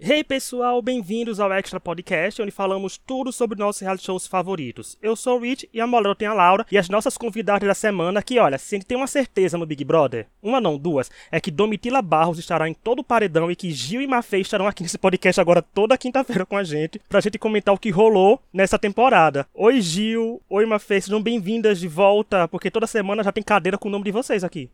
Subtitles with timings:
[0.00, 4.96] Hey pessoal, bem-vindos ao Extra Podcast, onde falamos tudo sobre nossos reality shows favoritos.
[5.02, 7.74] Eu sou o Rich e a Molera tem a Laura e as nossas convidadas da
[7.74, 11.10] semana que, olha, se a gente tem uma certeza no Big Brother, uma não, duas,
[11.32, 14.68] é que Domitila Barros estará em todo o paredão e que Gil e Mafê estarão
[14.68, 18.40] aqui nesse podcast agora toda quinta-feira com a gente, pra gente comentar o que rolou
[18.52, 19.48] nessa temporada.
[19.52, 23.88] Oi Gil, oi Mafê, sejam bem-vindas de volta, porque toda semana já tem cadeira com
[23.88, 24.70] o nome de vocês aqui.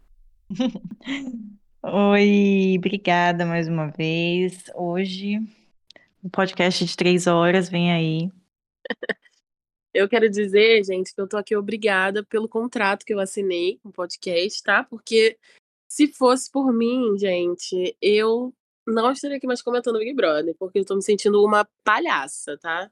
[1.87, 4.71] Oi, obrigada mais uma vez.
[4.75, 5.37] Hoje,
[6.25, 8.32] um podcast de três horas, vem aí.
[9.93, 13.91] Eu quero dizer, gente, que eu tô aqui obrigada pelo contrato que eu assinei com
[13.91, 14.82] o podcast, tá?
[14.82, 15.39] Porque
[15.86, 18.53] se fosse por mim, gente, eu
[18.85, 22.91] não estaria aqui mais comentando Big Brother, porque eu tô me sentindo uma palhaça, tá?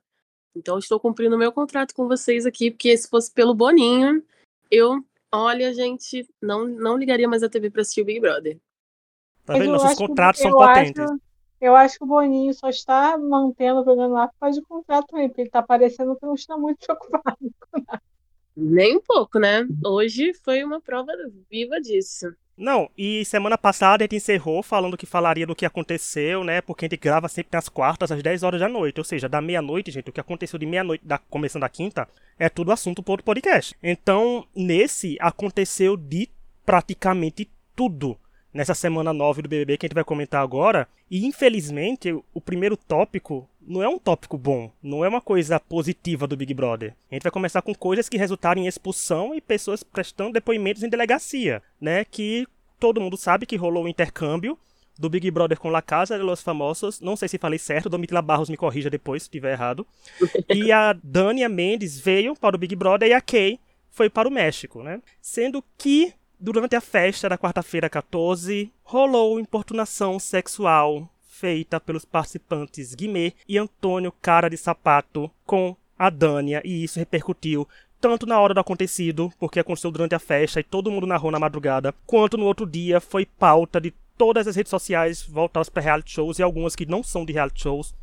[0.54, 4.22] Então estou cumprindo meu contrato com vocês aqui, porque se fosse pelo Boninho,
[4.70, 5.02] eu,
[5.32, 8.60] olha, gente, não, não ligaria mais a TV pra assistir o Big Brother.
[9.44, 9.72] Tá vendo?
[9.72, 11.02] Nossos contratos são potentes.
[11.02, 11.20] Acho,
[11.60, 15.06] eu acho que o Boninho só está mantendo o programa lá por causa de contrato
[15.06, 18.02] também, porque ele está parecendo que não está muito preocupado com nada.
[18.56, 19.66] Nem um pouco, né?
[19.84, 21.12] Hoje foi uma prova
[21.50, 22.34] viva disso.
[22.56, 26.60] Não, e semana passada a gente encerrou falando que falaria do que aconteceu, né?
[26.60, 29.00] Porque a gente grava sempre nas quartas, às 10 horas da noite.
[29.00, 32.06] Ou seja, da meia-noite, gente, o que aconteceu de meia-noite, da, começando a quinta,
[32.38, 33.74] é tudo assunto para o podcast.
[33.82, 36.28] Então, nesse aconteceu de
[36.64, 38.18] praticamente tudo
[38.52, 40.88] nessa semana 9 do BBB que a gente vai comentar agora.
[41.10, 46.26] E infelizmente, o primeiro tópico não é um tópico bom, não é uma coisa positiva
[46.26, 46.94] do Big Brother.
[47.10, 50.88] A gente vai começar com coisas que resultaram em expulsão e pessoas prestando depoimentos em
[50.88, 52.04] delegacia, né?
[52.04, 52.46] Que
[52.78, 54.58] todo mundo sabe que rolou o um intercâmbio
[54.98, 57.00] do Big Brother com La Casa de los Famosos.
[57.00, 59.86] Não sei se falei certo, Domitila Barros me corrija depois se estiver errado.
[60.54, 63.58] E a Dania Mendes veio para o Big Brother e a Kay
[63.90, 65.00] foi para o México, né?
[65.20, 66.12] Sendo que
[66.44, 74.10] Durante a festa da quarta-feira 14, rolou importunação sexual feita pelos participantes Guimê e Antônio
[74.20, 77.68] Cara de Sapato com a Dânia, e isso repercutiu
[78.00, 81.38] tanto na hora do acontecido, porque aconteceu durante a festa e todo mundo narrou na
[81.38, 86.10] madrugada, quanto no outro dia foi pauta de todas as redes sociais voltadas para reality
[86.10, 87.94] shows e algumas que não são de reality shows,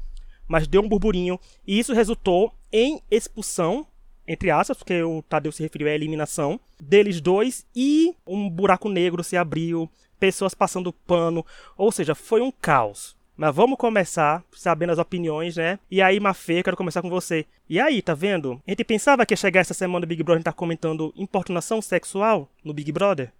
[0.47, 1.38] mas deu um burburinho
[1.68, 3.85] e isso resultou em expulsão
[4.29, 9.23] entre aspas, porque o Tadeu se referiu à eliminação deles dois e um buraco negro
[9.23, 11.44] se abriu, pessoas passando pano,
[11.75, 13.17] ou seja, foi um caos.
[13.35, 15.79] Mas vamos começar sabendo as opiniões, né?
[15.90, 17.45] E aí, Mafê, quero começar com você.
[17.67, 18.62] E aí, tá vendo?
[18.67, 22.47] A gente pensava que ia chegar essa semana do Big Brother tá comentando importunação sexual
[22.63, 23.31] no Big Brother?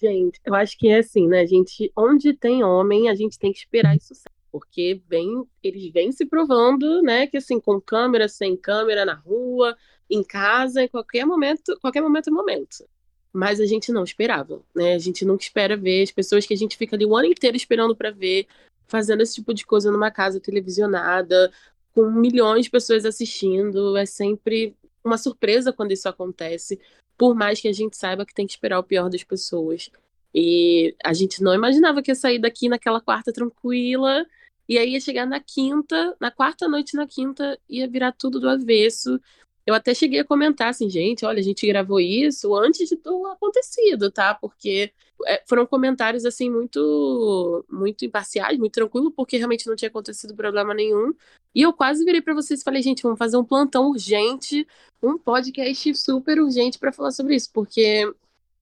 [0.00, 1.40] Gente, eu acho que é assim, né?
[1.40, 4.14] A gente, onde tem homem, a gente tem que esperar isso
[4.50, 9.76] porque vem, eles vêm se provando, né, que assim, com câmera, sem câmera, na rua,
[10.10, 12.84] em casa, em qualquer momento, qualquer momento é momento.
[13.32, 14.94] Mas a gente não esperava, né?
[14.94, 17.56] A gente nunca espera ver as pessoas que a gente fica ali o ano inteiro
[17.56, 18.46] esperando para ver,
[18.88, 21.52] fazendo esse tipo de coisa numa casa televisionada,
[21.94, 23.96] com milhões de pessoas assistindo.
[23.96, 24.74] É sempre
[25.04, 26.80] uma surpresa quando isso acontece,
[27.16, 29.90] por mais que a gente saiba que tem que esperar o pior das pessoas.
[30.34, 34.24] E a gente não imaginava que ia sair daqui naquela quarta tranquila,
[34.70, 38.48] e aí ia chegar na quinta, na quarta noite na quinta, ia virar tudo do
[38.48, 39.20] avesso.
[39.66, 43.26] Eu até cheguei a comentar assim, gente, olha, a gente gravou isso antes de tudo
[43.26, 44.32] acontecido, tá?
[44.32, 44.92] Porque
[45.26, 50.72] é, foram comentários assim muito muito imparciais, muito tranquilo, porque realmente não tinha acontecido problema
[50.72, 51.12] nenhum.
[51.52, 54.64] E eu quase virei para vocês e falei, gente, vamos fazer um plantão urgente,
[55.02, 58.08] um podcast super urgente para falar sobre isso, porque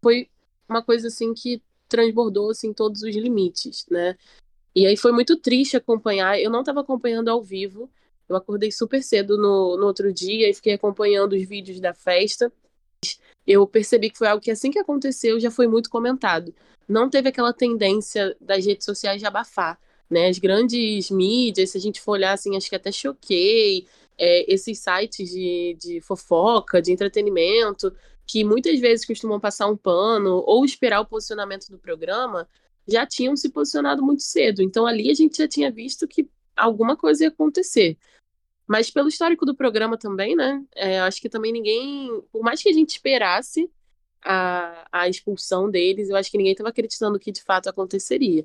[0.03, 0.27] foi
[0.67, 4.17] uma coisa assim que transbordou assim todos os limites, né?
[4.79, 6.41] E aí foi muito triste acompanhar.
[6.41, 7.91] Eu não estava acompanhando ao vivo.
[8.29, 12.53] Eu acordei super cedo no, no outro dia e fiquei acompanhando os vídeos da festa.
[13.45, 16.55] Eu percebi que foi algo que assim que aconteceu já foi muito comentado.
[16.89, 20.29] Não teve aquela tendência das redes sociais de abafar, né?
[20.29, 23.85] As grandes mídias, se a gente for olhar assim, acho que até choquei,
[24.17, 27.93] é, esses sites de, de fofoca, de entretenimento,
[28.25, 32.47] que muitas vezes costumam passar um pano ou esperar o posicionamento do programa,
[32.89, 34.63] já tinham se posicionado muito cedo.
[34.63, 37.97] Então ali a gente já tinha visto que alguma coisa ia acontecer.
[38.67, 40.63] Mas pelo histórico do programa também, né?
[40.75, 43.71] É, acho que também ninguém, por mais que a gente esperasse
[44.23, 48.45] a, a expulsão deles, eu acho que ninguém estava acreditando que de fato aconteceria.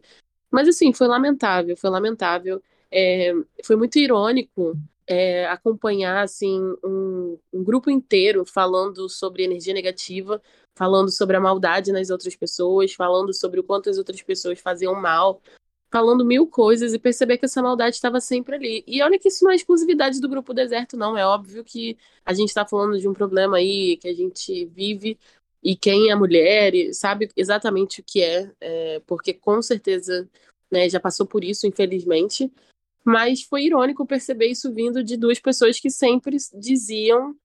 [0.49, 2.61] Mas assim, foi lamentável, foi lamentável.
[2.91, 3.33] É,
[3.65, 10.41] foi muito irônico é, acompanhar assim um, um, grupo inteiro falando sobre energia negativa,
[10.75, 14.95] falando sobre a maldade nas outras pessoas, falando sobre o quanto as outras pessoas faziam
[14.95, 15.41] mal,
[15.91, 18.83] falando mil coisas e perceber que essa maldade estava sempre ali.
[18.87, 21.15] E olha que isso não é exclusividade do grupo deserto, não.
[21.17, 25.19] É óbvio que a gente está falando de um problema aí que a gente vive
[25.63, 30.27] e quem é mulher sabe exatamente o que é, é porque com certeza
[30.69, 32.51] né, já passou por isso, infelizmente.
[33.05, 37.35] Mas foi irônico perceber isso vindo de duas pessoas que sempre diziam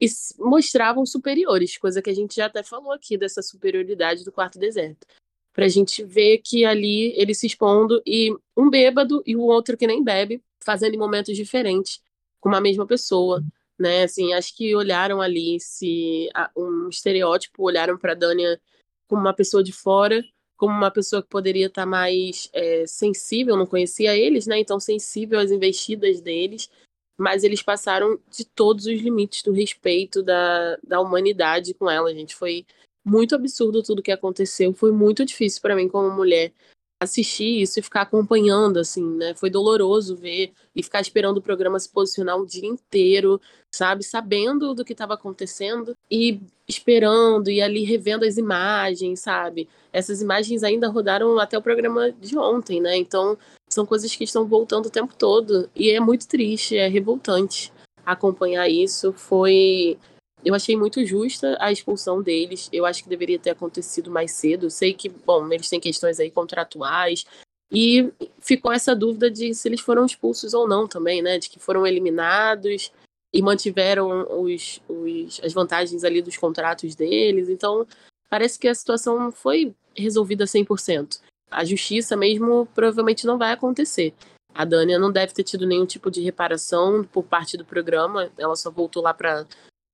[0.00, 0.06] e
[0.38, 5.06] mostravam superiores, coisa que a gente já até falou aqui dessa superioridade do quarto deserto.
[5.52, 9.86] Pra gente ver que ali ele se expondo e um bêbado e o outro que
[9.86, 12.00] nem bebe, fazendo em momentos diferentes
[12.40, 13.42] com uma mesma pessoa,
[13.78, 14.04] né?
[14.04, 18.60] Assim, acho que olharam ali se um estereótipo, olharam para Dânia
[19.08, 20.22] como uma pessoa de fora,
[20.56, 24.58] como uma pessoa que poderia estar tá mais é, sensível, não conhecia eles, né?
[24.58, 26.70] Então sensível às investidas deles,
[27.18, 32.34] mas eles passaram de todos os limites do respeito da, da humanidade com ela, gente.
[32.34, 32.64] Foi
[33.04, 36.52] muito absurdo tudo que aconteceu, foi muito difícil para mim como mulher
[37.00, 39.34] assistir isso e ficar acompanhando, assim, né?
[39.34, 43.40] Foi doloroso ver e ficar esperando o programa se posicionar o dia inteiro,
[43.72, 44.02] sabe?
[44.02, 49.68] Sabendo do que estava acontecendo e esperando e ali revendo as imagens, sabe?
[49.92, 52.96] Essas imagens ainda rodaram até o programa de ontem, né?
[52.96, 53.38] Então,
[53.68, 57.72] são coisas que estão voltando o tempo todo e é muito triste, é revoltante
[58.04, 59.12] acompanhar isso.
[59.12, 59.98] Foi
[60.44, 62.68] eu achei muito justa a expulsão deles.
[62.72, 64.70] Eu acho que deveria ter acontecido mais cedo.
[64.70, 67.24] Sei que, bom, eles têm questões aí contratuais.
[67.70, 68.10] E
[68.40, 71.38] ficou essa dúvida de se eles foram expulsos ou não também, né?
[71.38, 72.90] De que foram eliminados
[73.32, 77.48] e mantiveram os, os, as vantagens ali dos contratos deles.
[77.48, 77.86] Então,
[78.30, 81.20] parece que a situação não foi resolvida 100%.
[81.50, 84.14] A justiça mesmo provavelmente não vai acontecer.
[84.54, 88.30] A Dânia não deve ter tido nenhum tipo de reparação por parte do programa.
[88.36, 89.46] Ela só voltou lá para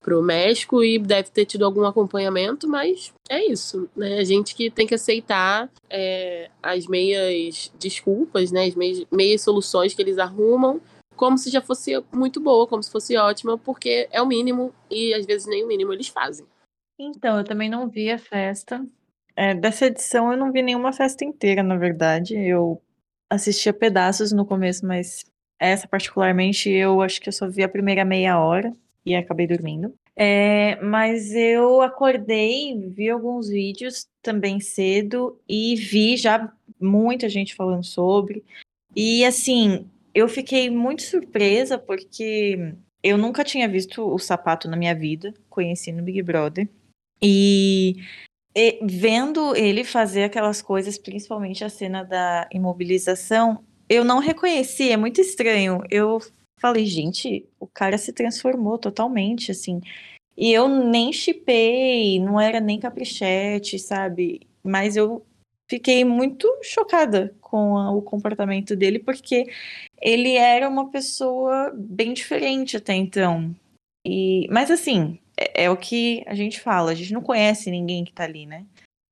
[0.04, 4.18] pro México e deve ter tido algum acompanhamento, mas é isso, né?
[4.18, 8.66] A gente que tem que aceitar é, as meias desculpas, né?
[8.66, 10.78] As meias, meias soluções que eles arrumam,
[11.16, 15.14] como se já fosse muito boa, como se fosse ótima, porque é o mínimo e
[15.14, 16.46] às vezes nem o mínimo eles fazem.
[16.98, 18.86] Então, eu também não vi a festa.
[19.36, 22.36] É, dessa edição eu não vi nenhuma festa inteira, na verdade.
[22.36, 22.80] Eu
[23.28, 25.24] assistia pedaços no começo, mas
[25.58, 28.72] essa particularmente eu acho que eu só vi a primeira meia hora
[29.04, 29.94] e acabei dormindo.
[30.16, 37.84] É, mas eu acordei, vi alguns vídeos também cedo e vi já muita gente falando
[37.84, 38.44] sobre.
[38.94, 44.94] E assim, eu fiquei muito surpresa porque eu nunca tinha visto o sapato na minha
[44.94, 46.68] vida, conheci no Big Brother.
[47.20, 47.96] E,
[48.54, 54.96] e vendo ele fazer aquelas coisas, principalmente a cena da imobilização, eu não reconheci, é
[54.96, 55.80] muito estranho.
[55.90, 56.20] Eu
[56.60, 59.80] falei, gente, o cara se transformou totalmente, assim.
[60.36, 64.40] E eu nem chipei, não era nem caprichete, sabe?
[64.62, 65.24] Mas eu
[65.68, 69.46] fiquei muito chocada com a, o comportamento dele, porque
[70.00, 73.54] ele era uma pessoa bem diferente até então.
[74.06, 78.04] E, mas assim, é, é o que a gente fala, a gente não conhece ninguém
[78.04, 78.66] que tá ali, né?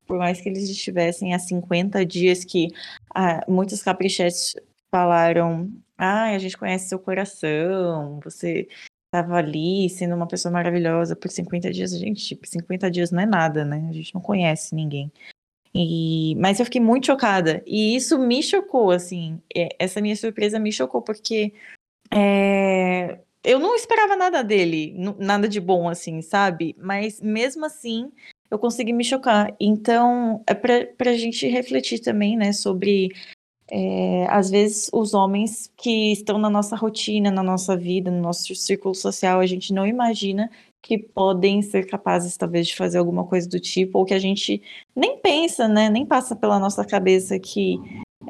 [0.07, 2.69] Por mais que eles estivessem há 50 dias que
[3.15, 4.55] ah, muitos caprichetes
[4.91, 8.69] falaram ah, a gente conhece seu coração, você
[9.07, 11.97] estava ali sendo uma pessoa maravilhosa por 50 dias.
[11.97, 13.87] Gente, 50 dias não é nada, né?
[13.91, 15.13] A gente não conhece ninguém.
[15.75, 17.63] E, mas eu fiquei muito chocada.
[17.67, 19.41] E isso me chocou, assim.
[19.55, 21.53] É, essa minha surpresa me chocou, porque
[22.13, 26.75] é, eu não esperava nada dele, nada de bom, assim, sabe?
[26.79, 28.11] Mas mesmo assim,
[28.51, 29.55] eu consegui me chocar.
[29.59, 33.11] Então, é pra, pra gente refletir também, né, sobre
[33.71, 38.55] é, às vezes, os homens que estão na nossa rotina, na nossa vida, no nosso
[38.55, 40.51] círculo social, a gente não imagina
[40.83, 44.61] que podem ser capazes, talvez, de fazer alguma coisa do tipo, ou que a gente
[44.95, 45.89] nem pensa, né?
[45.89, 47.79] Nem passa pela nossa cabeça que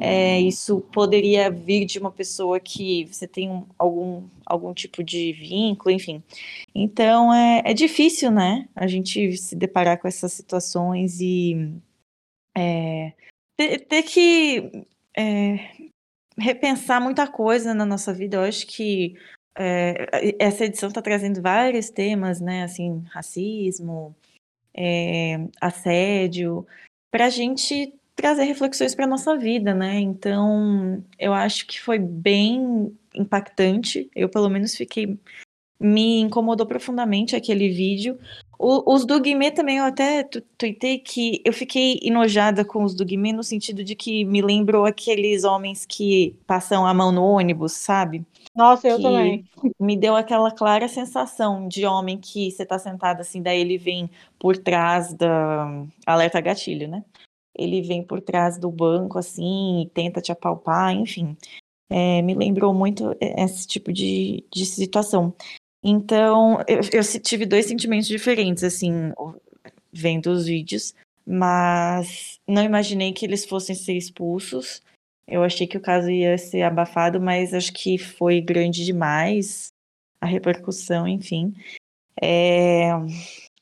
[0.03, 5.31] é, isso poderia vir de uma pessoa que você tem um, algum, algum tipo de
[5.31, 6.21] vínculo, enfim.
[6.75, 8.67] Então é, é difícil, né?
[8.75, 11.73] A gente se deparar com essas situações e
[12.53, 13.13] é,
[13.55, 15.71] ter, ter que é,
[16.37, 18.35] repensar muita coisa na nossa vida.
[18.35, 19.15] Eu acho que
[19.57, 22.63] é, essa edição está trazendo vários temas, né?
[22.63, 24.13] Assim, racismo,
[24.75, 26.67] é, assédio,
[27.09, 29.99] para a gente trazer reflexões para nossa vida, né?
[29.99, 34.09] Então, eu acho que foi bem impactante.
[34.15, 35.17] Eu, pelo menos, fiquei
[35.79, 38.17] me incomodou profundamente aquele vídeo,
[38.65, 40.23] o, os do Guimê também, eu até
[40.57, 44.85] tuitei que eu fiquei enojada com os do Guimê no sentido de que me lembrou
[44.85, 48.23] aqueles homens que passam a mão no ônibus, sabe?
[48.55, 49.43] Nossa, eu também.
[49.77, 54.09] Me deu aquela clara sensação de homem que você tá sentado assim, daí ele vem
[54.39, 55.83] por trás da.
[56.05, 57.03] Alerta gatilho, né?
[57.55, 61.37] Ele vem por trás do banco assim e tenta te apalpar, enfim.
[61.89, 65.33] É, me lembrou muito esse tipo de, de situação.
[65.83, 69.11] Então, eu, eu tive dois sentimentos diferentes, assim,
[69.91, 70.95] vendo os vídeos,
[71.25, 74.81] mas não imaginei que eles fossem ser expulsos.
[75.27, 79.71] Eu achei que o caso ia ser abafado, mas acho que foi grande demais
[80.19, 81.53] a repercussão, enfim.
[82.21, 82.89] É...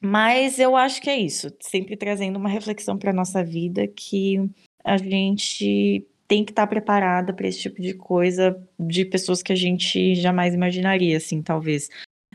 [0.01, 4.49] Mas eu acho que é isso, sempre trazendo uma reflexão para nossa vida que
[4.83, 9.53] a gente tem que estar tá preparada para esse tipo de coisa de pessoas que
[9.53, 11.87] a gente jamais imaginaria, assim, talvez.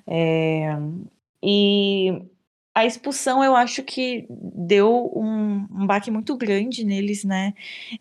[0.07, 0.69] É...
[1.43, 2.23] E
[2.75, 7.55] a expulsão eu acho que deu um, um baque muito grande neles, né?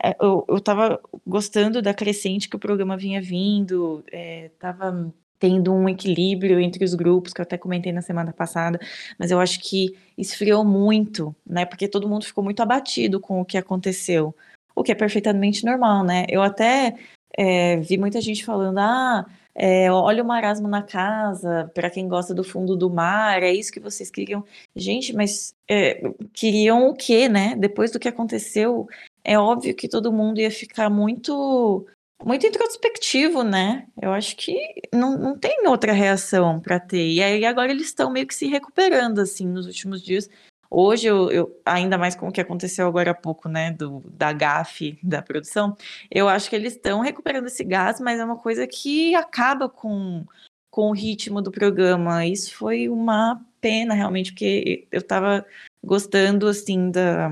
[0.03, 5.73] É, eu, eu tava gostando da crescente que o programa vinha vindo, é, tava tendo
[5.73, 8.79] um equilíbrio entre os grupos, que eu até comentei na semana passada,
[9.19, 11.65] mas eu acho que esfriou muito, né?
[11.65, 14.35] Porque todo mundo ficou muito abatido com o que aconteceu,
[14.75, 16.25] o que é perfeitamente normal, né?
[16.29, 16.95] Eu até
[17.37, 19.25] é, vi muita gente falando, ah
[19.57, 23.71] é, olha o marasmo na casa, para quem gosta do fundo do mar, é isso
[23.71, 24.43] que vocês queriam.
[24.75, 27.55] Gente, mas é, queriam o quê, né?
[27.55, 28.85] Depois do que aconteceu,
[29.23, 31.87] é óbvio que todo mundo ia ficar muito
[32.25, 33.85] muito introspectivo, né?
[34.01, 34.57] Eu acho que
[34.91, 37.07] não, não tem outra reação para ter.
[37.07, 40.27] E aí agora eles estão meio que se recuperando, assim, nos últimos dias.
[40.69, 44.33] Hoje, eu, eu, ainda mais com o que aconteceu agora há pouco, né, do, da
[44.33, 45.77] GAF da produção,
[46.09, 50.25] eu acho que eles estão recuperando esse gás, mas é uma coisa que acaba com,
[50.71, 52.25] com o ritmo do programa.
[52.25, 55.45] Isso foi uma pena, realmente, porque eu estava
[55.83, 57.29] gostando, assim, da,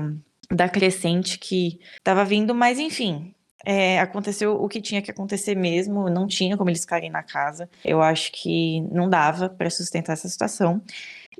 [0.50, 3.33] da crescente que estava vindo, mas enfim,
[3.64, 7.68] é, aconteceu o que tinha que acontecer mesmo, não tinha como eles ficarem na casa.
[7.84, 10.82] Eu acho que não dava para sustentar essa situação.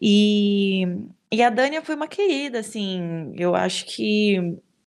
[0.00, 0.86] E,
[1.30, 4.58] e a Dania foi uma querida, assim, eu acho que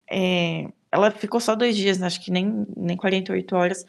[0.09, 3.85] é, ela ficou só dois dias, acho que nem, nem 48 horas,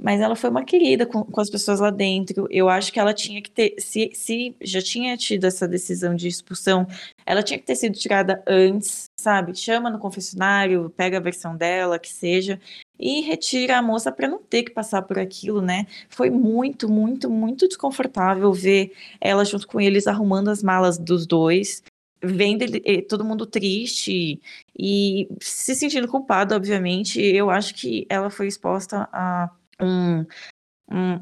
[0.00, 2.46] mas ela foi uma querida com, com as pessoas lá dentro.
[2.50, 6.26] Eu acho que ela tinha que ter, se, se já tinha tido essa decisão de
[6.26, 6.86] expulsão,
[7.26, 9.54] ela tinha que ter sido tirada antes, sabe?
[9.54, 12.58] Chama no confessionário, pega a versão dela, que seja,
[12.98, 15.86] e retira a moça para não ter que passar por aquilo, né?
[16.08, 21.82] Foi muito, muito, muito desconfortável ver ela junto com eles arrumando as malas dos dois,
[22.22, 24.40] vendo ele, eh, todo mundo triste
[24.78, 27.20] e se sentindo culpado, obviamente.
[27.20, 29.50] Eu acho que ela foi exposta a
[29.82, 30.26] um,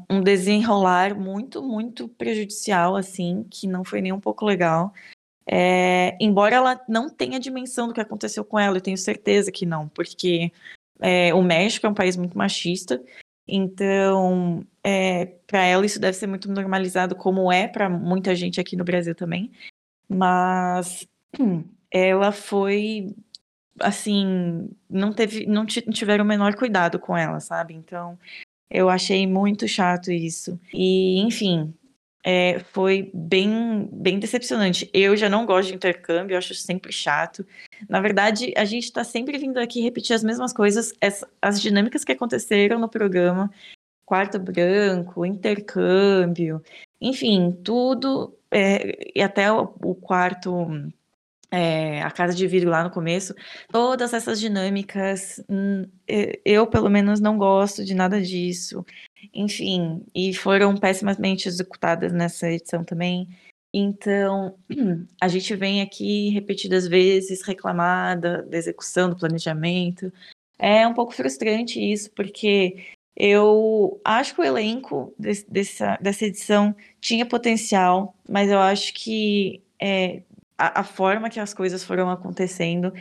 [0.09, 4.93] um, desenrolar muito, muito prejudicial, assim, que não foi nem um pouco legal.
[5.45, 9.65] É, embora ela não tenha dimensão do que aconteceu com ela, eu tenho certeza que
[9.65, 10.51] não, porque
[10.99, 13.03] é, o México é um país muito machista,
[13.47, 18.75] então é, para ela isso deve ser muito normalizado, como é para muita gente aqui
[18.75, 19.51] no Brasil também.
[20.07, 21.07] Mas
[21.91, 23.15] ela foi
[23.79, 27.73] assim, não teve, não tiveram o menor cuidado com ela, sabe?
[27.73, 28.19] Então
[28.69, 30.59] eu achei muito chato isso.
[30.73, 31.73] E enfim,
[32.23, 34.89] é, foi bem, bem decepcionante.
[34.93, 37.45] Eu já não gosto de intercâmbio, eu acho sempre chato.
[37.87, 42.03] Na verdade, a gente está sempre vindo aqui repetir as mesmas coisas, as, as dinâmicas
[42.03, 43.51] que aconteceram no programa,
[44.05, 46.61] quarto branco, intercâmbio,
[46.99, 50.67] enfim, tudo, é, e até o, o quarto,
[51.51, 53.33] é, a casa de vidro lá no começo,
[53.71, 55.85] todas essas dinâmicas, hum,
[56.45, 58.85] eu pelo menos não gosto de nada disso.
[59.33, 63.27] Enfim, e foram pessimamente executadas nessa edição também.
[63.73, 64.57] Então,
[65.21, 70.11] a gente vem aqui repetidas vezes reclamar da, da execução, do planejamento.
[70.57, 72.77] É um pouco frustrante isso, porque
[73.15, 79.61] eu acho que o elenco desse, dessa, dessa edição tinha potencial, mas eu acho que
[79.81, 80.21] é,
[80.59, 82.93] a, a, forma que as coisas foram acontecendo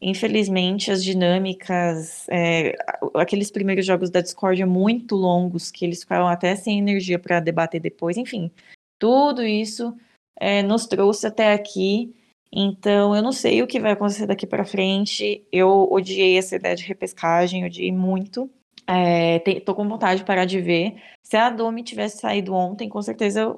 [0.00, 2.76] Infelizmente, as dinâmicas, é,
[3.14, 7.80] aqueles primeiros jogos da Discord muito longos, que eles ficaram até sem energia para debater
[7.80, 8.48] depois, enfim,
[8.96, 9.96] tudo isso
[10.38, 12.14] é, nos trouxe até aqui.
[12.52, 15.44] Então, eu não sei o que vai acontecer daqui para frente.
[15.52, 18.48] Eu odiei essa ideia de repescagem, odiei muito.
[18.86, 20.96] É, tô com vontade de parar de ver.
[21.22, 23.56] Se a Domi tivesse saído ontem, com certeza eu,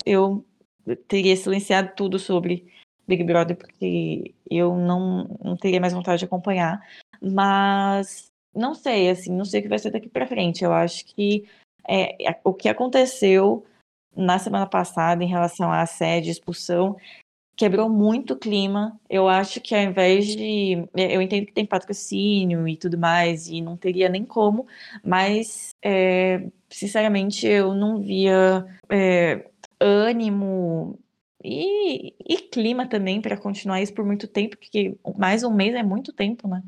[0.86, 2.66] eu teria silenciado tudo sobre
[3.10, 6.80] Big Brother, porque eu não, não teria mais vontade de acompanhar.
[7.20, 10.64] Mas não sei, assim, não sei o que vai ser daqui para frente.
[10.64, 11.44] Eu acho que
[11.88, 13.64] é, o que aconteceu
[14.16, 16.96] na semana passada em relação à assédio, expulsão,
[17.56, 18.98] quebrou muito o clima.
[19.08, 20.88] Eu acho que ao invés de.
[20.94, 24.66] Eu entendo que tem patrocínio e tudo mais, e não teria nem como,
[25.04, 29.46] mas, é, sinceramente, eu não via é,
[29.80, 30.98] ânimo
[31.42, 35.82] e, e clima também para continuar isso por muito tempo, porque mais um mês é
[35.82, 36.62] muito tempo, né?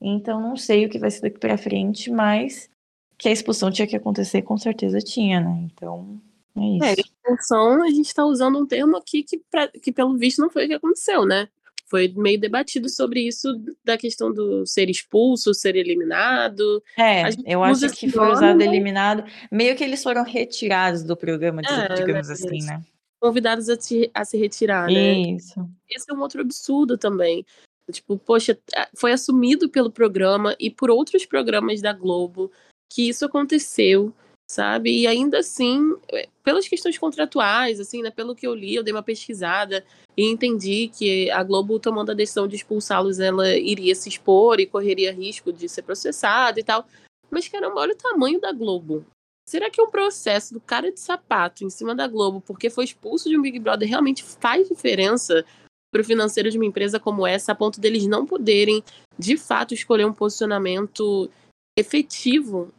[0.00, 2.68] Então não sei o que vai ser daqui para frente, mas
[3.16, 5.68] que a expulsão tinha que acontecer, com certeza tinha, né?
[5.72, 6.20] Então
[6.56, 7.00] é, é isso.
[7.00, 10.50] É, expulsão, a gente está usando um termo aqui que, pra, que, pelo visto, não
[10.50, 11.48] foi o que aconteceu, né?
[11.88, 13.48] foi meio debatido sobre isso
[13.84, 16.82] da questão do ser expulso, ser eliminado.
[16.98, 19.24] É, eu acho que foi usado eliminado.
[19.50, 22.82] Meio que eles foram retirados do programa, é, digamos né, assim, né?
[23.20, 25.18] Convidados a, te, a se retirar, né?
[25.18, 25.68] Isso.
[25.88, 27.44] Esse é um outro absurdo também.
[27.90, 28.58] Tipo, poxa,
[28.96, 32.50] foi assumido pelo programa e por outros programas da Globo
[32.92, 34.12] que isso aconteceu
[34.46, 35.00] sabe?
[35.00, 38.94] E ainda assim, eh, pelas questões contratuais, assim, né, pelo que eu li, eu dei
[38.94, 39.84] uma pesquisada
[40.16, 44.66] e entendi que a Globo tomando a decisão de expulsá-los, ela iria se expor e
[44.66, 46.86] correria risco de ser processada e tal.
[47.30, 49.04] Mas caramba, olha o tamanho da Globo.
[49.48, 53.28] Será que um processo do cara de sapato em cima da Globo, porque foi expulso
[53.28, 55.44] de um Big Brother, realmente faz diferença
[55.92, 58.82] para o financeiro de uma empresa como essa, a ponto deles não poderem,
[59.16, 61.30] de fato, escolher um posicionamento
[61.78, 62.72] efetivo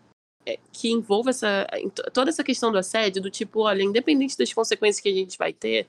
[0.45, 1.65] é, que envolva essa,
[2.13, 5.53] toda essa questão do assédio, do tipo, olha, independente das consequências que a gente vai
[5.53, 5.87] ter,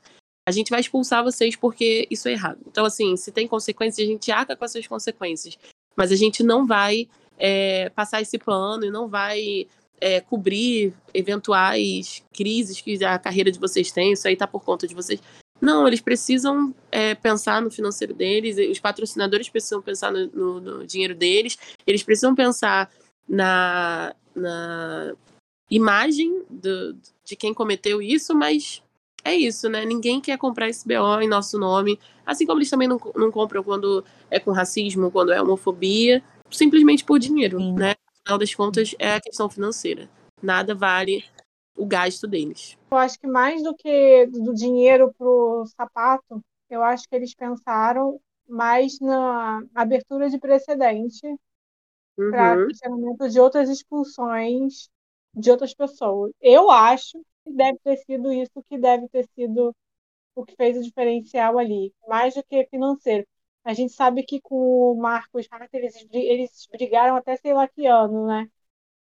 [0.48, 2.60] a gente vai expulsar vocês porque isso é errado.
[2.66, 5.58] Então, assim, se tem consequências, a gente arca com essas consequências.
[5.96, 9.66] Mas a gente não vai é, passar esse pano e não vai
[10.00, 14.86] é, cobrir eventuais crises que a carreira de vocês tem, isso aí tá por conta
[14.86, 15.20] de vocês.
[15.60, 20.86] Não, eles precisam é, pensar no financeiro deles, os patrocinadores precisam pensar no, no, no
[20.86, 22.90] dinheiro deles, eles precisam pensar
[23.28, 25.14] na, na
[25.70, 28.82] imagem do, de quem cometeu isso, mas
[29.24, 29.84] é isso, né?
[29.84, 33.62] Ninguém quer comprar esse BO em nosso nome, assim como eles também não, não compram
[33.62, 37.72] quando é com racismo, quando é homofobia, simplesmente por dinheiro, Sim.
[37.72, 37.94] né?
[38.28, 40.06] Afinal das contas, é a questão financeira.
[40.42, 41.24] Nada vale
[41.74, 42.76] o gasto deles.
[42.90, 48.20] Eu acho que mais do que do dinheiro pro sapato, eu acho que eles pensaram
[48.46, 51.26] mais na abertura de precedente
[52.18, 52.30] uhum.
[52.30, 54.90] para questionamento de outras expulsões
[55.34, 56.30] de outras pessoas.
[56.38, 59.74] Eu acho que deve ter sido isso que deve ter sido
[60.34, 63.26] o que fez o diferencial ali, mais do que financeiro.
[63.68, 68.26] A gente sabe que com o Marcos eles, eles brigaram até sei lá que ano,
[68.26, 68.48] né?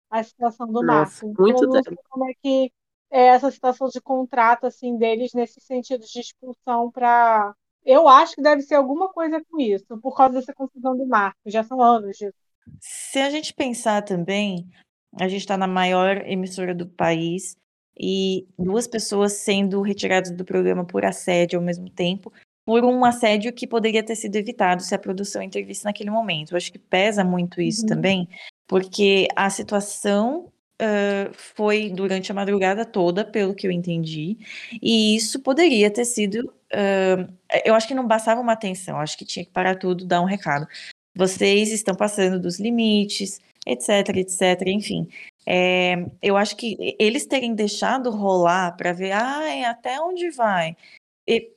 [0.09, 1.37] A situação do Nossa, Marcos.
[1.37, 2.01] Muito então, tempo.
[2.09, 2.73] Como é que
[3.11, 7.53] é essa situação de contrato assim deles nesse sentido de expulsão para
[7.85, 11.53] eu acho que deve ser alguma coisa com isso, por causa dessa confusão do Marcos.
[11.53, 12.39] Já são anos disso.
[12.79, 14.71] Se a gente pensar também,
[15.19, 17.57] a gente está na maior emissora do país
[17.99, 22.33] e duas pessoas sendo retiradas do programa por assédio ao mesmo tempo,
[22.73, 26.53] por um assédio que poderia ter sido evitado se a produção intervisse naquele momento.
[26.53, 27.89] Eu acho que pesa muito isso uhum.
[27.89, 28.29] também,
[28.67, 30.47] porque a situação
[30.81, 34.39] uh, foi durante a madrugada toda, pelo que eu entendi,
[34.81, 36.51] e isso poderia ter sido.
[36.73, 37.31] Uh,
[37.63, 40.27] eu acho que não bastava uma atenção, acho que tinha que parar tudo, dar um
[40.27, 40.67] recado
[41.15, 45.07] vocês estão passando dos limites, etc, etc, enfim.
[45.47, 50.75] É, eu acho que eles terem deixado rolar para ver ah, até onde vai,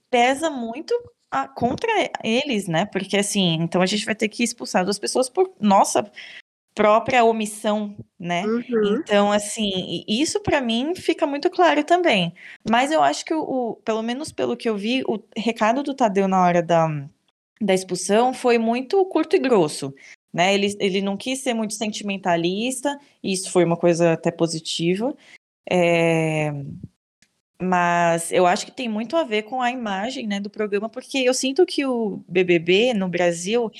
[0.09, 0.93] pesa muito
[1.31, 1.91] a, contra
[2.23, 2.85] eles, né?
[2.85, 6.09] Porque assim, então a gente vai ter que expulsar duas pessoas por nossa
[6.75, 8.45] própria omissão, né?
[8.45, 8.97] Uhum.
[8.99, 12.33] Então, assim, isso para mim fica muito claro também.
[12.69, 15.93] Mas eu acho que o, o, pelo menos pelo que eu vi, o recado do
[15.93, 16.87] Tadeu na hora da
[17.61, 19.93] da expulsão foi muito curto e grosso.
[20.33, 20.53] Né?
[20.53, 25.15] Ele, ele não quis ser muito sentimentalista, e isso foi uma coisa até positiva.
[25.69, 26.51] É...
[27.61, 31.19] Mas eu acho que tem muito a ver com a imagem né, do programa, porque
[31.19, 33.71] eu sinto que o BBB no Brasil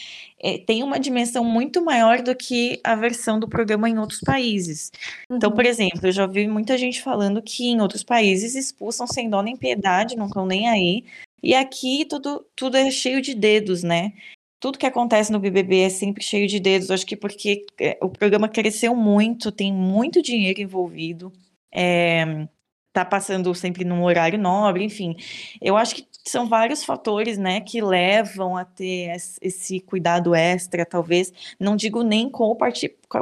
[0.42, 4.94] é, tem uma dimensão muito maior do que a versão do programa em outros países.
[5.30, 5.36] Uhum.
[5.36, 9.30] Então, por exemplo, eu já ouvi muita gente falando que em outros países expulsam sem
[9.30, 11.04] dó nem piedade, não estão nem aí,
[11.44, 14.14] e aqui tudo, tudo é cheio de dedos, né?
[14.60, 16.90] Tudo que acontece no BBB é sempre cheio de dedos.
[16.90, 21.32] Acho que porque é, o programa cresceu muito, tem muito dinheiro envolvido.
[21.72, 22.48] É,
[22.96, 25.18] tá passando sempre num horário nobre, enfim.
[25.62, 31.32] Eu acho que são vários fatores, né, que levam a ter esse cuidado extra, talvez,
[31.60, 32.58] não digo nem com o,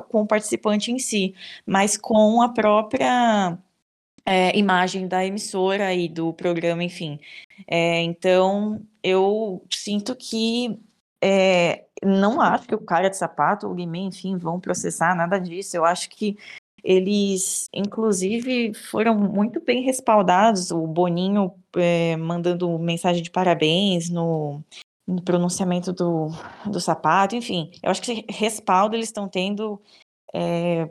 [0.04, 1.34] com o participante em si,
[1.66, 3.58] mas com a própria
[4.26, 7.20] é, imagem da emissora e do programa, enfim.
[7.68, 10.80] É, então, eu sinto que
[11.22, 15.76] é, não acho que o cara de sapato, o Guimê, enfim, vão processar nada disso.
[15.76, 16.38] Eu acho que
[16.84, 20.70] eles, inclusive, foram muito bem respaldados.
[20.70, 24.62] O Boninho é, mandando mensagem de parabéns no,
[25.08, 26.28] no pronunciamento do,
[26.66, 27.72] do sapato, enfim.
[27.82, 29.82] Eu acho que respaldo eles estão tendo,
[30.34, 30.90] é,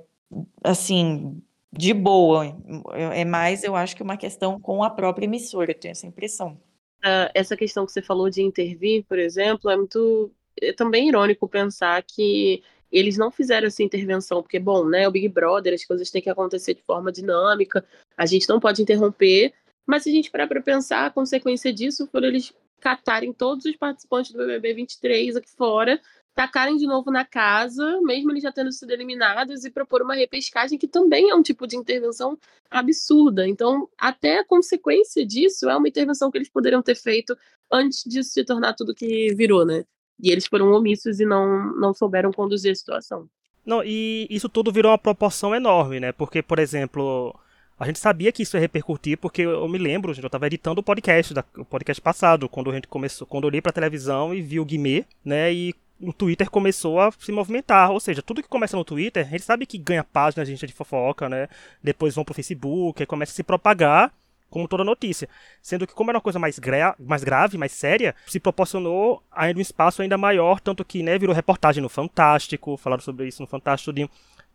[0.64, 2.56] assim, de boa.
[2.92, 6.58] É mais, eu acho que uma questão com a própria emissora, eu tenho essa impressão.
[7.04, 11.48] Uh, essa questão que você falou de intervir, por exemplo, é muito é também irônico
[11.48, 16.10] pensar que eles não fizeram essa intervenção, porque, bom, né, o Big Brother, as coisas
[16.10, 17.84] têm que acontecer de forma dinâmica,
[18.16, 19.52] a gente não pode interromper,
[19.86, 23.76] mas se a gente parar para pensar, a consequência disso foi eles catarem todos os
[23.76, 26.00] participantes do BBB 23 aqui fora,
[26.34, 30.78] tacarem de novo na casa, mesmo eles já tendo sido eliminados, e propor uma repescagem
[30.78, 32.38] que também é um tipo de intervenção
[32.70, 33.46] absurda.
[33.46, 37.36] Então, até a consequência disso é uma intervenção que eles poderiam ter feito
[37.70, 39.84] antes disso se tornar tudo que virou, né?
[40.22, 43.28] E eles foram omissos e não, não souberam conduzir a situação.
[43.66, 46.12] Não, e isso tudo virou uma proporção enorme, né?
[46.12, 47.34] Porque, por exemplo,
[47.78, 50.80] a gente sabia que isso ia repercutir, porque eu me lembro, gente, eu estava editando
[50.80, 54.40] o podcast, o podcast passado, quando a gente começou, quando eu olhei pra televisão e
[54.40, 55.52] vi o Guimê, né?
[55.52, 57.90] E o Twitter começou a se movimentar.
[57.90, 60.68] Ou seja, tudo que começa no Twitter, a gente sabe que ganha páginas, gente é
[60.68, 61.48] de fofoca, né?
[61.82, 64.12] Depois vão pro Facebook, aí começa a se propagar
[64.52, 65.28] como toda notícia.
[65.62, 69.58] Sendo que, como era uma coisa mais, gra mais grave, mais séria, se proporcionou ainda
[69.58, 73.48] um espaço ainda maior, tanto que né, virou reportagem no Fantástico, falaram sobre isso no
[73.48, 73.92] Fantástico.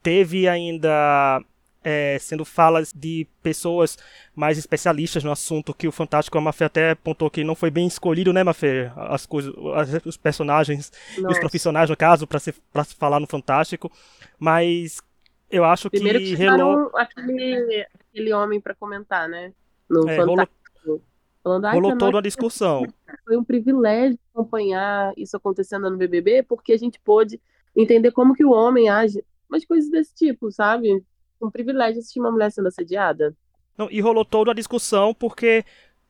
[0.01, 1.41] Teve ainda
[1.83, 3.97] é, sendo falas de pessoas
[4.35, 7.87] mais especialistas no assunto, que o Fantástico, a Mafê até apontou que não foi bem
[7.87, 8.91] escolhido, né, Mafê?
[8.95, 10.91] As coisas, as, os personagens
[11.27, 13.91] os profissionais, no caso, para falar no Fantástico.
[14.37, 15.01] Mas
[15.49, 16.35] eu acho Primeiro que.
[16.35, 19.51] Primeiro aquele, aquele homem para comentar, né?
[19.89, 20.57] No é, Fantástico.
[20.85, 21.01] Rolou,
[21.43, 22.85] Falando, rolou toda uma discussão.
[23.25, 27.39] Foi um privilégio acompanhar isso acontecendo no BBB, porque a gente pôde
[27.75, 31.03] entender como que o homem age, umas coisas desse tipo, sabe?
[31.41, 33.35] um privilégio assistir uma mulher sendo assediada.
[33.77, 35.63] Não, e rolou toda a discussão porque,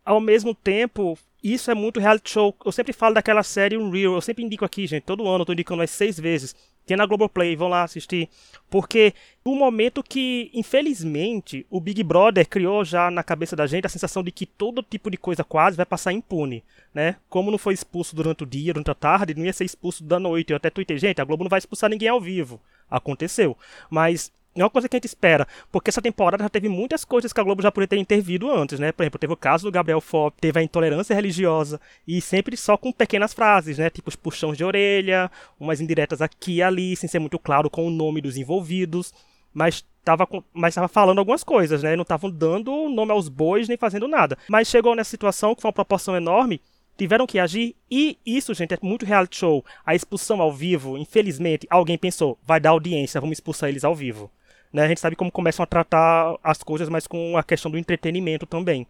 [0.04, 2.56] ao mesmo tempo, isso é muito reality show.
[2.66, 5.54] Eu sempre falo daquela série Unreal, eu sempre indico aqui, gente, todo ano eu tô
[5.54, 6.56] indicando mais seis vezes.
[6.88, 8.30] Tem na Globoplay, vão lá assistir.
[8.70, 13.90] Porque o momento que, infelizmente, o Big Brother criou já na cabeça da gente a
[13.90, 17.18] sensação de que todo tipo de coisa quase vai passar impune, né?
[17.30, 20.18] Como não foi expulso durante o dia, durante a tarde, não ia ser expulso da
[20.18, 20.52] noite.
[20.52, 22.60] Eu até tuitei, gente, a Globo não vai expulsar ninguém ao vivo.
[22.90, 23.58] Aconteceu.
[23.90, 27.32] Mas é uma coisa que a gente espera, porque essa temporada já teve muitas coisas
[27.32, 28.92] que a Globo já poderia ter intervido antes, né?
[28.92, 32.78] Por exemplo, teve o caso do Gabriel Fop, teve a intolerância religiosa, e sempre só
[32.78, 33.90] com pequenas frases, né?
[33.90, 37.88] Tipo os puxões de orelha, umas indiretas aqui e ali, sem ser muito claro com
[37.88, 39.14] o nome dos envolvidos,
[39.54, 41.96] mas estava mas tava falando algumas coisas, né?
[41.96, 44.38] Não estavam dando nome aos bois nem fazendo nada.
[44.48, 46.62] Mas chegou nessa situação que foi uma proporção enorme
[46.98, 49.64] tiveram que agir e isso, gente, é muito reality show.
[49.86, 54.32] A expulsão ao vivo, infelizmente, alguém pensou, vai dar audiência, vamos expulsar eles ao vivo.
[54.72, 54.84] Né?
[54.84, 58.46] A gente sabe como começam a tratar as coisas, mas com a questão do entretenimento
[58.46, 58.88] também.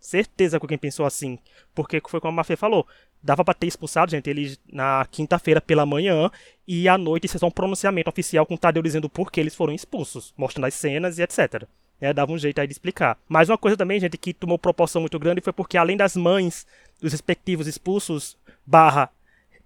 [0.00, 1.38] Certeza que quem pensou assim.
[1.74, 2.86] Porque foi como a Mafê falou.
[3.22, 6.30] Dava pra ter expulsado, gente, eles na quinta-feira pela manhã
[6.66, 9.54] e à noite isso é um pronunciamento oficial com o Tadeu dizendo por que eles
[9.54, 11.64] foram expulsos, mostrando as cenas e etc.
[12.00, 13.18] É, dava um jeito aí de explicar.
[13.28, 16.66] Mas uma coisa também, gente, que tomou proporção muito grande foi porque além das mães
[16.98, 19.10] dos respectivos expulsos, barra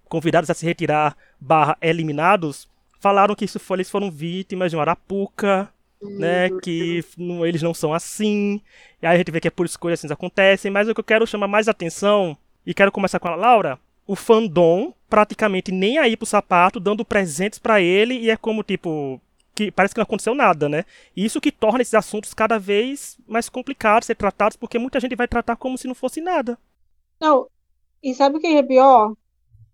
[0.09, 2.67] convidados a se retirar, barra eliminados,
[3.05, 6.49] falaram que isso foi, eles foram vítimas de uma arapuca, né?
[6.63, 8.59] Que não, eles não são assim.
[8.99, 10.71] E aí a gente vê que é por isso que coisas assim acontecem.
[10.71, 14.15] Mas o que eu quero chamar mais atenção, e quero começar com a Laura, o
[14.15, 19.21] fandom praticamente nem aí pro sapato, dando presentes para ele, e é como tipo.
[19.53, 20.83] Que parece que não aconteceu nada, né?
[21.15, 25.15] Isso que torna esses assuntos cada vez mais complicados de ser tratados, porque muita gente
[25.15, 26.57] vai tratar como se não fosse nada.
[27.21, 27.47] Não,
[28.01, 29.13] e sabe o que é pior?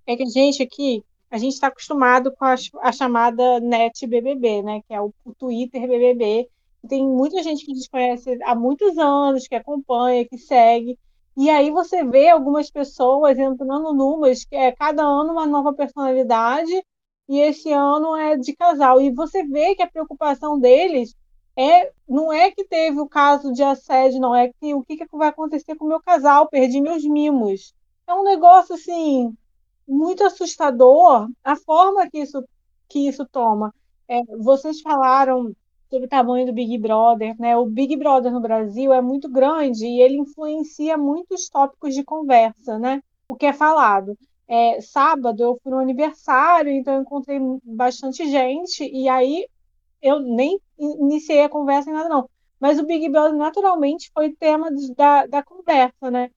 [0.06, 4.62] É que a gente aqui a gente está acostumado com a, a, chamada net BBB,
[4.62, 4.82] né?
[4.86, 6.50] Que é o, o Twitter BBB.
[6.90, 11.00] Tem muita gente que desconhece há muitos anos, que acompanha, que segue.
[11.38, 16.84] E aí você vê algumas pessoas entrando numas, que é cada ano uma nova personalidade,
[17.30, 19.00] e esse ano é de casal.
[19.00, 21.16] E você vê que a preocupação deles
[21.56, 25.06] é não é que teve o caso de assédio, não, é que o que, que
[25.14, 27.74] vai acontecer com o meu casal, perdi meus mimos.
[28.06, 29.34] É um negócio assim,
[29.88, 32.44] muito assustador a forma que isso,
[32.88, 33.74] que isso toma.
[34.08, 35.56] É, vocês falaram
[35.90, 37.58] sobre o tamanho do Big Brother, né?
[37.58, 42.80] O Big Brother no Brasil é muito grande e ele influencia muitos tópicos de conversa,
[42.80, 43.04] né?
[43.30, 44.18] O que é falado.
[44.48, 49.46] É, sábado eu fui no aniversário, então eu encontrei bastante gente e aí
[50.02, 52.30] eu nem iniciei a conversa em nada não.
[52.60, 56.30] Mas o Big Brother naturalmente foi tema da, da conversa, né?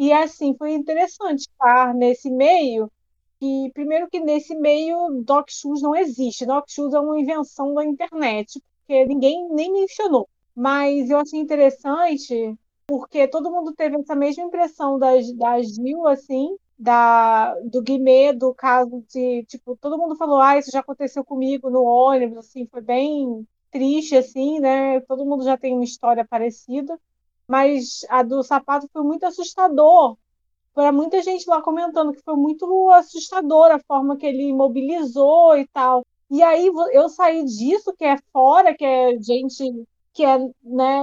[0.00, 2.90] E assim, foi interessante estar nesse meio
[3.38, 6.46] que, primeiro que nesse meio Doc Shoes não existe.
[6.46, 10.26] Doc Shoes é uma invenção da internet, porque ninguém nem mencionou.
[10.56, 16.56] Mas eu achei interessante porque todo mundo teve essa mesma impressão da, da Gil, assim,
[16.78, 21.68] da, do Guimê, do caso de, tipo, todo mundo falou, ah, isso já aconteceu comigo
[21.68, 24.98] no ônibus, assim, foi bem triste, assim, né?
[25.02, 26.98] Todo mundo já tem uma história parecida.
[27.50, 30.16] Mas a do sapato foi muito assustador,
[30.72, 35.66] para muita gente lá comentando que foi muito assustador a forma que ele mobilizou e
[35.66, 36.06] tal.
[36.30, 41.02] E aí eu saí disso, que é fora, que é gente que é né,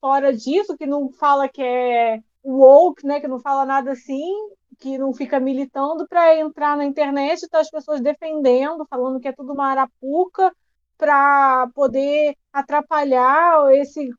[0.00, 4.32] fora disso, que não fala que é woke, né, que não fala nada assim,
[4.78, 9.26] que não fica militando para entrar na internet e tá as pessoas defendendo, falando que
[9.26, 10.54] é tudo uma arapuca
[10.96, 14.10] para poder atrapalhar esse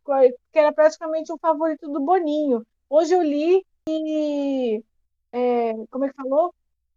[0.52, 2.66] que era praticamente um favorito do Boninho.
[2.90, 4.84] Hoje eu li que
[5.32, 6.54] é, como é que falou?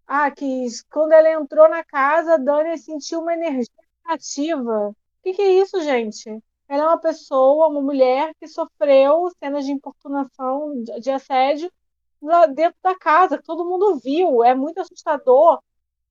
[0.07, 3.73] Ah, que quando ela entrou na casa, a Dani sentiu uma energia
[4.05, 4.91] negativa.
[4.91, 6.29] O que, que é isso, gente?
[6.69, 11.71] Ela é uma pessoa, uma mulher que sofreu cenas de importunação, de assédio
[12.55, 14.43] dentro da casa, que todo mundo viu.
[14.45, 15.61] É muito assustador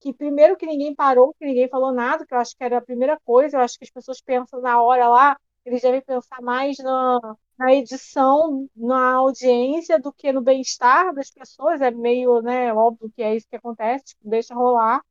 [0.04, 2.82] que primeiro que ninguém parou, que ninguém falou nada, que eu acho que era a
[2.82, 6.78] primeira coisa, eu acho que as pessoas pensam na hora lá, eles devem pensar mais
[6.80, 13.10] na, na edição, na audiência, do que no bem-estar das pessoas, é meio, né, óbvio
[13.16, 15.02] que é isso que acontece, tipo, deixa rolar,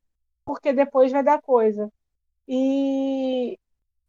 [0.45, 1.91] porque depois vai dar coisa.
[2.47, 3.57] E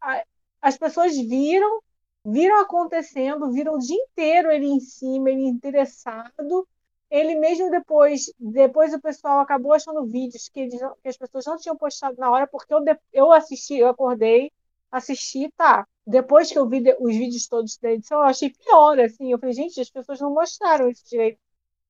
[0.03, 0.25] a,
[0.63, 1.81] as pessoas viram,
[2.27, 6.69] viram acontecendo, viram o dia inteiro ele em cima, ele interessado,
[7.11, 11.57] ele mesmo depois, depois o pessoal acabou achando vídeos que, eles, que as pessoas não
[11.57, 12.81] tinham postado na hora, porque eu,
[13.13, 14.51] eu assisti, eu acordei,
[14.91, 15.87] assisti, tá.
[16.07, 19.33] Depois que eu vi os vídeos todos da edição, eu achei pior, assim.
[19.33, 21.39] Eu falei, gente, as pessoas não mostraram isso direito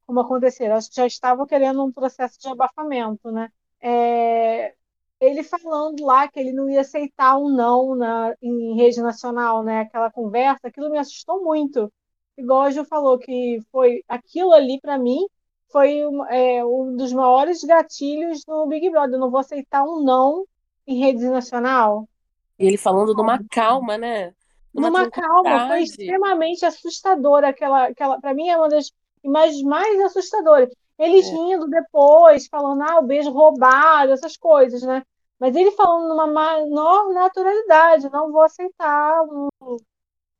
[0.06, 0.78] como aconteceram.
[0.78, 3.50] Que já estavam querendo um processo de abafamento, né?
[3.80, 4.74] É,
[5.20, 9.80] ele falando lá que ele não ia aceitar um não na, em rede nacional, né?
[9.80, 11.92] Aquela conversa, aquilo me assustou muito
[12.36, 15.26] igual a Ju falou, que foi aquilo ali para mim
[15.74, 19.14] foi um, é, um dos maiores gatilhos no Big Brother.
[19.14, 20.46] Eu não vou aceitar um não
[20.86, 22.08] em rede nacional.
[22.56, 24.32] E ele falando numa calma, né?
[24.72, 28.92] Numa, numa calma, foi extremamente assustador aquela, aquela para mim é uma das
[29.24, 30.68] imagens mais assustadoras.
[30.96, 31.30] Eles é.
[31.32, 35.02] rindo depois, falando, ah, o beijo roubado, essas coisas, né?
[35.40, 39.24] Mas ele falando numa maior naturalidade, não vou aceitar.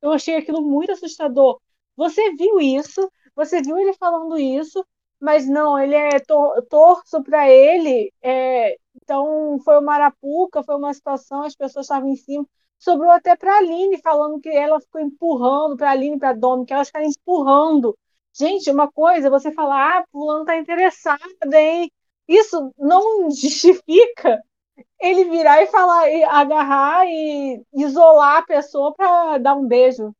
[0.01, 1.59] Eu achei aquilo muito assustador.
[1.95, 4.85] Você viu isso, você viu ele falando isso,
[5.19, 8.13] mas não, ele é tor torço para ele.
[8.21, 12.45] É, então foi uma arapuca, foi uma situação, as pessoas estavam em cima.
[12.77, 16.33] Sobrou até para a Aline, falando que ela ficou empurrando para a Aline, para a
[16.33, 17.97] Domi, que elas ficaram empurrando.
[18.33, 21.19] Gente, uma coisa, você falar, ah, fulano está interessado,
[21.53, 21.89] hein?
[22.27, 24.41] Isso não justifica
[24.99, 30.13] ele virar e falar, e agarrar e isolar a pessoa para dar um beijo.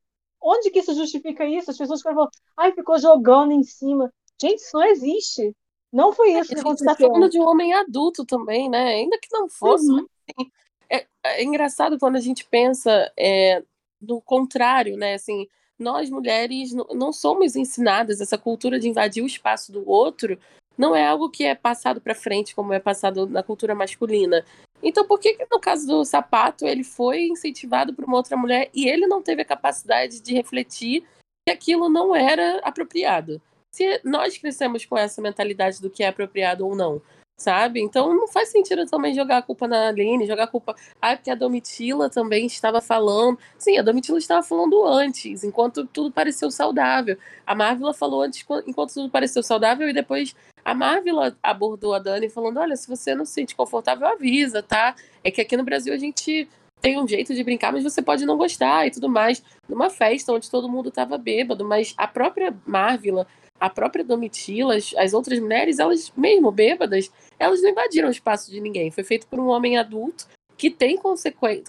[0.45, 1.71] Onde que isso justifica isso?
[1.71, 4.13] As pessoas falam, ai, ficou jogando em cima.
[4.39, 5.55] Gente, isso não existe.
[5.91, 6.87] Não foi isso é, que aconteceu.
[6.87, 8.89] A gente está falando de um homem adulto também, né?
[8.89, 9.89] Ainda que não fosse.
[9.89, 10.05] Uhum.
[10.29, 10.51] Assim,
[10.87, 13.63] é, é, engraçado quando a gente pensa é,
[13.99, 15.15] do contrário, né?
[15.15, 15.47] Assim,
[15.79, 20.37] nós mulheres não somos ensinadas essa cultura de invadir o espaço do outro.
[20.77, 24.45] Não é algo que é passado para frente como é passado na cultura masculina.
[24.81, 28.69] Então, por que, que no caso do sapato ele foi incentivado por uma outra mulher
[28.73, 31.03] e ele não teve a capacidade de refletir
[31.45, 33.41] que aquilo não era apropriado?
[33.71, 37.01] Se nós crescemos com essa mentalidade do que é apropriado ou não,
[37.37, 37.81] sabe?
[37.81, 40.75] Então não faz sentido também jogar a culpa na Aline, jogar a culpa.
[41.01, 43.37] Ah, porque a Domitila também estava falando.
[43.57, 47.17] Sim, a Domitila estava falando antes, enquanto tudo pareceu saudável.
[47.45, 52.29] A Marvel falou antes, enquanto tudo pareceu saudável, e depois a Marvel abordou a Dani
[52.29, 54.95] falando: olha, se você não se sente confortável, avisa, tá?
[55.23, 56.47] É que aqui no Brasil a gente
[56.81, 59.43] tem um jeito de brincar, mas você pode não gostar e tudo mais.
[59.67, 63.25] Numa festa onde todo mundo estava bêbado, mas a própria Marvel
[63.59, 68.59] a própria Domitila, as outras mulheres, elas mesmo bêbadas, elas não invadiram o espaço de
[68.59, 68.91] ninguém.
[68.91, 70.97] Foi feito por um homem adulto que tem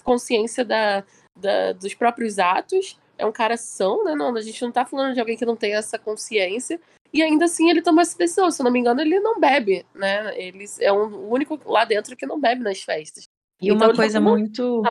[0.03, 1.03] consciência da,
[1.35, 2.99] da, dos próprios atos.
[3.17, 4.15] É um cara são, né?
[4.15, 6.79] Não, a gente não tá falando de alguém que não tem essa consciência.
[7.13, 8.51] E ainda assim ele tomou essa decisão.
[8.51, 10.37] Se eu não me engano, ele não bebe, né?
[10.37, 13.23] Ele é um, o único lá dentro que não bebe nas festas.
[13.61, 14.83] E então, uma coisa muito.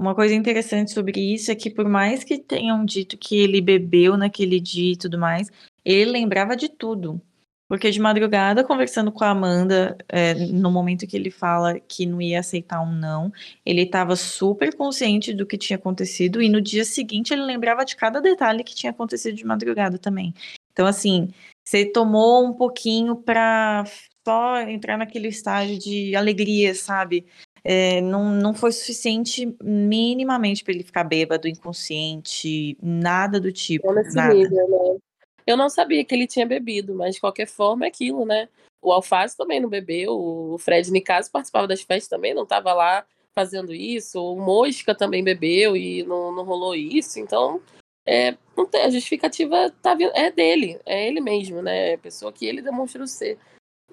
[0.00, 4.16] Uma coisa interessante sobre isso é que, por mais que tenham dito que ele bebeu
[4.16, 5.50] naquele dia e tudo mais,
[5.84, 7.20] ele lembrava de tudo.
[7.68, 12.18] Porque de madrugada, conversando com a Amanda, é, no momento que ele fala que não
[12.18, 13.30] ia aceitar um não,
[13.64, 17.94] ele estava super consciente do que tinha acontecido, e no dia seguinte ele lembrava de
[17.94, 20.32] cada detalhe que tinha acontecido de madrugada também.
[20.72, 21.28] Então, assim,
[21.62, 23.84] você tomou um pouquinho para
[24.26, 27.26] só entrar naquele estágio de alegria, sabe?
[27.64, 33.92] É, não, não foi suficiente minimamente para ele ficar bêbado, inconsciente, nada do tipo.
[33.92, 34.34] Nada.
[34.34, 34.98] Nível, né?
[35.46, 38.48] Eu não sabia que ele tinha bebido, mas de qualquer forma é aquilo, né?
[38.80, 43.04] O Alface também não bebeu, o Fred Nicaso participava das festas também, não estava lá
[43.34, 47.60] fazendo isso, o Mosca também bebeu e não, não rolou isso, então
[48.06, 51.90] é, não tem, a justificativa tá, é dele, é ele mesmo, né?
[51.90, 53.38] É a pessoa que ele demonstrou ser.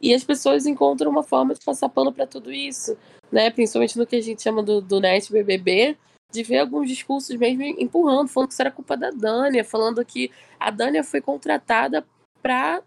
[0.02, 2.98] E as pessoas encontram uma forma de passar pano para tudo isso,
[3.32, 3.50] né?
[3.50, 5.98] Principalmente no que a gente chama do, do net BBB,
[6.32, 10.32] de ver alguns discursos mesmo empurrando, falando que isso era culpa da Dânia, falando que
[10.60, 12.06] a Dânia foi contratada
[12.42, 12.84] para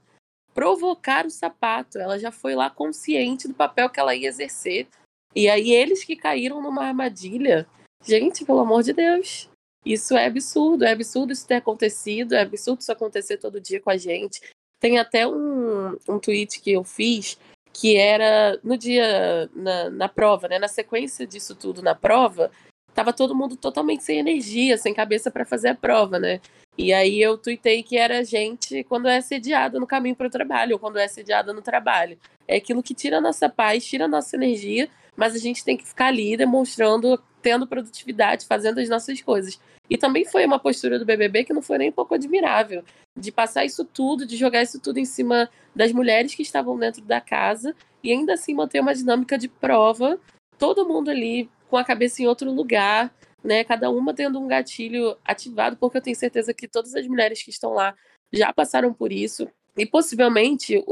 [0.55, 1.99] provocar o sapato.
[1.99, 4.87] Ela já foi lá consciente do papel que ela ia exercer.
[5.35, 7.67] E aí eles que caíram numa armadilha.
[8.05, 9.49] Gente, pelo amor de Deus.
[9.85, 13.91] Isso é absurdo, é absurdo isso ter acontecido, é absurdo isso acontecer todo dia com
[13.91, 14.41] a gente.
[14.81, 17.39] Tem até um, um tweet que eu fiz
[17.73, 20.59] que era no dia, na, na prova, né?
[20.59, 22.51] Na sequência disso tudo na prova,
[22.95, 26.41] tava todo mundo totalmente sem energia, sem cabeça para fazer a prova, né?
[26.77, 30.73] E aí eu tuitei que era gente quando é assediada no caminho para o trabalho,
[30.73, 32.19] ou quando é assediada no trabalho.
[32.49, 35.77] É aquilo que tira a nossa paz, tira a nossa energia, mas a gente tem
[35.77, 39.61] que ficar ali demonstrando, tendo produtividade, fazendo as nossas coisas.
[39.91, 42.85] E também foi uma postura do BBB que não foi nem um pouco admirável,
[43.19, 47.03] de passar isso tudo, de jogar isso tudo em cima das mulheres que estavam dentro
[47.03, 50.19] da casa e ainda assim manter uma dinâmica de prova,
[50.57, 53.65] todo mundo ali com a cabeça em outro lugar, né?
[53.65, 57.51] Cada uma tendo um gatilho ativado, porque eu tenho certeza que todas as mulheres que
[57.51, 57.95] estão lá
[58.33, 59.49] já passaram por isso.
[59.77, 60.83] E possivelmente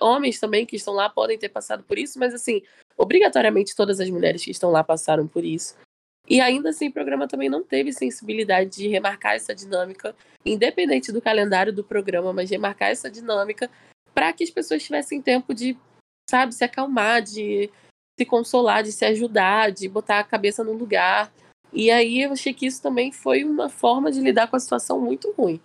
[0.00, 2.62] homens também que estão lá podem ter passado por isso, mas assim,
[2.96, 5.76] obrigatoriamente todas as mulheres que estão lá passaram por isso.
[6.28, 11.20] E ainda assim, o programa também não teve sensibilidade de remarcar essa dinâmica, independente do
[11.20, 13.70] calendário do programa, mas remarcar essa dinâmica
[14.14, 15.76] para que as pessoas tivessem tempo de,
[16.30, 17.70] sabe, se acalmar, de
[18.18, 21.30] se consolar, de se ajudar, de botar a cabeça no lugar.
[21.72, 25.00] E aí eu achei que isso também foi uma forma de lidar com a situação
[25.00, 25.60] muito ruim.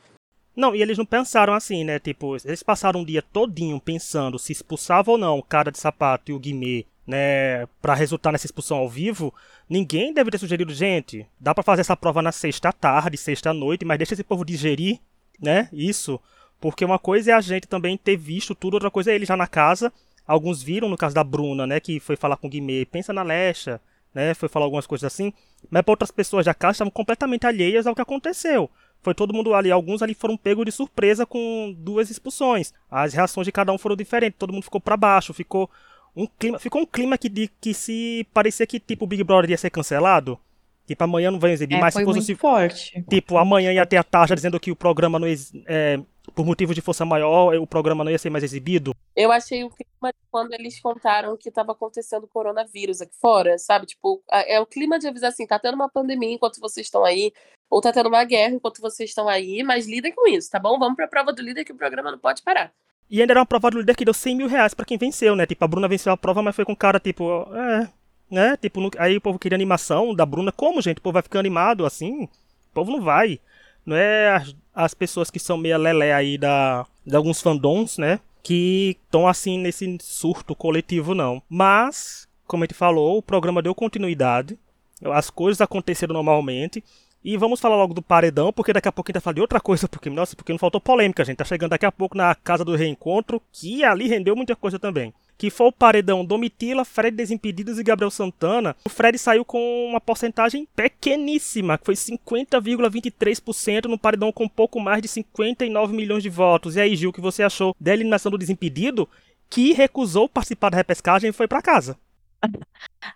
[0.55, 1.99] Não, e eles não pensaram assim, né?
[1.99, 6.31] Tipo, eles passaram um dia todinho pensando se expulsava ou não o cara de sapato
[6.31, 7.65] e o Guimê, né?
[7.81, 9.33] Pra resultar nessa expulsão ao vivo.
[9.67, 13.83] Ninguém deve ter sugerido, gente, dá para fazer essa prova na sexta tarde, sexta noite,
[13.83, 14.99] mas deixa esse povo digerir,
[15.41, 15.67] né?
[15.73, 16.19] Isso.
[16.61, 19.35] Porque uma coisa é a gente também ter visto tudo, outra coisa é ele já
[19.35, 19.91] na casa.
[20.27, 21.79] Alguns viram, no caso da Bruna, né?
[21.79, 23.81] Que foi falar com o Guimê, pensa na Lecha,
[24.13, 24.35] né?
[24.35, 25.33] Foi falar algumas coisas assim,
[25.67, 28.69] mas para outras pessoas da casa estavam completamente alheias ao que aconteceu.
[29.01, 32.71] Foi todo mundo ali, alguns ali foram pegos de surpresa com duas expulsões.
[32.91, 35.69] As reações de cada um foram diferentes, todo mundo ficou para baixo, ficou
[36.15, 39.51] um clima, ficou um clima que, de, que se parecia que tipo o Big Brother
[39.51, 40.39] ia ser cancelado.
[40.85, 41.93] Tipo, amanhã não vai exibir é, mais.
[41.93, 43.05] Foi se fosse muito forte.
[43.07, 45.27] Tipo, amanhã ia ter a tarja dizendo que o programa não
[45.67, 45.99] é,
[46.33, 48.95] por motivo de força maior, o programa não ia ser mais exibido.
[49.15, 53.85] Eu achei o clima quando eles contaram que estava acontecendo coronavírus aqui fora, sabe?
[53.85, 57.31] Tipo, é o clima de avisar assim, tá tendo uma pandemia enquanto vocês estão aí,
[57.69, 60.79] ou tá tendo uma guerra enquanto vocês estão aí, mas lidem com isso, tá bom?
[60.79, 62.73] Vamos pra prova do líder que o programa não pode parar.
[63.09, 65.35] E ainda era uma prova do líder que deu 100 mil reais pra quem venceu,
[65.35, 65.45] né?
[65.45, 67.89] Tipo, a Bruna venceu a prova, mas foi com cara, tipo, é,
[68.29, 68.55] né?
[68.57, 70.51] Tipo, no, aí o povo queria animação da Bruna.
[70.51, 70.99] Como, gente?
[70.99, 72.23] O povo vai ficar animado assim?
[72.23, 72.29] O
[72.73, 73.39] povo não vai.
[73.85, 78.19] Não é as, as pessoas que são meia lelé aí da, de alguns fandoms, né?
[78.43, 81.41] Que estão assim nesse surto coletivo, não.
[81.49, 84.57] Mas, como a gente falou, o programa deu continuidade.
[85.03, 86.83] As coisas aconteceram normalmente.
[87.23, 89.41] E vamos falar logo do paredão, porque daqui a pouco a gente vai falar de
[89.41, 91.37] outra coisa, porque, nossa, porque não faltou polêmica, gente.
[91.37, 95.13] Tá chegando daqui a pouco na casa do reencontro, que ali rendeu muita coisa também
[95.39, 100.01] que foi o paredão Domitila, Fred Desimpedidos e Gabriel Santana, o Fred saiu com uma
[100.01, 106.75] porcentagem pequeníssima, que foi 50,23% no paredão com pouco mais de 59 milhões de votos.
[106.75, 109.07] E aí, Gil, o que você achou da eliminação do Desimpedido,
[109.49, 111.97] que recusou participar da repescagem e foi para casa?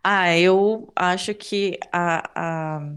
[0.02, 2.90] Ah, eu acho que a, a,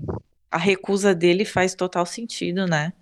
[0.56, 2.92] a recusa dele faz total sentido, né?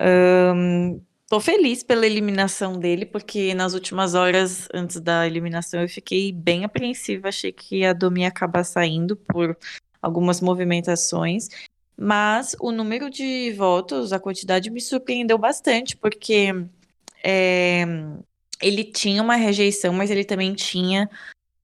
[0.00, 6.30] Um, Tô feliz pela eliminação dele, porque nas últimas horas antes da eliminação eu fiquei
[6.30, 7.28] bem apreensiva.
[7.28, 9.56] Achei que a Domi ia acabar saindo por
[10.02, 11.48] algumas movimentações.
[11.96, 16.52] Mas o número de votos, a quantidade me surpreendeu bastante, porque
[17.24, 17.84] é,
[18.60, 21.08] ele tinha uma rejeição, mas ele também tinha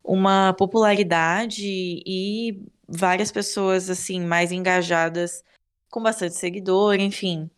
[0.02, 5.44] uma popularidade e várias pessoas assim mais engajadas,
[5.90, 7.50] com bastante seguidor, enfim.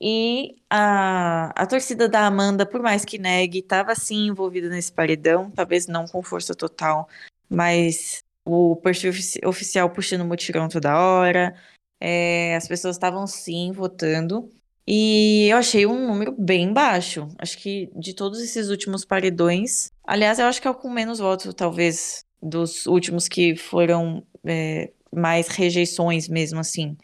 [0.00, 5.50] E a, a torcida da Amanda, por mais que negue, estava sim envolvida nesse paredão,
[5.50, 7.08] talvez não com força total,
[7.50, 9.12] mas o perfil
[9.44, 11.54] oficial puxando o mutirão toda hora,
[12.00, 14.50] é, as pessoas estavam sim votando.
[14.86, 17.28] E eu achei um número bem baixo.
[17.38, 19.92] Acho que de todos esses últimos paredões.
[20.02, 24.90] Aliás, eu acho que é o com menos votos, talvez, dos últimos que foram é,
[25.12, 26.96] mais rejeições mesmo assim.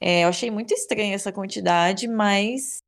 [0.00, 2.78] É, eu achei muito estranha essa quantidade, mas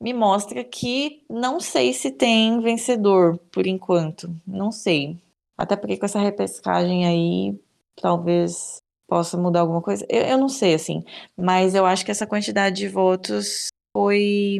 [0.00, 4.34] me mostra que não sei se tem vencedor por enquanto.
[4.46, 5.18] Não sei.
[5.56, 7.58] Até porque com essa repescagem aí,
[8.00, 10.04] talvez possa mudar alguma coisa.
[10.08, 11.04] Eu, eu não sei, assim.
[11.36, 14.58] Mas eu acho que essa quantidade de votos foi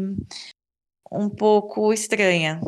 [1.12, 2.61] um pouco estranha.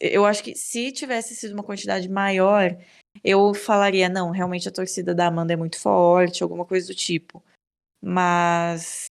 [0.00, 2.76] Eu acho que se tivesse sido uma quantidade maior,
[3.24, 7.42] eu falaria, não, realmente a torcida da Amanda é muito forte, alguma coisa do tipo
[8.00, 9.06] mas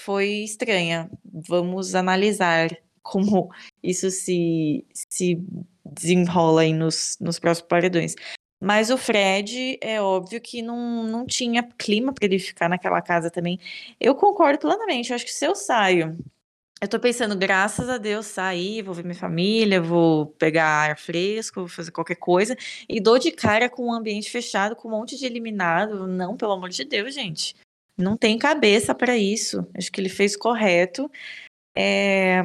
[0.00, 1.10] foi estranha.
[1.24, 2.68] Vamos analisar
[3.02, 3.50] como
[3.82, 5.40] isso se, se
[5.84, 8.14] desenrola aí nos, nos próximos paredões.
[8.60, 13.28] Mas o Fred, é óbvio que não, não tinha clima para ele ficar naquela casa
[13.28, 13.58] também.
[13.98, 15.10] Eu concordo plenamente.
[15.10, 16.16] Eu acho que se eu saio,
[16.82, 21.60] eu tô pensando, graças a Deus, sair, vou ver minha família, vou pegar ar fresco,
[21.60, 22.56] vou fazer qualquer coisa,
[22.88, 26.08] e dou de cara com um ambiente fechado, com um monte de eliminado.
[26.08, 27.54] Não, pelo amor de Deus, gente.
[27.96, 29.64] Não tem cabeça para isso.
[29.76, 31.08] Acho que ele fez correto.
[31.72, 32.42] É...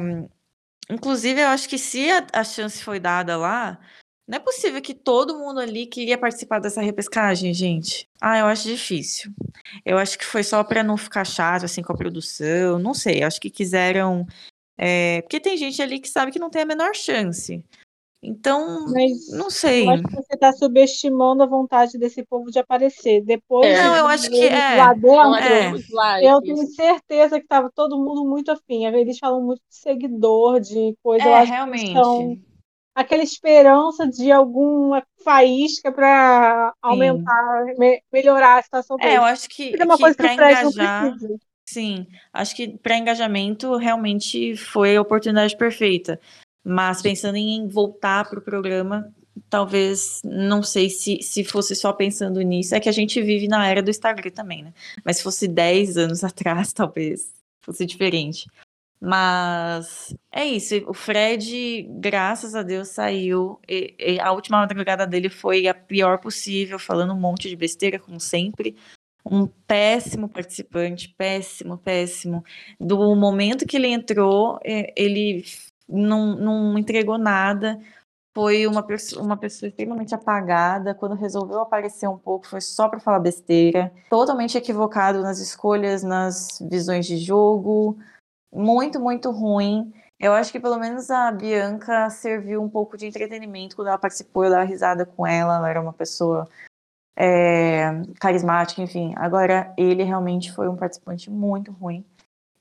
[0.88, 3.80] Inclusive, eu acho que se a, a chance foi dada lá,
[4.28, 8.06] não é possível que todo mundo ali queria participar dessa repescagem, gente.
[8.20, 9.32] Ah, eu acho difícil.
[9.86, 12.78] Eu acho que foi só para não ficar chato assim com a produção.
[12.78, 14.26] Não sei, acho que quiseram.
[14.76, 15.22] É...
[15.22, 17.64] Porque tem gente ali que sabe que não tem a menor chance.
[18.22, 19.86] Então, Mas não sei.
[19.86, 23.24] Eu acho que você está subestimando a vontade desse povo de aparecer.
[23.24, 23.82] Depois é.
[23.82, 24.76] Não, eu acho que é.
[24.76, 26.22] Lá dentro, é.
[26.22, 28.84] eu tenho certeza que estava todo mundo muito afim.
[28.84, 31.24] Eles falam muito de seguidor, de coisa.
[31.24, 31.94] É, realmente.
[32.98, 39.12] Aquela esperança de alguma faísca para aumentar, me, melhorar a situação deles.
[39.12, 40.66] É, eu acho que, é uma que coisa que engajar,
[41.64, 46.20] sim, acho que para engajamento realmente foi a oportunidade perfeita.
[46.64, 49.14] Mas pensando em voltar para o programa,
[49.48, 53.66] talvez, não sei se, se fosse só pensando nisso, é que a gente vive na
[53.68, 54.72] era do Instagram também, né?
[55.04, 57.32] Mas se fosse 10 anos atrás, talvez
[57.62, 58.48] fosse diferente.
[59.00, 60.74] Mas é isso.
[60.88, 63.60] O Fred, graças a Deus, saiu.
[63.68, 67.98] E, e a última madrugada dele foi a pior possível, falando um monte de besteira,
[67.98, 68.76] como sempre.
[69.24, 72.44] Um péssimo participante, péssimo, péssimo.
[72.80, 75.44] Do momento que ele entrou, ele
[75.88, 77.78] não, não entregou nada.
[78.34, 78.84] Foi uma,
[79.18, 80.94] uma pessoa extremamente apagada.
[80.94, 83.92] Quando resolveu aparecer um pouco, foi só para falar besteira.
[84.10, 87.96] Totalmente equivocado nas escolhas, nas visões de jogo
[88.52, 89.92] muito, muito ruim.
[90.18, 94.44] Eu acho que pelo menos a Bianca serviu um pouco de entretenimento quando ela participou,
[94.44, 96.48] eu dava risada com ela, ela era uma pessoa
[97.16, 97.90] é,
[98.20, 99.12] carismática, enfim.
[99.16, 102.04] Agora, ele realmente foi um participante muito ruim.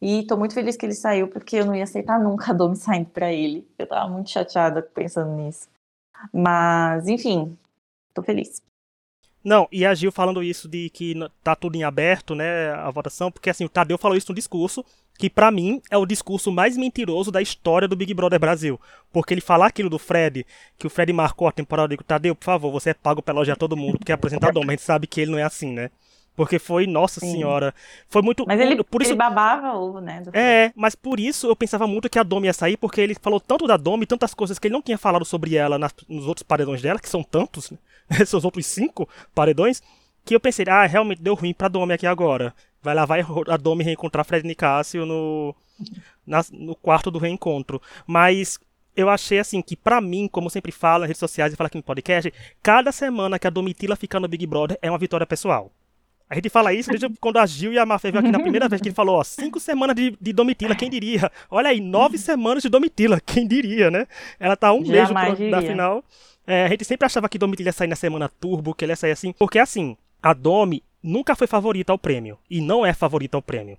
[0.01, 2.75] E tô muito feliz que ele saiu, porque eu não ia aceitar nunca a Domi
[2.75, 3.67] saindo pra ele.
[3.77, 5.67] Eu tava muito chateada pensando nisso.
[6.31, 7.57] Mas, enfim,
[8.13, 8.61] tô feliz.
[9.43, 13.31] Não, e a Gil falando isso de que tá tudo em aberto, né, a votação,
[13.31, 14.83] porque assim, o Tadeu falou isso no discurso,
[15.17, 18.79] que para mim é o discurso mais mentiroso da história do Big Brother Brasil.
[19.11, 20.45] Porque ele falar aquilo do Fred,
[20.77, 23.33] que o Fred marcou a temporada, eu digo, Tadeu, por favor, você é pago pra
[23.33, 25.71] elogiar todo mundo, porque é apresentador, mas a gente sabe que ele não é assim,
[25.71, 25.89] né?
[26.35, 27.31] Porque foi, nossa Sim.
[27.31, 27.73] senhora,
[28.07, 28.45] foi muito...
[28.45, 30.21] Mas ele, por isso, ele babava ovo, né?
[30.33, 33.39] É, mas por isso eu pensava muito que a Domi ia sair, porque ele falou
[33.39, 36.43] tanto da Domi, tantas coisas que ele não tinha falado sobre ela nas, nos outros
[36.43, 37.77] paredões dela, que são tantos, né?
[38.21, 39.81] Os outros cinco paredões,
[40.23, 42.53] que eu pensei, ah, realmente deu ruim pra Domi aqui agora.
[42.81, 45.55] Vai lá, vai a Domi reencontrar Fred Nicásio no,
[46.25, 47.81] na, no quarto do reencontro.
[48.05, 48.59] Mas
[48.95, 51.77] eu achei assim que para mim, como sempre falo nas redes sociais e falo aqui
[51.77, 55.71] no podcast, cada semana que a Domitila fica no Big Brother é uma vitória pessoal.
[56.29, 58.67] A gente fala isso desde quando a Gil e a Mafê veio aqui na primeira
[58.67, 61.31] vez que ele falou, ó, cinco semanas de, de Domitila, quem diria?
[61.49, 64.07] Olha aí, nove semanas de Domitila, quem diria, né?
[64.39, 65.09] Ela tá um mês
[65.51, 66.03] da final.
[66.45, 68.95] É, a gente sempre achava que Domitila ia sair na semana turbo, que ele ia
[68.95, 72.37] sair assim, porque assim, a Domi nunca foi favorita ao prêmio.
[72.49, 73.77] E não é favorita ao prêmio.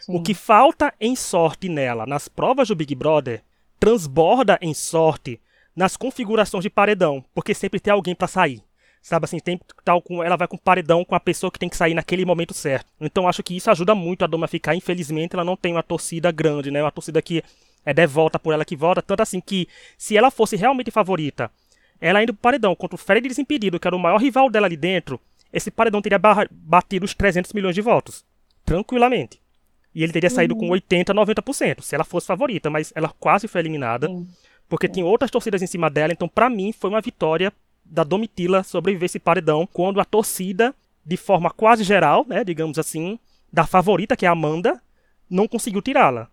[0.00, 0.16] Sim.
[0.16, 3.42] O que falta em sorte nela, nas provas do Big Brother,
[3.78, 5.40] transborda em sorte
[5.74, 7.24] nas configurações de paredão.
[7.34, 8.62] Porque sempre tem alguém para sair.
[9.02, 11.76] Sabe assim, tem tal com ela vai com paredão com a pessoa que tem que
[11.76, 12.92] sair naquele momento certo.
[13.00, 14.74] Então acho que isso ajuda muito a Doma a ficar.
[14.74, 16.82] Infelizmente, ela não tem uma torcida grande, né?
[16.82, 17.42] Uma torcida que
[17.84, 21.50] é devota por ela que vota, tanto assim que se ela fosse realmente favorita,
[21.98, 24.76] ela indo pro paredão contra o Fred Desimpedido, que era o maior rival dela ali
[24.76, 25.18] dentro,
[25.52, 26.20] esse paredão teria
[26.50, 28.24] batido os 300 milhões de votos.
[28.64, 29.40] Tranquilamente.
[29.94, 30.60] E ele teria saído uhum.
[30.60, 34.26] com 80, 90%, se ela fosse favorita, mas ela quase foi eliminada, uhum.
[34.68, 37.52] porque tinha outras torcidas em cima dela, então para mim foi uma vitória
[37.84, 40.72] da Domitila sobreviver esse paredão, quando a torcida,
[41.04, 43.18] de forma quase geral, né, digamos assim,
[43.52, 44.80] da favorita, que é a Amanda,
[45.28, 46.28] não conseguiu tirá-la.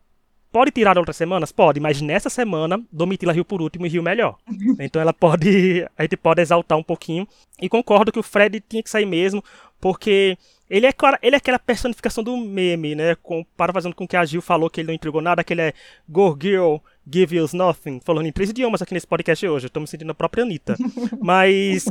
[0.57, 1.51] Pode tirar outras semanas?
[1.51, 4.37] Pode, mas nessa semana, Domitila riu por último e riu melhor.
[4.79, 5.87] Então ela pode.
[5.95, 7.27] A gente pode exaltar um pouquinho.
[7.61, 9.43] E concordo que o Fred tinha que sair mesmo,
[9.79, 10.35] porque
[10.67, 13.13] ele é, ele é aquela personificação do meme, né?
[13.21, 15.73] Com, fazendo com que a Gil falou que ele não entregou nada, que ele é
[16.09, 16.77] Go Girl,
[17.07, 17.99] Give You Nothing.
[18.03, 19.67] Falando em três idiomas aqui nesse podcast hoje.
[19.67, 20.75] Eu tô me sentindo a própria Anitta.
[21.21, 21.85] Mas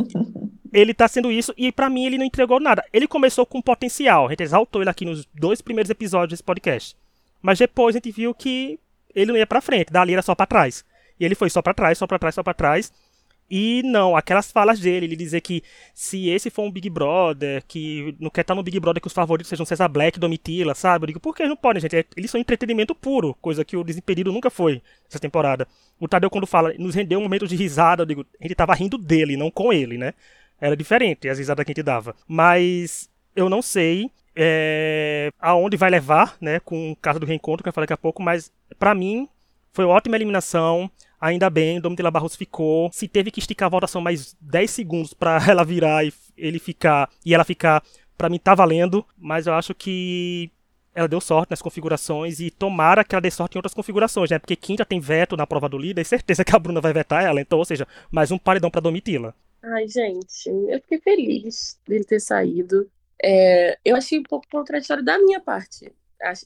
[0.73, 2.85] ele tá sendo isso e para mim ele não entregou nada.
[2.93, 4.27] Ele começou com potencial.
[4.27, 6.97] A gente exaltou ele aqui nos dois primeiros episódios desse podcast.
[7.41, 8.79] Mas depois a gente viu que
[9.15, 10.85] ele não ia para frente, dali era só para trás.
[11.19, 12.93] E ele foi só para trás, só para trás, só para trás.
[13.49, 15.63] E não, aquelas falas dele, ele dizer que
[15.95, 19.13] se esse for um Big Brother, que não quer estar no Big Brother que os
[19.13, 21.05] favoritos sejam César Black Domitila, sabe?
[21.05, 21.97] Eu digo, por que não podem, gente?
[21.97, 25.69] É, eles são entretenimento puro, coisa que o Desimpedido nunca foi essa temporada.
[26.01, 28.75] O Tadeu, quando fala, nos rendeu um momento de risada, eu digo, a gente tava
[28.75, 30.13] rindo dele, não com ele, né?
[30.61, 32.17] Era diferente as risadas que a gente dava.
[32.27, 37.69] Mas eu não sei é, aonde vai levar, né, com o caso do reencontro, que
[37.69, 39.27] eu falei daqui a pouco, mas para mim
[39.73, 40.91] foi ótima eliminação.
[41.19, 42.91] Ainda bem, Domitila Barros ficou.
[42.93, 47.09] Se teve que esticar a votação mais 10 segundos para ela virar e ele ficar
[47.25, 47.83] e ela ficar,
[48.17, 50.51] para mim tá valendo, mas eu acho que
[50.95, 54.39] ela deu sorte nas configurações e tomara que ela dê sorte em outras configurações, né?
[54.39, 57.23] Porque já tem veto na prova do líder, é certeza que a Bruna vai vetar
[57.23, 59.35] ela, então, ou seja, mais um paredão para Domitila.
[59.63, 62.89] Ai, gente, eu fiquei feliz dele ter saído.
[63.23, 65.93] É, eu achei um pouco contraditório da minha parte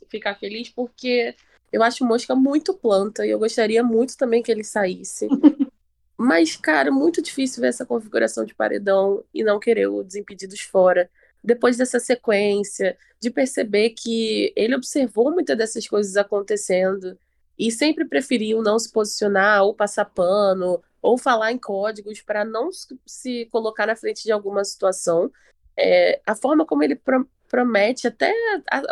[0.09, 1.35] ficar feliz, porque
[1.73, 5.29] eu acho Mosca muito planta e eu gostaria muito também que ele saísse.
[6.17, 11.09] Mas, cara, muito difícil ver essa configuração de paredão e não querer o Desimpedidos fora.
[11.43, 17.17] Depois dessa sequência, de perceber que ele observou muitas dessas coisas acontecendo
[17.59, 22.69] e sempre preferiu não se posicionar ou passar pano ou falar em códigos para não
[23.07, 25.31] se colocar na frente de alguma situação.
[25.77, 27.01] É, a forma como ele
[27.49, 28.33] promete até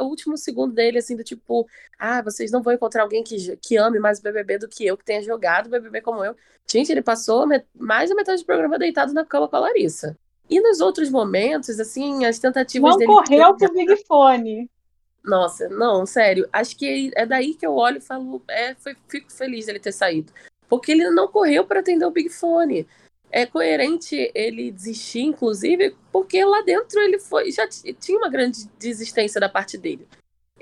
[0.00, 1.66] o último segundo dele, assim, do tipo,
[1.98, 4.96] ah, vocês não vão encontrar alguém que, que ame mais o BBB do que eu,
[4.96, 6.34] que tenha jogado o BBB como eu.
[6.70, 10.18] Gente, ele passou mais da metade do programa deitado na cama com a Larissa.
[10.50, 13.12] E nos outros momentos, assim, as tentativas não dele...
[13.12, 14.70] Não correu pro Big Fone.
[15.24, 16.48] Nossa, não, sério.
[16.52, 19.92] Acho que é daí que eu olho e falo, é, foi, fico feliz dele ter
[19.92, 20.32] saído.
[20.68, 22.86] Porque ele não correu para atender o Big Fone
[23.30, 29.40] é coerente ele desistir, inclusive, porque lá dentro ele foi já tinha uma grande desistência
[29.40, 30.06] da parte dele.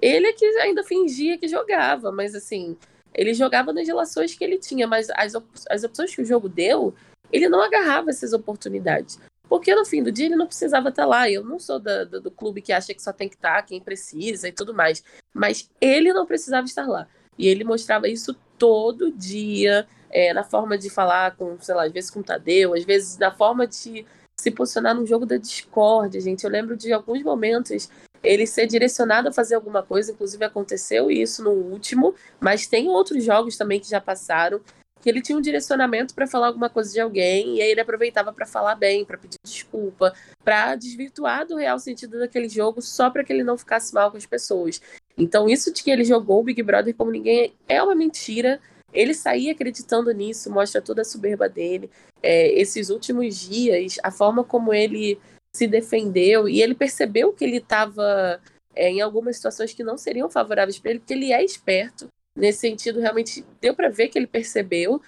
[0.00, 2.76] Ele é que ainda fingia que jogava, mas assim,
[3.14, 6.48] ele jogava nas relações que ele tinha, mas as, op as opções que o jogo
[6.48, 6.94] deu,
[7.32, 9.18] ele não agarrava essas oportunidades.
[9.48, 11.30] Porque no fim do dia ele não precisava estar lá.
[11.30, 13.80] Eu não sou da, do, do clube que acha que só tem que estar quem
[13.80, 15.04] precisa e tudo mais.
[15.32, 17.06] Mas ele não precisava estar lá.
[17.38, 21.92] E ele mostrava isso todo dia é, na forma de falar com, sei lá, às
[21.92, 24.06] vezes com o Tadeu, às vezes na forma de
[24.38, 26.44] se posicionar no jogo da Discord, gente.
[26.44, 27.88] Eu lembro de alguns momentos
[28.22, 33.24] ele ser direcionado a fazer alguma coisa, inclusive aconteceu isso no último, mas tem outros
[33.24, 34.60] jogos também que já passaram
[35.00, 38.32] que ele tinha um direcionamento para falar alguma coisa de alguém e aí ele aproveitava
[38.32, 43.22] para falar bem, para pedir desculpa, para desvirtuar do real sentido daquele jogo só para
[43.22, 44.80] que ele não ficasse mal com as pessoas.
[45.16, 48.60] Então isso de que ele jogou o Big Brother como ninguém é uma mentira.
[48.96, 51.90] Ele saía acreditando nisso, mostra toda a soberba dele.
[52.22, 55.20] É, esses últimos dias, a forma como ele
[55.54, 58.40] se defendeu e ele percebeu que ele estava
[58.74, 62.08] é, em algumas situações que não seriam favoráveis para ele, porque ele é esperto.
[62.36, 65.00] Nesse sentido, realmente deu para ver que ele percebeu,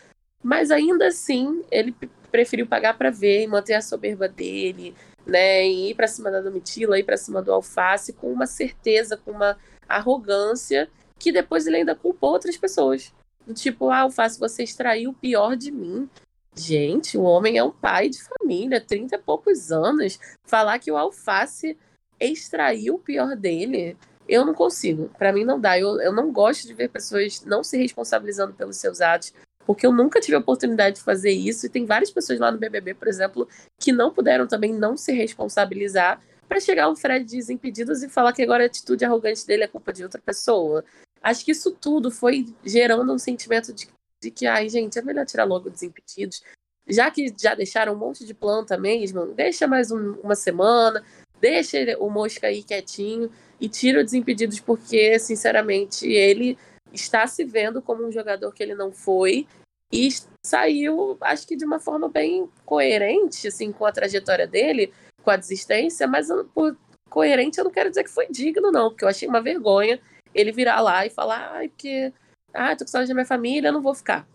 [0.43, 1.95] mas ainda assim ele
[2.31, 4.95] preferiu pagar para ver e manter a soberba dele,
[5.27, 5.67] né?
[5.67, 9.31] E ir para cima da Domitila, ir para cima do Alface com uma certeza, com
[9.31, 9.59] uma
[9.89, 13.13] arrogância que depois ele ainda culpou outras pessoas.
[13.55, 16.09] Tipo, ah, Alface, você extraiu o pior de mim.
[16.55, 20.19] Gente, o homem é um pai de família, 30 e poucos anos.
[20.45, 21.77] Falar que o Alface
[22.19, 23.97] extraiu o pior dele,
[24.29, 25.11] eu não consigo.
[25.17, 25.79] Para mim não dá.
[25.79, 29.33] Eu, eu não gosto de ver pessoas não se responsabilizando pelos seus atos,
[29.65, 31.67] porque eu nunca tive a oportunidade de fazer isso.
[31.67, 35.13] E tem várias pessoas lá no BBB, por exemplo, que não puderam também não se
[35.13, 39.69] responsabilizar para chegar um Fred Desimpedidos e falar que agora a atitude arrogante dele é
[39.69, 40.85] culpa de outra pessoa.
[41.23, 43.89] Acho que isso tudo foi gerando um sentimento de,
[44.23, 46.43] de que, ai, gente, é melhor tirar logo Desimpedidos.
[46.89, 51.05] Já que já deixaram um monte de planta mesmo, deixa mais um, uma semana,
[51.41, 56.57] deixa o Mosca aí quietinho e tira o Desimpedidos, porque, sinceramente, ele
[56.93, 59.47] está se vendo como um jogador que ele não foi
[59.93, 60.09] e
[60.45, 64.93] saiu, acho que de uma forma bem coerente, assim, com a trajetória dele,
[65.23, 66.77] com a desistência, mas por
[67.09, 69.99] coerente eu não quero dizer que foi digno, não, porque eu achei uma vergonha
[70.35, 72.13] ele virar lá e falar, ai, porque,
[72.53, 74.27] ah, tô com saudade da minha família, não vou ficar.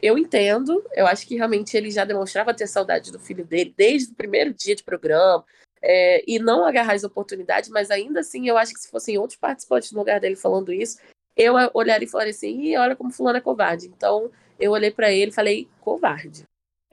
[0.00, 4.12] Eu entendo, eu acho que realmente ele já demonstrava ter saudade do filho dele desde
[4.12, 5.44] o primeiro dia de programa,
[5.82, 9.38] é, e não agarrar as oportunidades, mas ainda assim eu acho que se fossem outros
[9.38, 10.98] participantes no lugar dele falando isso,
[11.36, 13.86] eu olharia e falaria assim, Ih, olha como fulano é covarde.
[13.88, 16.44] Então eu olhei para ele e falei, covarde.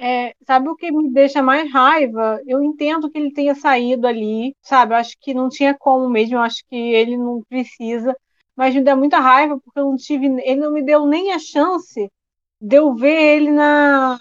[0.02, 2.42] É, sabe o que me deixa mais raiva?
[2.48, 4.94] Eu entendo que ele tenha saído ali, sabe?
[4.94, 8.16] Eu acho que não tinha como mesmo, eu acho que ele não precisa
[8.60, 11.40] mas me dá muita raiva porque eu não tive, ele não me deu nem a
[11.40, 12.12] chance
[12.60, 14.20] de eu ver ele na,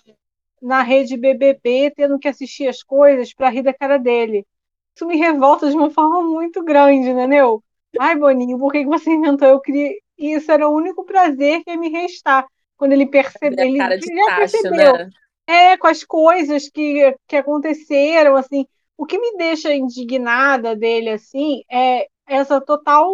[0.63, 4.47] na rede BBB tendo que assistir as coisas para rir da cara dele.
[4.95, 7.61] Isso me revolta de uma forma muito grande, entendeu?
[7.99, 9.49] Ai, Boninho, por que você inventou?
[9.49, 9.91] Eu queria.
[10.17, 12.47] Isso era o único prazer que ia me restar.
[12.77, 13.67] Quando ele percebeu.
[13.67, 14.93] Ele já tacho, percebeu.
[14.99, 15.11] Né?
[15.49, 18.65] é, com as coisas que, que aconteceram, assim.
[18.97, 23.13] O que me deixa indignada dele, assim, é essa total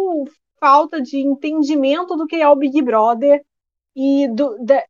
[0.65, 3.45] falta de entendimento do que é o Big Brother
[3.95, 4.83] e do, da,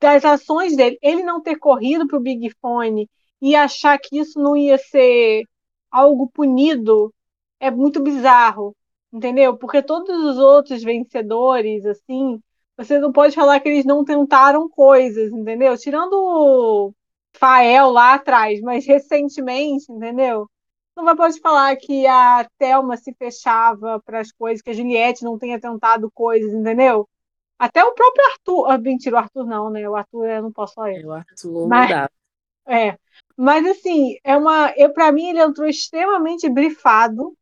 [0.00, 0.96] das ações dele.
[1.02, 5.42] Ele não ter corrido para o Big Fone e achar que isso não ia ser
[5.90, 7.12] algo punido
[7.58, 8.76] é muito bizarro,
[9.12, 9.56] entendeu?
[9.58, 12.40] Porque todos os outros vencedores, assim,
[12.76, 15.76] você não pode falar que eles não tentaram coisas, entendeu?
[15.76, 16.94] Tirando o
[17.32, 20.48] Fael lá atrás, mas recentemente, entendeu?
[20.96, 25.24] Não vai pode falar que a Thelma se fechava para as coisas, que a Juliette
[25.24, 27.08] não tenha tentado coisas, entendeu?
[27.58, 28.70] Até o próprio Arthur.
[28.70, 29.88] Ah, mentira, o Arthur não, né?
[29.88, 30.92] O Arthur eu não posso falar.
[30.92, 32.10] É, o Arthur Mas- não dá.
[32.66, 32.98] É.
[33.36, 34.72] Mas assim, é uma.
[34.76, 37.36] Eu, para mim, ele entrou extremamente brifado.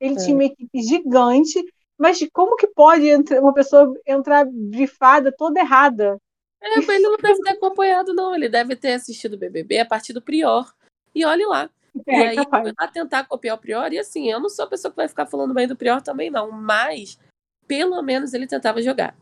[0.00, 0.18] Ele É.
[0.24, 1.62] tinha uma equipe gigante.
[1.98, 3.04] Mas como que pode
[3.40, 6.16] uma pessoa entrar brifada toda errada?
[6.60, 8.34] É, ele não deve ter acompanhado, não.
[8.34, 10.72] Ele deve ter assistido o BBB a partir do Prior.
[11.14, 11.68] E olhe lá.
[12.06, 12.72] E É aí, capaz.
[12.78, 13.92] lá tentar copiar o Prior.
[13.92, 16.30] E assim, eu não sou a pessoa que vai ficar falando bem do Prior também,
[16.30, 16.50] não.
[16.50, 17.18] Mas,
[17.66, 19.16] pelo menos, ele tentava jogar.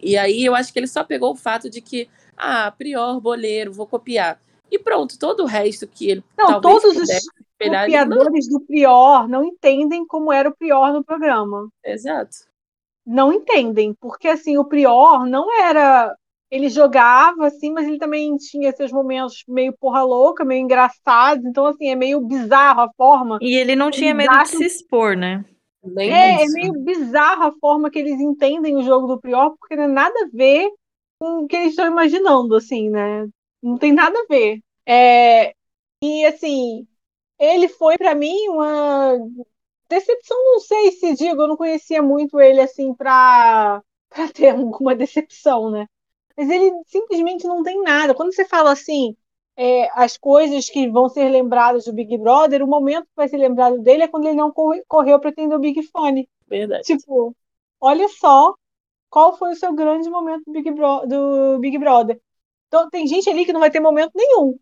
[0.00, 3.72] E aí, eu acho que ele só pegou o fato de que, ah, Prior, boleiro,
[3.72, 4.40] vou copiar.
[4.70, 8.16] E pronto, todo o resto que ele Não, todos os espelhar, ele não...
[8.16, 11.68] copiadores do Prior não entendem como era o Prior no programa.
[11.84, 12.36] Exato.
[13.04, 16.16] Não entendem, porque assim, o Prior não era.
[16.52, 21.46] Ele jogava, assim, mas ele também tinha seus momentos meio porra louca, meio engraçados.
[21.46, 23.38] Então, assim, é meio bizarro a forma.
[23.40, 25.42] E ele não tinha medo de se expor, né?
[25.82, 26.52] Nem É, é isso.
[26.52, 30.14] meio bizarro a forma que eles entendem o jogo do Prior, porque não tem nada
[30.14, 30.70] a ver
[31.18, 33.26] com o que eles estão imaginando, assim, né?
[33.62, 34.60] Não tem nada a ver.
[34.84, 35.54] É,
[36.02, 36.86] e, assim,
[37.40, 39.16] ele foi, pra mim, uma
[39.88, 44.94] decepção, não sei se digo, eu não conhecia muito ele, assim, pra, pra ter alguma
[44.94, 45.86] decepção, né?
[46.36, 48.14] Mas ele simplesmente não tem nada.
[48.14, 49.16] Quando você fala assim,
[49.56, 53.36] é, as coisas que vão ser lembradas do Big Brother, o momento que vai ser
[53.38, 56.28] lembrado dele é quando ele não corre- correu para atender o Big Fone.
[56.48, 56.84] Verdade.
[56.84, 57.34] Tipo,
[57.80, 58.54] olha só
[59.10, 62.20] qual foi o seu grande momento do Big, Bro- do Big Brother.
[62.68, 64.58] Então, tem gente ali que não vai ter momento nenhum.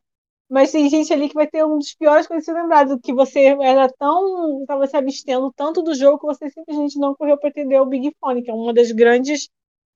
[0.48, 3.56] Mas tem gente ali que vai ter um dos piores coisas ser lembrado, que você
[3.62, 4.60] era tão.
[4.62, 8.14] estava se abstendo tanto do jogo que você simplesmente não correu para atender o Big
[8.20, 9.48] Fone, que é uma das grandes,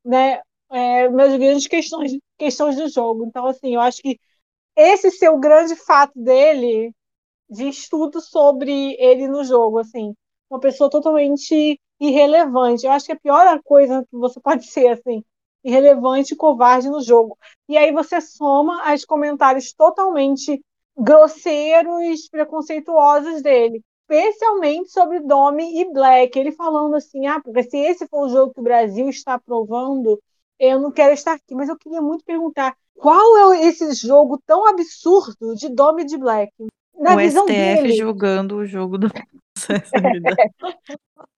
[0.05, 0.41] né,
[0.71, 3.25] é, das grandes questões, questões do jogo.
[3.27, 4.19] Então, assim, eu acho que
[4.77, 6.93] esse ser o grande fato dele
[7.49, 10.15] diz tudo sobre ele no jogo, assim.
[10.51, 12.87] Uma pessoa totalmente irrelevante.
[12.87, 15.23] Eu acho que a pior coisa que você pode ser, assim,
[15.65, 17.39] irrelevante e covarde no jogo.
[17.69, 20.61] E aí você soma aos comentários totalmente
[20.97, 23.83] grosseiros, preconceituosos dele.
[24.09, 26.39] Especialmente sobre Domi e Black.
[26.39, 30.21] Ele falando assim, ah, porque se esse for o jogo que o Brasil está aprovando,
[30.59, 31.55] eu não quero estar aqui.
[31.55, 36.17] Mas eu queria muito perguntar, qual é esse jogo tão absurdo de Domi e de
[36.17, 36.53] Black?
[36.97, 39.09] Na o visão STF dele, julgando o jogo do
[39.57, 40.55] responsabilidade.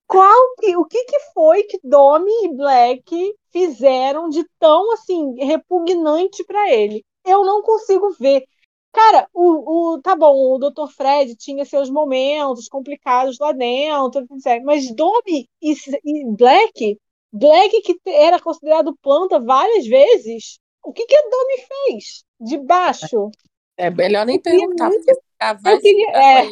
[0.07, 6.45] qual que, o que, que foi que Domi e Black fizeram de tão assim repugnante
[6.45, 7.05] para ele?
[7.25, 8.45] Eu não consigo ver.
[8.93, 10.91] Cara, o, o tá bom, o Dr.
[10.91, 14.27] Fred tinha seus momentos complicados lá dentro,
[14.65, 16.99] mas Domi e, e Black,
[17.39, 23.31] Black que era considerado planta várias vezes, o que que a Domi fez de baixo?
[23.77, 26.39] É melhor nem perguntar, muito- porque eu queria- é.
[26.39, 26.51] aí,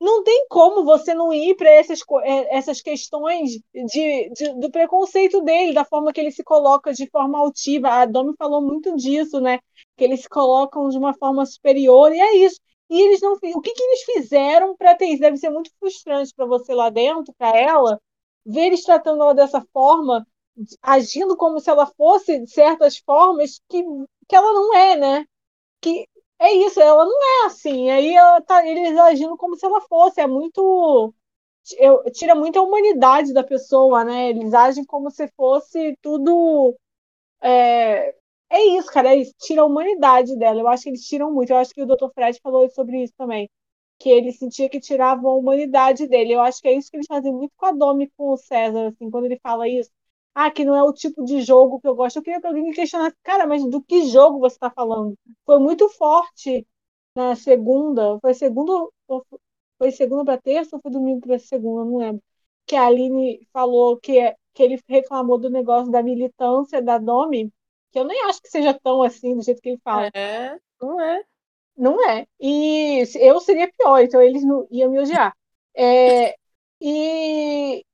[0.00, 5.42] não tem como você não ir para essas, eh, essas questões de, de- do preconceito
[5.42, 7.88] dele, da forma que ele se coloca de forma altiva.
[7.88, 9.58] A Domi falou muito disso, né?
[9.96, 12.58] Que eles se colocam de uma forma superior, e é isso.
[12.88, 15.20] E eles não O que, que eles fizeram para ter isso?
[15.20, 18.00] Deve ser muito frustrante para você lá dentro, para ela,
[18.50, 20.26] ver eles tratando ela dessa forma,
[20.82, 23.82] agindo como se ela fosse de certas formas que,
[24.28, 25.26] que ela não é, né?
[25.80, 27.90] Que é isso, ela não é assim.
[27.90, 28.14] Aí
[28.46, 30.20] tá, eles agindo como se ela fosse.
[30.20, 31.14] É muito.
[31.78, 34.30] eu- tira muito humanidade da pessoa, né?
[34.30, 36.76] Eles agem como se fosse tudo.
[37.42, 38.14] É,
[38.50, 39.10] é isso, cara.
[39.14, 39.34] É isso.
[39.40, 40.60] Tira a humanidade dela.
[40.60, 41.50] Eu acho que eles tiram muito.
[41.52, 42.10] Eu acho que o Dr.
[42.14, 43.50] Fred falou sobre isso também.
[44.00, 46.34] Que ele sentia que tiravam a humanidade dele.
[46.34, 48.88] Eu acho que é isso que eles fazem muito com a Domi com o César,
[48.88, 49.90] assim, quando ele fala isso.
[50.34, 52.16] Ah, que não é o tipo de jogo que eu gosto.
[52.18, 55.16] Eu queria que alguém me questionasse, cara, mas do que jogo você está falando?
[55.46, 56.66] Foi muito forte
[57.14, 58.18] na segunda.
[58.20, 58.72] Foi segunda.
[59.08, 59.38] ou foi-
[59.78, 61.84] Foi segunda para terça ou foi domingo para segunda?
[61.84, 62.22] Não lembro.
[62.66, 67.50] Que a Aline falou que, que ele reclamou do negócio da militância da Domi,
[67.90, 70.08] que eu nem acho que seja tão assim do jeito que ele fala.
[70.14, 71.22] É, não é.
[71.80, 72.26] Não é.
[72.40, 75.34] E eu seria pior, então eles não iam me odiar.
[75.74, 76.34] É,
[76.80, 77.84] e,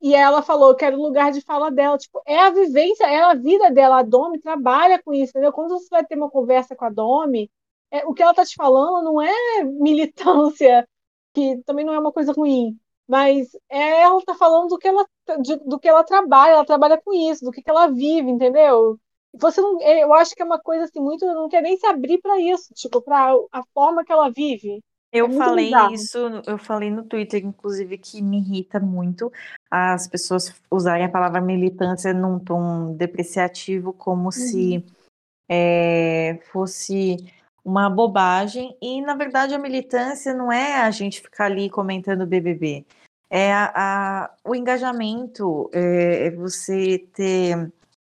[0.00, 1.98] E ela falou que era o lugar de fala dela.
[1.98, 4.00] Tipo, é a vivência, é a vida dela.
[4.00, 5.52] A Domi trabalha com isso, entendeu?
[5.52, 7.50] Quando você vai ter uma conversa com a Domi,
[7.90, 10.88] é, o que ela tá te falando não é militância,
[11.34, 12.78] que também não é uma coisa ruim,
[13.08, 15.06] mas é, ela tá falando do que ela,
[15.42, 18.98] de, do que ela trabalha, ela trabalha com isso, do que, que ela vive, entendeu?
[19.34, 21.86] Você não, é, eu acho que é uma coisa assim, muito, não quer nem se
[21.86, 24.82] abrir para isso, tipo, para a forma que ela vive.
[25.12, 25.92] Eu É falei bizarro.
[25.92, 26.16] isso,
[26.46, 29.30] eu falei no Twitter, inclusive, que me irrita muito
[29.70, 34.82] as pessoas usarem a palavra militância num tom depreciativo, como se
[35.48, 37.16] é, fosse
[37.64, 38.76] uma bobagem.
[38.80, 42.84] E, na verdade, a militância não é a gente ficar ali comentando BBB.
[43.30, 43.72] É a,
[44.24, 47.72] a- o engajamento, é, é você ter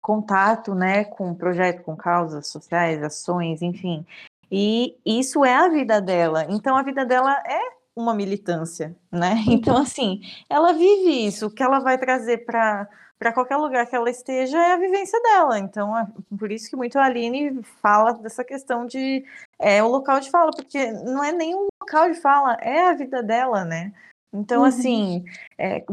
[0.06, 4.06] contato, né, com projeto, com causas sociais, ações, enfim.
[4.51, 6.45] E isso é a vida dela.
[6.47, 7.60] Então a vida dela é
[7.95, 9.34] uma militância, né?
[9.49, 11.47] Então assim, ela vive isso.
[11.47, 12.88] O que ela vai trazer para
[13.18, 15.58] para qualquer lugar que ela esteja é a vivência dela.
[15.58, 16.06] Então é
[16.38, 19.26] por isso que muito a Aline fala dessa questão de
[19.58, 22.93] é o local de fala, porque não é nem um local de fala, é a
[22.93, 23.91] vida dela, né?
[24.32, 24.68] Então Uhum.
[24.68, 25.26] assim,
[25.58, 25.84] é,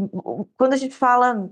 [0.59, 1.49] quando a gente fala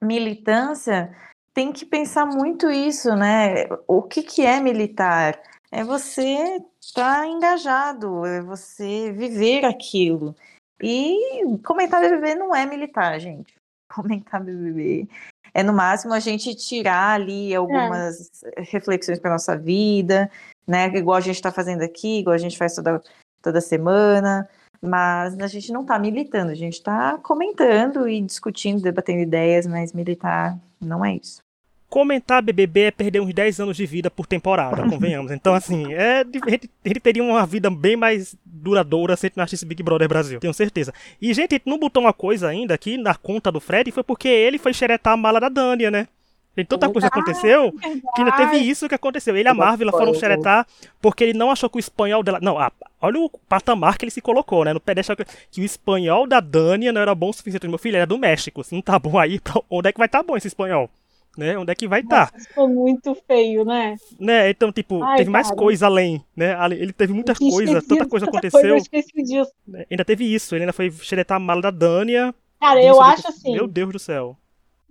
[0.00, 1.14] militância
[1.54, 3.66] tem que pensar muito isso, né?
[3.86, 5.40] O que, que é militar?
[5.70, 10.34] É você estar engajado, é você viver aquilo.
[10.82, 13.54] E comentar BBB não é militar, gente.
[13.88, 15.06] Comentar BBB
[15.54, 20.30] é no máximo a gente tirar ali algumas reflexões para nossa vida,
[20.66, 20.86] né?
[20.88, 23.02] Igual a gente está fazendo aqui, igual a gente faz toda,
[23.42, 24.48] toda semana.
[24.82, 29.92] Mas a gente não está militando, a gente está comentando e discutindo, debatendo ideias, mas
[29.92, 31.40] militar não é isso.
[31.88, 35.30] Comentar BBB é perder uns 10 anos de vida por temporada, convenhamos.
[35.30, 39.28] Então, assim, é, a, gente, a gente teria uma vida bem mais duradoura se a
[39.28, 40.92] gente não assistisse Big Brother Brasil, tenho certeza.
[41.20, 44.58] E, gente não botou uma coisa ainda aqui na conta do Fred, foi porque ele
[44.58, 46.08] foi xeretar a mala da Dânia, né?
[46.54, 49.34] Tem tanta coisa que aconteceu que ainda teve isso que aconteceu.
[49.34, 50.66] Ele e a Marvel foram xeretar
[51.00, 52.38] porque ele não achou que o espanhol dela.
[52.42, 54.74] Não, ah, olha o patamar que ele se colocou, né?
[54.74, 55.16] No pedestre
[55.50, 57.66] que o espanhol da Dânia não era bom o suficiente.
[57.66, 58.62] Meu filho era do México.
[58.62, 59.40] Se não tá bom aí,
[59.70, 60.90] onde é que vai estar tá bom esse espanhol?
[61.38, 61.56] Né?
[61.56, 62.30] Onde é que vai estar?
[62.30, 63.96] Nossa, ficou muito feio, né?
[64.20, 64.50] né?
[64.50, 65.58] Então, tipo, Ai, teve mais cara.
[65.58, 66.54] coisa além, né?
[66.72, 68.60] Ele teve coisas, esquecido tanta coisa aconteceu.
[68.60, 69.50] eu esqueci disso.
[69.66, 69.86] né?
[69.90, 72.34] Ainda teve isso, ele ainda foi xeretar a mala da Dânia.
[72.60, 74.36] Cara, eu acho assim, Meu Deus do céu.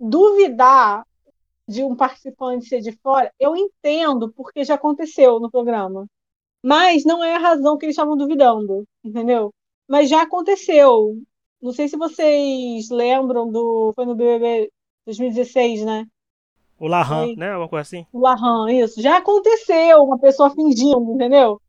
[0.00, 1.04] duvidar
[1.72, 6.06] de um participante ser de fora, eu entendo porque já aconteceu no programa.
[6.62, 9.52] Mas não é a razão que eles estavam duvidando, entendeu?
[9.88, 11.16] Mas já aconteceu.
[11.60, 13.92] Não sei se vocês lembram do.
[13.94, 14.70] Foi no BBB
[15.06, 16.06] 2016, né?
[16.78, 17.52] O Lahan, né?
[17.52, 18.06] Alguma coisa assim.
[18.12, 19.00] O Larran, isso.
[19.00, 21.60] Já aconteceu uma pessoa fingindo, entendeu?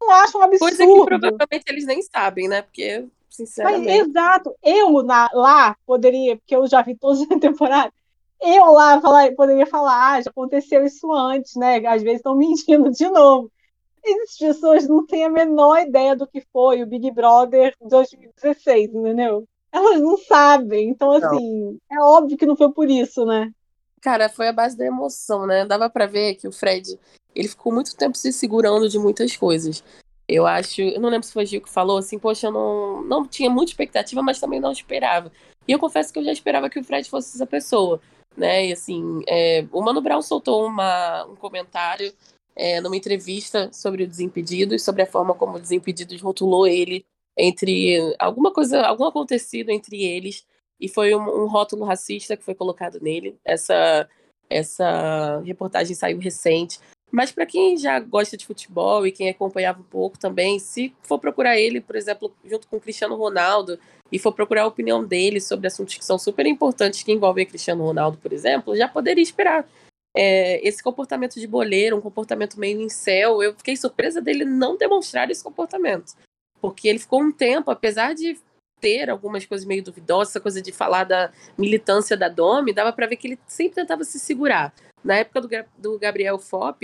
[0.00, 0.76] Eu acho um absurdo.
[0.76, 2.62] Coisa que provavelmente eles nem sabem, né?
[2.62, 4.10] Porque, Mas, sinceramente.
[4.10, 4.54] exato.
[4.62, 7.92] Eu na- lá poderia, porque eu já vi todas as temporadas,
[8.42, 11.84] eu lá falar, poderia falar, ah, já aconteceu isso antes, né?
[11.86, 13.50] Às vezes estão mentindo de novo.
[14.04, 19.46] Essas pessoas não têm a menor ideia do que foi o Big Brother 2016, entendeu?
[19.70, 20.88] Elas não sabem.
[20.88, 23.50] Então, assim, é óbvio que não foi por isso, né?
[24.00, 25.64] Cara, foi a base da emoção, né?
[25.64, 26.98] Dava pra ver que o Fred,
[27.34, 29.84] ele ficou muito tempo se segurando de muitas coisas.
[30.28, 33.26] Eu acho, eu não lembro se foi Gil que falou assim, poxa, eu não, não
[33.26, 35.30] tinha muita expectativa, mas também não esperava.
[35.66, 38.00] E eu confesso que eu já esperava que o Fred fosse essa pessoa,
[38.36, 38.66] né?
[38.66, 42.12] E assim, é, o Mano Brown soltou uma, um comentário
[42.54, 47.04] é, numa entrevista sobre o Desimpedidos, sobre a forma como o Desimpedidos rotulou ele
[47.36, 50.46] entre alguma coisa, algum acontecido entre eles
[50.82, 53.36] e foi um, um rótulo racista que foi colocado nele.
[53.44, 54.08] Essa,
[54.50, 56.80] essa reportagem saiu recente.
[57.12, 61.18] Mas para quem já gosta de futebol e quem acompanhava um pouco também, se for
[61.18, 63.78] procurar ele, por exemplo, junto com o Cristiano Ronaldo,
[64.10, 67.84] e for procurar a opinião dele sobre assuntos que são super importantes que envolvem Cristiano
[67.84, 69.68] Ronaldo, por exemplo, já poderia esperar.
[70.14, 75.30] É, esse comportamento de boleiro, um comportamento meio incel, eu fiquei surpresa dele não demonstrar
[75.30, 76.14] esse comportamento.
[76.60, 78.38] Porque ele ficou um tempo, apesar de
[78.80, 83.06] ter algumas coisas meio duvidosas, essa coisa de falar da militância da Domi, dava para
[83.06, 84.74] ver que ele sempre tentava se segurar.
[85.04, 85.48] Na época do,
[85.78, 86.80] do Gabriel Fop,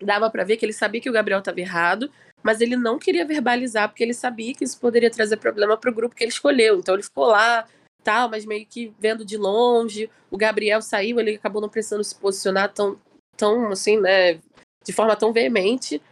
[0.00, 2.10] dava para ver que ele sabia que o Gabriel estava errado,
[2.42, 5.94] mas ele não queria verbalizar porque ele sabia que isso poderia trazer problema para o
[5.94, 6.78] grupo que ele escolheu.
[6.78, 7.66] Então ele ficou lá,
[8.02, 10.10] tal, mas meio que vendo de longe.
[10.30, 12.98] O Gabriel saiu, ele acabou não precisando se posicionar tão,
[13.36, 14.40] tão assim, né,
[14.84, 16.02] de forma tão veemente.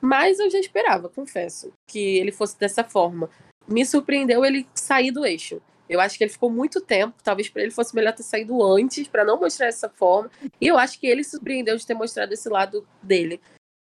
[0.00, 3.28] Mas eu já esperava, confesso, que ele fosse dessa forma.
[3.68, 5.60] Me surpreendeu ele sair do eixo.
[5.90, 9.08] Eu acho que ele ficou muito tempo, talvez para ele fosse melhor ter saído antes,
[9.08, 10.30] para não mostrar essa forma.
[10.60, 13.40] E eu acho que ele surpreendeu de ter mostrado esse lado dele.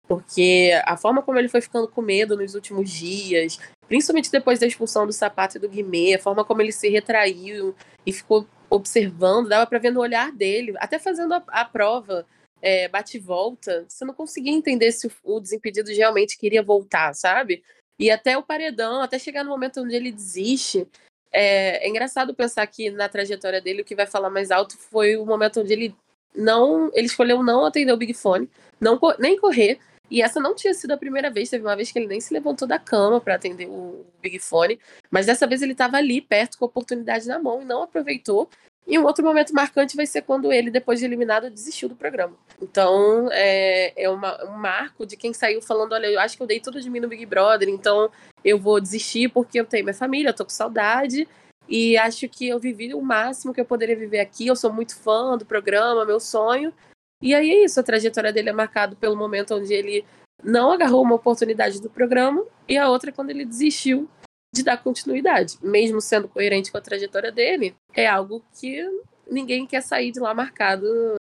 [0.05, 4.67] Porque a forma como ele foi ficando com medo nos últimos dias, principalmente depois da
[4.67, 7.73] expulsão do sapato e do Guimê, a forma como ele se retraiu
[8.05, 12.25] e ficou observando, dava para ver no olhar dele, até fazendo a, a prova
[12.61, 17.63] é, bate volta, você não conseguia entender se o, o Desimpedidos realmente queria voltar, sabe?
[17.97, 20.85] E até o paredão, até chegar no momento onde ele desiste,
[21.33, 25.17] é, é, engraçado pensar que na trajetória dele o que vai falar mais alto foi
[25.17, 25.95] o momento onde ele
[26.35, 29.79] não, ele escolheu não atender o Big Fone, não nem correr,
[30.11, 32.33] e essa não tinha sido a primeira vez, teve uma vez que ele nem se
[32.33, 34.79] levantou da cama para atender o Big Fone,
[35.09, 38.47] mas dessa vez ele estava ali perto com a oportunidade na mão e não aproveitou.
[38.85, 42.35] E um outro momento marcante vai ser quando ele, depois de eliminado, desistiu do programa.
[42.61, 46.47] Então, é, é uma, um marco de quem saiu falando: olha, eu acho que eu
[46.47, 48.11] dei tudo de mim no Big Brother, então
[48.43, 51.27] eu vou desistir porque eu tenho minha família, eu tô com saudade.
[51.67, 54.47] E acho que eu vivi o máximo que eu poderia viver aqui.
[54.47, 56.73] Eu sou muito fã do programa, meu sonho.
[57.21, 60.05] E aí é isso, a trajetória dele é marcada pelo momento onde ele
[60.43, 64.09] não agarrou uma oportunidade do programa e a outra é quando ele desistiu
[64.53, 65.57] de dar continuidade.
[65.61, 68.85] Mesmo sendo coerente com a trajetória dele, é algo que
[69.29, 70.85] ninguém quer sair de lá marcado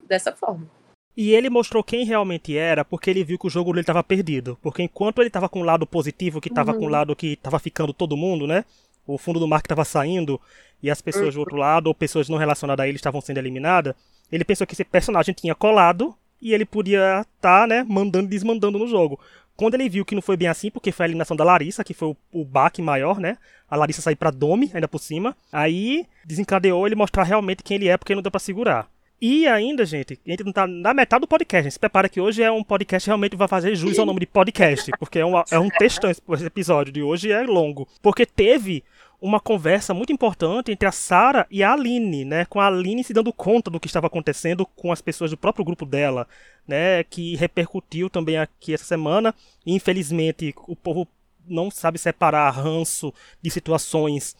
[0.07, 0.71] dessa forma.
[1.17, 4.57] E ele mostrou quem realmente era porque ele viu que o jogo dele estava perdido.
[4.63, 6.79] Porque enquanto ele estava com o lado positivo, que estava uhum.
[6.79, 6.93] com o uhum.
[6.93, 8.65] lado que estava ficando todo mundo, né?
[9.05, 10.41] O fundo do mar que estava saindo
[10.81, 11.33] e as pessoas uhum.
[11.33, 13.95] do outro lado, ou pessoas não relacionadas a ele, estavam sendo eliminadas,
[14.31, 18.31] ele pensou que esse personagem tinha colado e ele podia estar, tá, né, mandando e
[18.31, 19.19] desmandando no jogo.
[19.59, 21.93] Quando ele viu que não foi bem assim, porque foi a eliminação da Larissa, que
[21.93, 23.37] foi o, o baque maior, né?
[23.69, 25.37] A Larissa sair pra Domi, ainda por cima.
[25.53, 28.89] Aí desencadeou ele mostrar realmente quem ele é, porque não deu pra segurar.
[29.21, 31.65] E ainda, gente, a gente não tá na metade do podcast.
[31.65, 31.73] Gente.
[31.73, 34.93] Se prepara que hoje é um podcast realmente vai fazer jus ao nome de podcast.
[34.97, 37.89] Porque é, uma, é um textão esse episódio de hoje é longo.
[38.01, 38.85] Porque teve
[39.21, 42.45] uma conversa muito importante entre a Sara e a Aline, né?
[42.45, 45.65] Com a Aline se dando conta do que estava acontecendo com as pessoas do próprio
[45.65, 46.27] grupo dela,
[46.67, 47.03] né?
[47.05, 49.35] Que repercutiu também aqui essa semana.
[49.67, 51.09] Infelizmente, o povo
[51.47, 53.13] não sabe separar ranço
[53.43, 54.37] de situações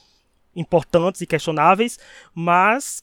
[0.55, 1.99] importantes e questionáveis,
[2.35, 3.03] mas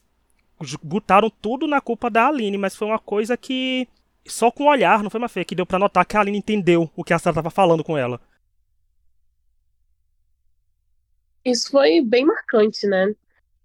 [0.82, 3.86] botaram tudo na culpa da Aline, mas foi uma coisa que
[4.26, 6.38] só com o olhar, não foi uma feia, que deu para notar que a Aline
[6.38, 8.20] entendeu o que a Sara estava falando com ela.
[11.46, 13.14] Isso foi bem marcante, né?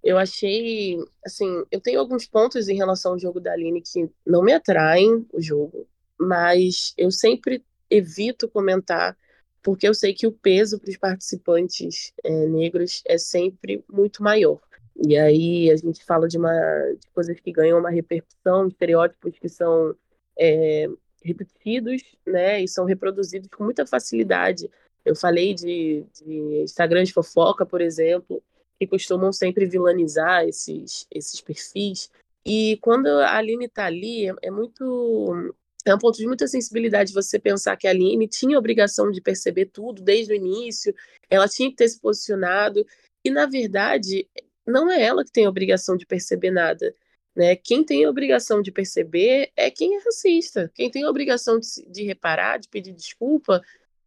[0.04, 4.44] Eu achei, assim, eu tenho alguns pontos em relação ao jogo da Aline que não
[4.44, 5.88] me atraem o jogo,
[6.20, 9.18] mas eu sempre evito comentar
[9.64, 14.60] porque eu sei que o peso para os participantes é, negros é sempre muito maior.
[15.04, 16.52] E aí a gente fala de, uma,
[17.00, 19.96] de coisas que ganham uma repercussão, estereótipos que são
[20.38, 20.88] é,
[21.24, 24.70] repetidos, né, e são reproduzidos com muita facilidade
[25.06, 28.42] eu falei de, de Instagram de fofoca, por exemplo,
[28.80, 32.10] que costumam sempre vilanizar esses, esses perfis.
[32.46, 35.54] E quando a Aline está ali, é, é muito.
[35.86, 39.20] É um ponto de muita sensibilidade você pensar que a Aline tinha a obrigação de
[39.20, 40.94] perceber tudo desde o início,
[41.28, 42.86] ela tinha que ter se posicionado,
[43.26, 44.28] e na verdade,
[44.66, 46.94] não é ela que tem a obrigação de perceber nada.
[47.36, 47.56] Né?
[47.56, 50.72] Quem tem a obrigação de perceber é quem é racista.
[50.76, 53.62] Quem tem a obrigação de, de reparar, de pedir desculpa,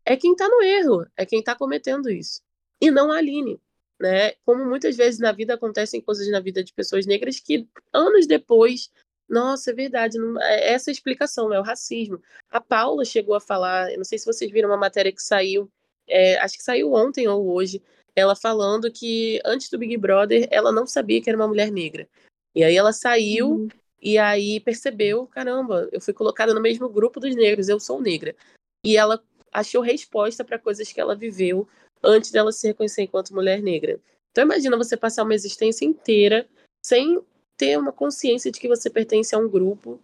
[0.05, 2.41] é quem está no erro, é quem está cometendo isso.
[2.81, 3.61] E não a Aline.
[4.01, 4.33] Né?
[4.45, 8.91] Como muitas vezes na vida acontecem coisas na vida de pessoas negras que anos depois,
[9.29, 12.21] nossa, é verdade, não, é essa é a explicação, é o racismo.
[12.51, 15.71] A Paula chegou a falar, eu não sei se vocês viram uma matéria que saiu,
[16.09, 17.81] é, acho que saiu ontem ou hoje,
[18.17, 22.09] ela falando que antes do Big Brother ela não sabia que era uma mulher negra.
[22.55, 23.69] E aí ela saiu uhum.
[24.03, 28.37] e aí percebeu, caramba, eu fui colocada no mesmo grupo dos negros, eu sou negra.
[28.85, 29.23] E ela
[29.55, 31.69] achou resposta para coisas que ela viveu
[32.03, 34.01] antes dela se reconhecer enquanto mulher negra.
[34.33, 36.47] Então imagina você passar uma existência inteira
[36.85, 37.23] sem
[37.57, 40.01] ter uma consciência de que você pertence a um grupo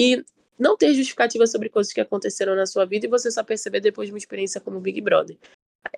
[0.00, 0.24] e
[0.58, 4.08] não ter justificativa sobre coisas que aconteceram na sua vida e você só perceber depois
[4.08, 5.36] de uma experiência como Big Brother.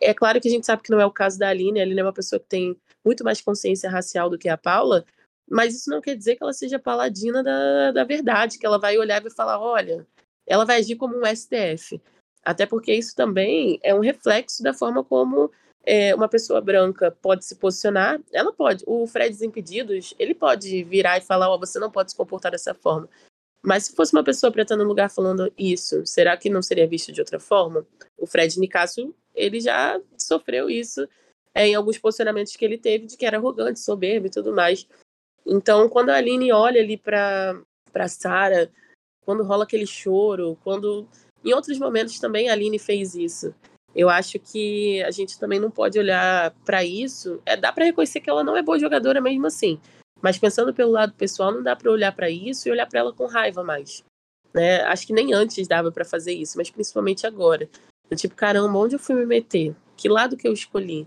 [0.01, 2.01] É claro que a gente sabe que não é o caso da Aline, a Aline
[2.01, 5.05] é uma pessoa que tem muito mais consciência racial do que a Paula,
[5.49, 8.99] mas isso não quer dizer que ela seja paladina da, da verdade, que ela vai
[8.99, 10.05] olhar e vai falar, olha,
[10.47, 12.01] ela vai agir como um STF.
[12.47, 15.51] Até porque isso também é um reflexo da forma como
[15.85, 18.21] é, uma pessoa branca pode se posicionar.
[18.33, 18.85] Ela pode.
[18.87, 22.53] O Fred Desimpedidos, ele pode virar e falar: Ó, oh, você não pode se comportar
[22.53, 23.09] dessa forma.
[23.65, 27.11] Mas se fosse uma pessoa preta no lugar falando isso, será que não seria visto
[27.11, 27.85] de outra forma?
[28.17, 31.09] O Fred Nicasso, ele já sofreu isso
[31.53, 34.87] é, em alguns posicionamentos que ele teve de que era arrogante, soberbo e tudo mais.
[35.45, 37.57] Então, quando a Aline olha ali para
[38.09, 38.71] Sara,
[39.25, 41.09] quando rola aquele choro, quando
[41.47, 43.55] em outros momentos também a Aline fez isso.
[43.95, 47.41] Eu acho que a gente também não pode olhar para isso.
[47.47, 49.81] É, dá para reconhecer que ela não é boa jogadora mesmo assim.
[50.21, 53.13] Mas pensando pelo lado pessoal, não dá para olhar para isso e olhar para ela
[53.13, 54.05] com raiva mais.
[54.53, 54.81] Né?
[54.83, 57.69] Acho que nem antes dava para fazer isso, mas principalmente agora.
[58.11, 59.75] Eu, tipo, caramba, onde eu fui me meter?
[59.97, 61.07] Que lado que eu escolhi?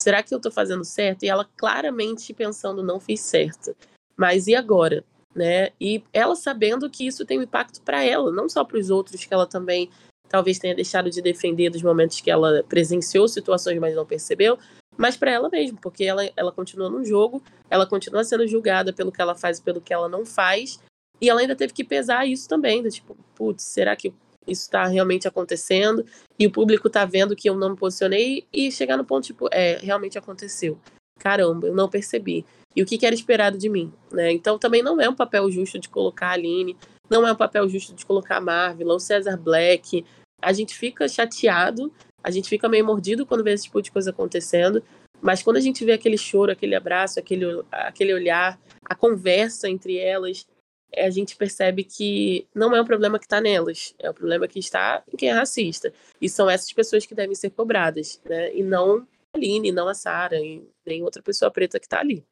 [0.00, 1.24] Será que eu tô fazendo certo?
[1.24, 3.76] E ela claramente pensando, não fiz certo.
[4.16, 5.04] Mas e agora?
[5.34, 5.70] Né?
[5.80, 9.24] E ela sabendo que isso tem um impacto para ela, não só para os outros
[9.24, 9.88] que ela também
[10.28, 14.56] talvez tenha deixado de defender dos momentos que ela presenciou situações, mas não percebeu,
[14.96, 19.10] mas para ela mesmo, porque ela, ela continua no jogo, ela continua sendo julgada pelo
[19.10, 20.78] que ela faz e pelo que ela não faz,
[21.20, 24.14] e ela ainda teve que pesar isso também, do tipo, putz, será que
[24.46, 26.04] isso está realmente acontecendo?
[26.38, 29.48] E o público está vendo que eu não me posicionei e chegar no ponto, tipo,
[29.52, 30.78] é, realmente aconteceu.
[31.18, 32.46] Caramba, eu não percebi.
[32.74, 34.30] E o que, que era esperado de mim, né?
[34.32, 36.76] Então também não é um papel justo de colocar a Aline,
[37.08, 40.04] não é um papel justo de colocar a Marvel, ou César Black.
[40.40, 41.92] A gente fica chateado,
[42.22, 44.82] a gente fica meio mordido quando vê esse tipo de coisa acontecendo,
[45.20, 49.98] mas quando a gente vê aquele choro, aquele abraço, aquele, aquele olhar, a conversa entre
[49.98, 50.46] elas,
[50.96, 54.58] a gente percebe que não é um problema que está nelas, é um problema que
[54.58, 55.92] está em quem é racista.
[56.20, 58.54] E são essas pessoas que devem ser cobradas, né?
[58.54, 60.38] E não a Aline, não a Sara,
[60.86, 62.24] nem outra pessoa preta que está ali.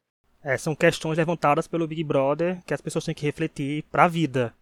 [0.43, 4.07] É, são questões levantadas pelo Big Brother que as pessoas têm que refletir para a
[4.07, 4.53] vida,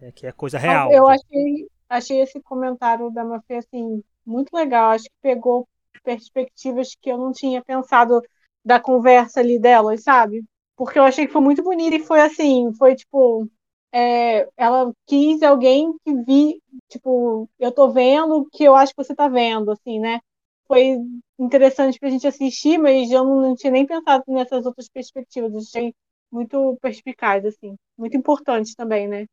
[0.00, 0.92] é, que é coisa real.
[0.92, 4.90] Eu achei, achei esse comentário da Mafê assim muito legal.
[4.90, 5.66] Acho que pegou
[6.04, 8.20] perspectivas que eu não tinha pensado
[8.64, 10.44] da conversa ali delas, sabe?
[10.76, 13.48] porque eu achei que foi muito bonito e foi assim, foi tipo,
[13.92, 19.02] é, ela quis alguém que vi, tipo, eu tô vendo o que eu acho que
[19.02, 20.20] você tá vendo, assim, né?
[20.66, 20.98] Foi
[21.44, 25.94] interessante pra gente assistir, mas eu não tinha nem pensado nessas outras perspectivas, achei
[26.30, 29.26] muito perspicaz, assim, muito importante também, né?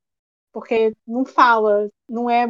[0.54, 2.48] Porque não fala, não é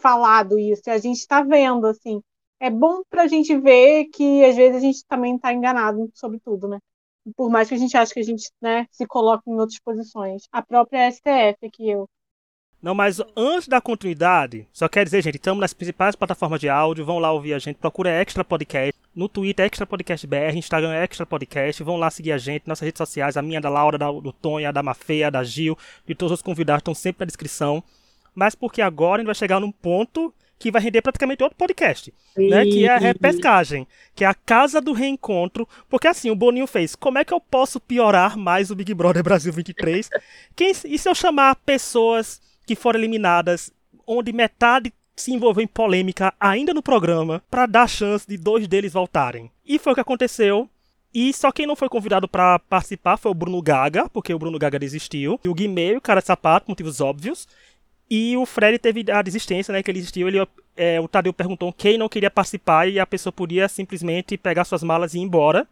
[0.00, 2.22] falado isso, a gente está vendo, assim.
[2.60, 6.40] É bom para a gente ver que às vezes a gente também está enganado sobre
[6.40, 6.78] tudo, né?
[7.36, 10.42] por mais que a gente ache que a gente né, se coloque em outras posições.
[10.52, 12.08] A própria STF que eu.
[12.84, 17.02] Não, mas antes da continuidade, só quero dizer, gente, estamos nas principais plataformas de áudio,
[17.02, 21.24] vão lá ouvir a gente, procura Extra Podcast, no Twitter Extra Podcast BR, Instagram Extra
[21.24, 24.30] Podcast, vão lá seguir a gente, nossas redes sociais, a minha, da Laura, da, do
[24.34, 27.82] Tonha, da Mafeia, da Gil, de todos os convidados estão sempre na descrição.
[28.34, 32.12] Mas porque agora a gente vai chegar num ponto que vai render praticamente outro podcast,
[32.36, 32.64] né?
[32.66, 36.94] Que é a repescagem, que é a casa do reencontro, porque assim, o Boninho fez,
[36.94, 40.10] como é que eu posso piorar mais o Big Brother Brasil 23?
[40.54, 43.72] Quem, e se eu chamar pessoas que foram eliminadas,
[44.06, 48.92] onde metade se envolveu em polêmica ainda no programa, para dar chance de dois deles
[48.92, 49.50] voltarem?
[49.64, 50.68] E foi o que aconteceu.
[51.14, 54.58] E só quem não foi convidado para participar foi o Bruno Gaga, porque o Bruno
[54.58, 55.38] Gaga desistiu.
[55.44, 57.46] E o Guimê, o cara de sapato, motivos óbvios.
[58.10, 59.82] E o Fred teve a desistência, né?
[59.82, 60.26] Que ele existiu.
[60.26, 60.44] Ele,
[60.76, 64.82] é, o Tadeu perguntou quem não queria participar e a pessoa podia simplesmente pegar suas
[64.82, 65.68] malas e ir embora.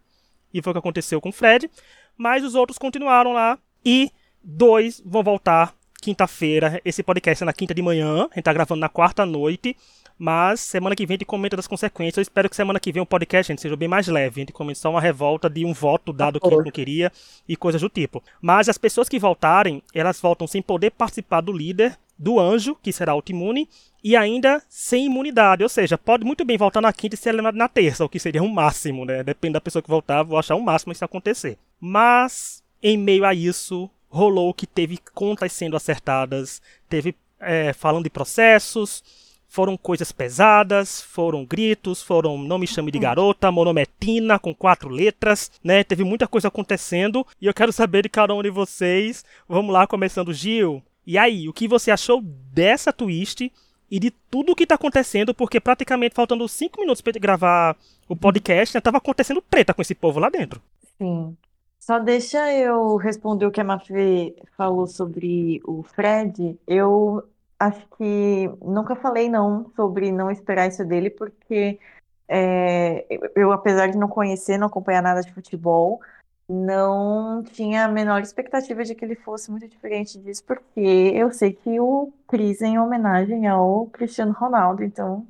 [0.55, 1.69] E foi o que aconteceu com o Fred.
[2.17, 3.59] Mas os outros continuaram lá.
[3.85, 4.13] E
[4.45, 6.81] dois vão voltar quinta-feira.
[6.85, 8.29] Esse podcast é na quinta de manhã.
[8.31, 9.77] A gente tá gravando na quarta noite.
[10.19, 12.17] Mas semana que vem a gente comenta das consequências.
[12.17, 14.41] Eu espero que semana que vem o podcast gente, seja bem mais leve.
[14.41, 17.11] A gente comenta só uma revolta de um voto dado que não queria
[17.49, 18.23] e coisas do tipo.
[18.41, 22.93] Mas as pessoas que voltarem, elas voltam sem poder participar do líder do anjo, que
[22.93, 23.69] será autoimune,
[24.03, 25.63] e ainda sem imunidade.
[25.63, 28.21] Ou seja, pode muito bem voltar na quinta e ser eliminado na terça, o que
[28.21, 29.25] seria um máximo, né?
[29.25, 31.59] Depende da pessoa que voltar, vou achar um máximo isso acontecer.
[31.81, 38.11] Mas, em meio a isso, rolou que teve contas sendo acertadas, teve é, falando de
[38.11, 39.03] processos,
[39.49, 45.51] foram coisas pesadas, foram gritos, foram não me chame de garota, monometina com quatro letras,
[45.65, 45.83] né?
[45.83, 49.25] Teve muita coisa acontecendo e eu quero saber de cada um de vocês.
[49.49, 50.83] Vamos lá, começando Gil.
[51.07, 53.51] E aí, o que você achou dessa twist
[53.91, 55.35] e de tudo o que tá acontecendo?
[55.35, 57.77] Porque praticamente faltando cinco minutos para gravar
[58.09, 60.63] o podcast, né, tava acontecendo treta com esse povo lá dentro.
[60.99, 61.37] Sim.
[61.83, 66.57] Só deixa eu responder o que a Mafê falou sobre o Fred.
[66.65, 67.29] Eu
[67.59, 71.81] acho que nunca falei não sobre não esperar isso dele, porque
[72.29, 73.05] é,
[73.35, 76.01] eu, apesar de não conhecer, não acompanhar nada de futebol,
[76.49, 81.53] não tinha a menor expectativa de que ele fosse muito diferente disso, porque eu sei
[81.53, 85.27] que o Cris é em homenagem ao Cristiano Ronaldo, então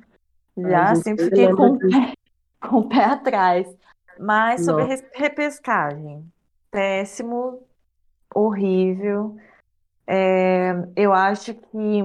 [0.55, 2.13] já Ai, sempre fiquei com o, pé,
[2.61, 3.75] com o pé atrás.
[4.19, 5.03] Mas sobre Nossa.
[5.15, 6.31] repescagem,
[6.73, 7.65] péssimo,
[8.35, 9.37] horrível.
[10.05, 12.01] É, eu acho que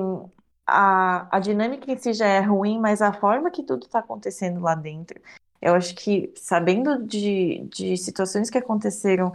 [0.67, 4.61] a, a dinâmica em si já é ruim, mas a forma que tudo está acontecendo
[4.61, 5.21] lá dentro
[5.61, 9.33] eu acho que sabendo de, de situações que aconteceram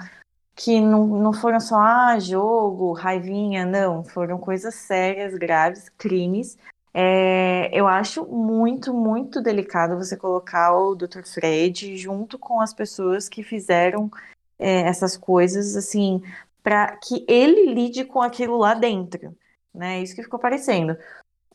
[0.55, 6.57] que não, não foram só ah, jogo, raivinha, não, foram coisas sérias, graves, crimes.
[6.93, 11.23] É, eu acho muito, muito delicado você colocar o Dr.
[11.25, 14.11] Fred junto com as pessoas que fizeram
[14.60, 16.22] é, essas coisas, assim,
[16.62, 19.36] para que ele lide com aquilo lá dentro,
[19.74, 20.01] né?
[20.01, 20.97] Isso que ficou parecendo.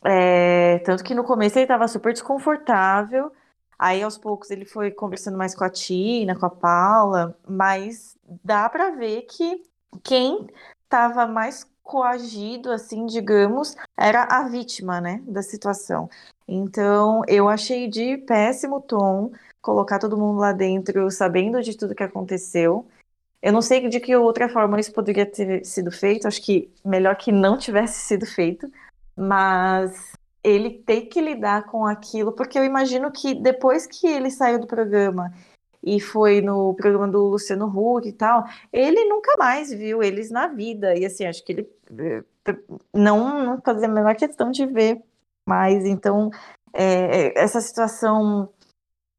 [0.05, 3.32] É, tanto que no começo ele estava super desconfortável,
[3.78, 8.68] Aí aos poucos ele foi conversando mais com a Tina, com a Paula, mas dá
[8.68, 9.62] para ver que
[10.03, 10.49] quem
[10.82, 16.11] estava mais coagido, assim, digamos, era a vítima, né, da situação.
[16.46, 19.30] Então, eu achei de péssimo tom
[19.61, 22.86] colocar todo mundo lá dentro sabendo de tudo que aconteceu.
[23.40, 27.16] Eu não sei de que outra forma isso poderia ter sido feito, acho que melhor
[27.16, 28.70] que não tivesse sido feito,
[29.16, 34.59] mas ele tem que lidar com aquilo, porque eu imagino que depois que ele saiu
[34.59, 35.32] do programa
[35.82, 40.48] e foi no programa do Luciano Huck e tal, ele nunca mais viu eles na
[40.48, 40.96] vida.
[40.96, 42.24] E assim, acho que ele eh,
[42.92, 45.00] não, não fazia a menor questão de ver
[45.46, 45.84] mais.
[45.84, 46.30] Então,
[46.72, 48.48] é, essa situação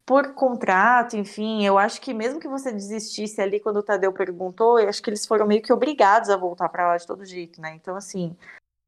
[0.10, 4.80] por contrato, enfim, eu acho que mesmo que você desistisse ali quando o Tadeu perguntou,
[4.80, 7.62] eu acho que eles foram meio que obrigados a voltar para lá de todo jeito,
[7.62, 7.76] né?
[7.76, 8.36] Então, assim,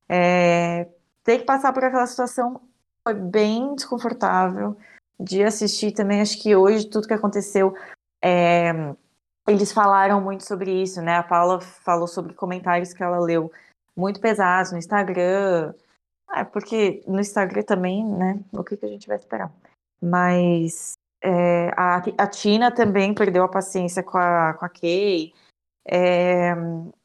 [0.09, 0.89] é,
[1.23, 2.59] ter que passar por aquela situação
[3.07, 4.75] foi bem desconfortável
[5.19, 6.21] de assistir também.
[6.21, 7.75] Acho que hoje tudo que aconteceu,
[8.19, 8.71] é,
[9.47, 11.17] eles falaram muito sobre isso, né?
[11.17, 13.51] A Paula falou sobre comentários que ela leu
[13.95, 15.71] muito pesados no Instagram.
[16.27, 18.39] Ah, porque no Instagram também, né?
[18.51, 19.51] O que, que a gente vai esperar?
[20.01, 25.33] Mas é, a, a Tina também perdeu a paciência com a, com a Kay.
[25.85, 26.53] É,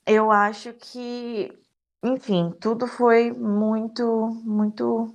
[0.07, 1.53] eu acho que,
[2.03, 5.15] enfim, tudo foi muito, muito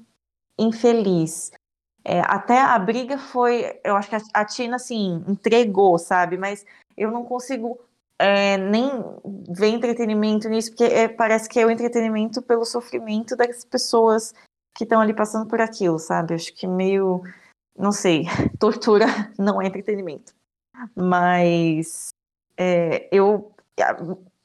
[0.57, 1.51] infeliz.
[2.03, 6.37] É, até a briga foi, eu acho que a, a, Tina, assim, entregou, sabe?
[6.37, 6.65] Mas
[6.97, 7.79] eu não consigo
[8.19, 8.91] é, nem
[9.49, 14.33] ver entretenimento nisso, porque é, parece que é o entretenimento pelo sofrimento das pessoas
[14.75, 16.33] que estão ali passando por aquilo, sabe?
[16.33, 17.23] Acho que meio
[17.77, 18.23] não sei,
[18.59, 19.05] tortura
[19.37, 20.33] não é entretenimento.
[20.95, 22.09] Mas
[22.57, 23.53] é, eu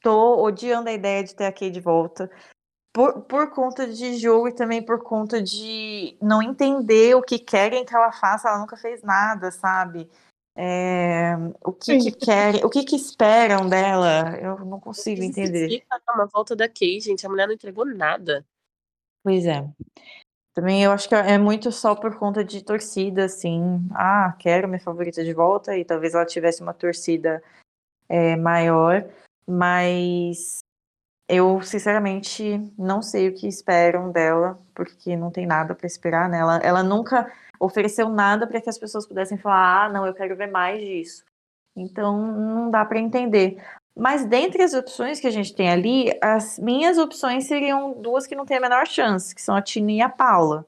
[0.01, 2.29] tô odiando a ideia de ter a Kay de volta.
[2.93, 7.85] Por, por conta de jogo e também por conta de não entender o que querem
[7.85, 10.09] que ela faça, ela nunca fez nada, sabe?
[10.55, 15.83] É, o que, que, querem, o que, que esperam dela, eu não consigo entender.
[16.09, 18.43] Uma volta da Kay, gente, a mulher não entregou nada.
[19.23, 19.63] Pois é.
[20.57, 23.79] Também eu acho que é muito só por conta de torcida, assim.
[23.91, 27.43] Ah, quero minha favorita de volta, e talvez ela tivesse uma torcida
[28.09, 29.07] é, maior,
[29.47, 30.57] mas
[31.29, 36.57] eu sinceramente não sei o que esperam dela, porque não tem nada para esperar nela.
[36.63, 40.49] Ela nunca ofereceu nada para que as pessoas pudessem falar: ah, não, eu quero ver
[40.49, 41.23] mais disso.
[41.75, 43.63] Então não dá para entender.
[43.97, 48.35] Mas dentre as opções que a gente tem ali, as minhas opções seriam duas que
[48.35, 50.65] não têm a menor chance, que são a Tina e a Paula.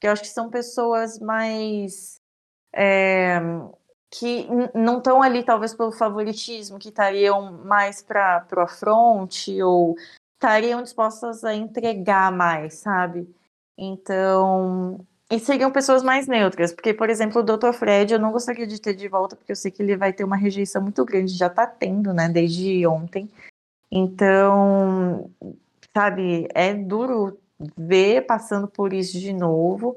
[0.00, 2.20] Que eu acho que são pessoas mais.
[2.72, 3.40] É,
[4.08, 9.96] que não estão ali, talvez, pelo favoritismo, que estariam mais para o afronte, ou
[10.34, 13.28] estariam dispostas a entregar mais, sabe?
[13.76, 17.72] Então, e seriam pessoas mais neutras, porque, por exemplo, o Dr.
[17.72, 20.24] Fred eu não gostaria de ter de volta, porque eu sei que ele vai ter
[20.24, 23.30] uma rejeição muito grande, já tá tendo, né, desde ontem.
[23.90, 25.30] Então,
[25.96, 27.38] sabe, é duro
[27.76, 29.96] ver passando por isso de novo.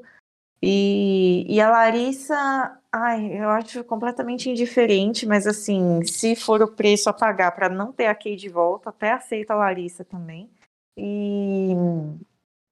[0.62, 7.10] E, e a Larissa, ai, eu acho completamente indiferente, mas assim, se for o preço
[7.10, 10.48] a pagar para não ter a Kay de volta, até aceito a Larissa também.
[10.96, 11.74] E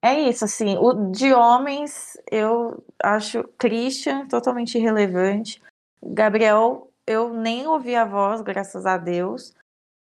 [0.03, 5.62] é isso, assim, o de homens eu acho Christian totalmente irrelevante.
[6.03, 9.55] Gabriel, eu nem ouvi a voz, graças a Deus.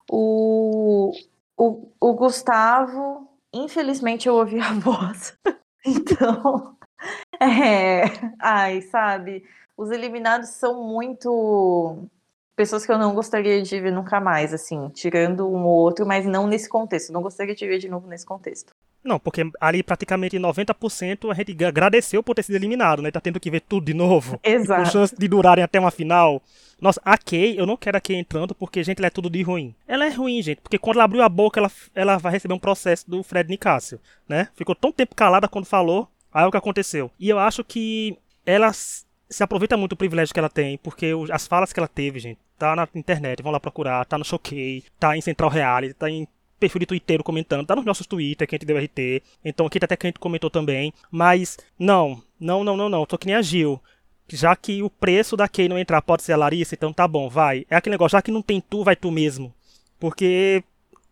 [0.10, 1.12] O,
[1.56, 5.38] o, o Gustavo, infelizmente eu ouvi a voz.
[5.86, 6.76] então,
[7.40, 8.06] é,
[8.40, 9.44] ai, sabe,
[9.78, 12.08] os eliminados são muito
[12.56, 16.26] pessoas que eu não gostaria de ver nunca mais, assim, tirando um ou outro, mas
[16.26, 17.14] não nesse contexto.
[17.14, 18.74] Não gostaria de ver de novo nesse contexto.
[19.04, 23.10] Não, porque ali praticamente 90% a gente agradeceu por ter sido eliminado, né?
[23.10, 24.40] Tá tendo que ver tudo de novo.
[24.44, 24.84] Exato.
[24.84, 26.42] Com chance de durarem até uma final.
[26.80, 29.42] Nossa, a Kay, eu não quero a Kay entrando porque, gente, ela é tudo de
[29.42, 29.74] ruim.
[29.88, 32.60] Ela é ruim, gente, porque quando ela abriu a boca, ela, ela vai receber um
[32.60, 34.48] processo do Fred Nicásio, né?
[34.56, 37.12] Ficou tão tempo calada quando falou, aí é o que aconteceu.
[37.20, 41.48] E eu acho que ela se aproveita muito do privilégio que ela tem, porque as
[41.48, 45.16] falas que ela teve, gente, tá na internet, vão lá procurar, tá no Showcase, tá
[45.16, 46.28] em Central Reality, tá em
[46.62, 49.24] perfil de Twitter comentando, tá nos nossos Twitter a gente deu RT.
[49.44, 50.94] Então aqui tá até que a gente comentou também.
[51.10, 53.06] Mas não, não, não, não, não.
[53.06, 53.82] Tô que nem a Gil.
[54.30, 57.28] Já que o preço da Kay não entrar pode ser a Larissa, então tá bom,
[57.28, 57.66] vai.
[57.70, 59.54] É aquele negócio, já que não tem tu, vai tu mesmo.
[60.00, 60.64] Porque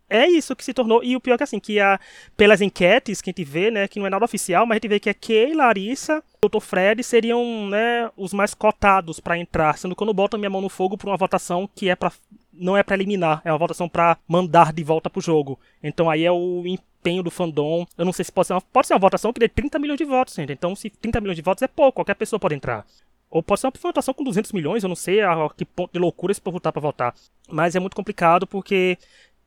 [0.09, 1.03] é isso que se tornou.
[1.03, 1.99] E o pior é que assim, que a,
[2.35, 4.87] pelas enquetes que a gente vê, né, que não é nada oficial, mas a gente
[4.87, 6.59] vê que a Kay, Larissa Dr.
[6.59, 10.61] Fred seriam, né, os mais cotados para entrar, sendo que eu não boto minha mão
[10.61, 12.11] no fogo por uma votação que é para
[12.53, 15.57] não é para eliminar, é uma votação para mandar de volta pro jogo.
[15.81, 17.85] Então aí é o empenho do fandom.
[17.97, 19.97] Eu não sei se pode ser uma, pode ser uma votação que dê 30 milhões
[19.97, 20.51] de votos, gente.
[20.51, 22.85] Então se 30 milhões de votos é pouco, qualquer pessoa pode entrar.
[23.29, 25.99] Ou pode ser uma votação com 200 milhões, eu não sei a que ponto de
[25.99, 27.13] loucura esse povo tá pra votar.
[27.49, 28.97] Mas é muito complicado porque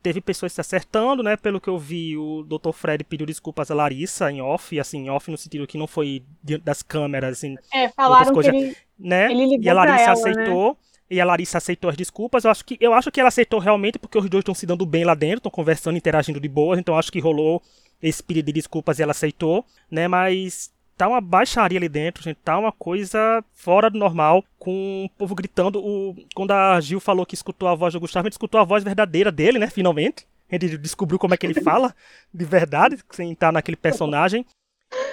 [0.03, 1.37] teve pessoas se acertando, né?
[1.37, 2.73] Pelo que eu vi, o Dr.
[2.73, 6.23] Fred pediu desculpas a Larissa em off, assim, off no sentido que não foi
[6.61, 7.55] das câmeras, assim.
[7.73, 9.31] É, falaram coisas, que ele, né?
[9.31, 10.69] ele E a Larissa ela, aceitou.
[10.71, 10.77] Né?
[11.09, 12.43] E a Larissa aceitou as desculpas.
[12.43, 14.85] Eu acho que, eu acho que ela aceitou realmente porque os dois estão se dando
[14.85, 16.77] bem lá dentro, estão conversando, interagindo de boas.
[16.77, 17.61] Então acho que rolou
[18.01, 20.09] esse pedido de desculpas e ela aceitou, né?
[20.09, 22.37] Mas tá uma baixaria ali dentro, gente.
[22.37, 25.79] Tá uma coisa fora do normal, com o povo gritando.
[25.79, 26.15] O...
[26.33, 28.83] Quando a Gil falou que escutou a voz do Gustavo, a gente escutou a voz
[28.83, 29.69] verdadeira dele, né?
[29.69, 30.27] Finalmente.
[30.49, 31.95] A gente descobriu como é que ele fala
[32.33, 34.45] de verdade, sem estar naquele personagem.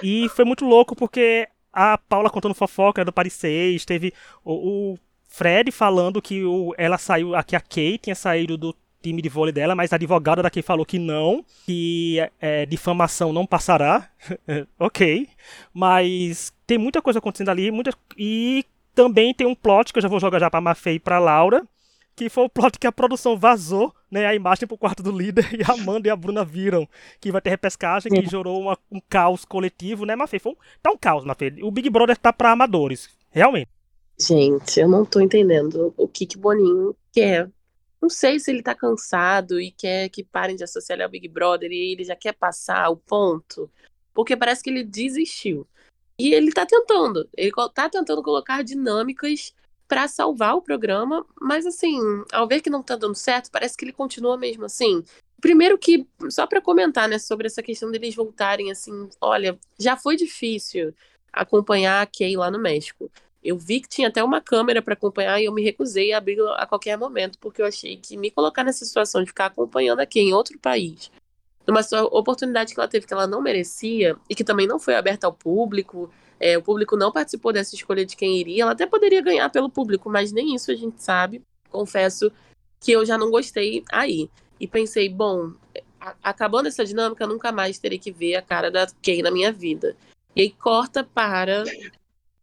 [0.03, 4.13] E foi muito louco porque a Paula contando fofoca do Paris 6, teve
[4.43, 9.21] o, o Fred falando que o, ela saiu, que a Kay tinha saído do time
[9.21, 14.09] de vôlei dela, mas a advogada daqui falou que não, que é, difamação não passará.
[14.79, 15.27] ok.
[15.73, 17.91] Mas tem muita coisa acontecendo ali, muita...
[18.17, 21.19] e também tem um plot que eu já vou jogar já pra Mafei e pra
[21.19, 21.63] Laura,
[22.15, 25.47] que foi o plot que a produção vazou, né, a imagem pro quarto do líder
[25.57, 26.87] e a Amanda e a Bruna viram
[27.19, 30.39] que vai ter repescagem, que gerou uma, um caos coletivo, né, Mafei?
[30.39, 31.53] Foi um, tá um caos, Mafei.
[31.61, 33.69] O Big Brother tá pra amadores, realmente.
[34.19, 37.49] Gente, eu não tô entendendo o que que Boninho quer
[38.01, 41.27] não sei se ele tá cansado e quer que parem de associar ele ao Big
[41.27, 43.69] Brother e ele já quer passar o ponto,
[44.13, 45.67] porque parece que ele desistiu.
[46.17, 49.53] E ele tá tentando, ele tá tentando colocar dinâmicas
[49.87, 51.99] para salvar o programa, mas assim,
[52.31, 55.03] ao ver que não tá dando certo, parece que ele continua mesmo assim.
[55.41, 60.15] Primeiro que, só para comentar, né, sobre essa questão deles voltarem assim, olha, já foi
[60.15, 60.93] difícil
[61.33, 63.11] acompanhar a Kay lá no México.
[63.43, 66.39] Eu vi que tinha até uma câmera para acompanhar e eu me recusei a abrir
[66.57, 70.19] a qualquer momento, porque eu achei que me colocar nessa situação de ficar acompanhando aqui
[70.19, 71.11] em outro país,
[71.65, 71.81] numa
[72.11, 75.33] oportunidade que ela teve que ela não merecia e que também não foi aberta ao
[75.33, 79.49] público, é, o público não participou dessa escolha de quem iria, ela até poderia ganhar
[79.49, 81.41] pelo público, mas nem isso a gente sabe.
[81.69, 82.31] Confesso
[82.79, 84.29] que eu já não gostei aí.
[84.59, 85.53] E pensei, bom,
[86.21, 89.95] acabando essa dinâmica, nunca mais terei que ver a cara da Kay na minha vida.
[90.35, 91.63] E aí corta para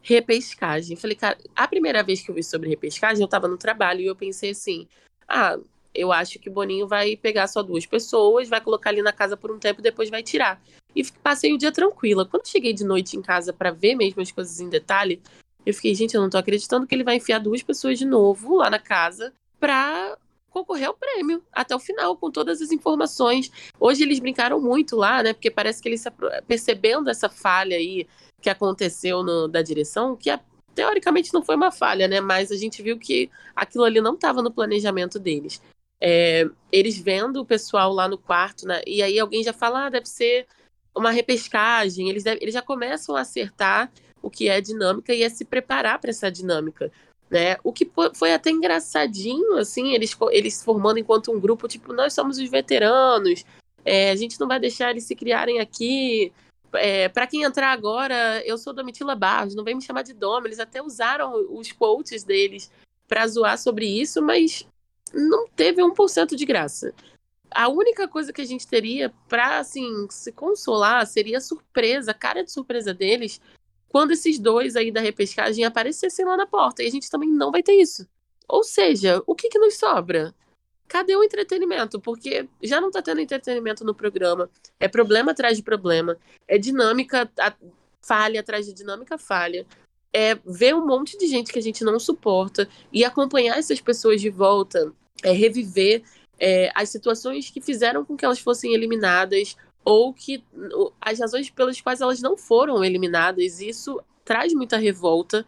[0.03, 0.97] repescagem.
[0.97, 4.07] Falei, cara, a primeira vez que eu vi sobre repescagem, eu tava no trabalho e
[4.07, 4.87] eu pensei assim:
[5.29, 5.59] ah,
[5.95, 9.37] eu acho que o Boninho vai pegar só duas pessoas, vai colocar ali na casa
[9.37, 10.63] por um tempo e depois vai tirar.
[10.95, 12.27] E passei o dia tranquila.
[12.27, 15.21] Quando cheguei de noite em casa para ver mesmo as coisas em detalhe,
[15.67, 18.57] eu fiquei, gente, eu não tô acreditando que ele vai enfiar duas pessoas de novo
[18.57, 20.17] lá na casa pra
[20.59, 23.51] concorrer ao prêmio até o final, com todas as informações.
[23.79, 25.33] Hoje eles brincaram muito lá, né?
[25.33, 26.05] Porque parece que eles
[26.47, 28.07] percebendo essa falha aí
[28.41, 30.41] que aconteceu no, da direção, que a,
[30.75, 32.21] teoricamente não foi uma falha, né?
[32.21, 35.63] Mas a gente viu que aquilo ali não estava no planejamento deles.
[36.01, 38.81] É, eles vendo o pessoal lá no quarto, né?
[38.87, 40.47] E aí alguém já fala, ah, deve ser
[40.95, 42.09] uma repescagem.
[42.09, 43.91] Eles, deve, eles já começam a acertar
[44.21, 46.91] o que é dinâmica e a se preparar para essa dinâmica.
[47.31, 47.57] Né?
[47.63, 52.39] O que foi até engraçadinho, assim, eles, eles formando enquanto um grupo, tipo, nós somos
[52.39, 53.45] os veteranos,
[53.85, 56.33] é, a gente não vai deixar eles se criarem aqui,
[56.75, 60.45] é, para quem entrar agora, eu sou Domitila Barros, não vem me chamar de Dom.
[60.45, 62.71] Eles até usaram os quotes deles
[63.07, 64.67] para zoar sobre isso, mas
[65.13, 66.93] não teve 1% de graça.
[67.51, 72.15] A única coisa que a gente teria para assim, se consolar seria a surpresa, a
[72.15, 73.41] cara de surpresa deles,
[73.89, 76.83] quando esses dois aí da repescagem aparecessem lá na porta.
[76.83, 78.07] E a gente também não vai ter isso.
[78.49, 80.35] Ou seja, o que, que nos sobra?
[80.89, 82.01] cadê o entretenimento?
[82.01, 84.51] Porque já não tá tendo entretenimento no programa.
[84.81, 86.17] É problema atrás de problema.
[86.49, 87.31] É dinâmica,
[88.01, 89.67] falha atrás de dinâmica, falha.
[90.13, 94.21] É ver um monte de gente que a gente não suporta e acompanhar essas pessoas
[94.21, 94.93] de volta.
[95.23, 96.03] É reviver
[96.41, 99.57] é, as situações que fizeram com que elas fossem eliminadas
[99.89, 100.45] ou que
[101.01, 103.59] as razões pelas quais elas não foram eliminadas.
[103.59, 105.47] Isso traz muita revolta.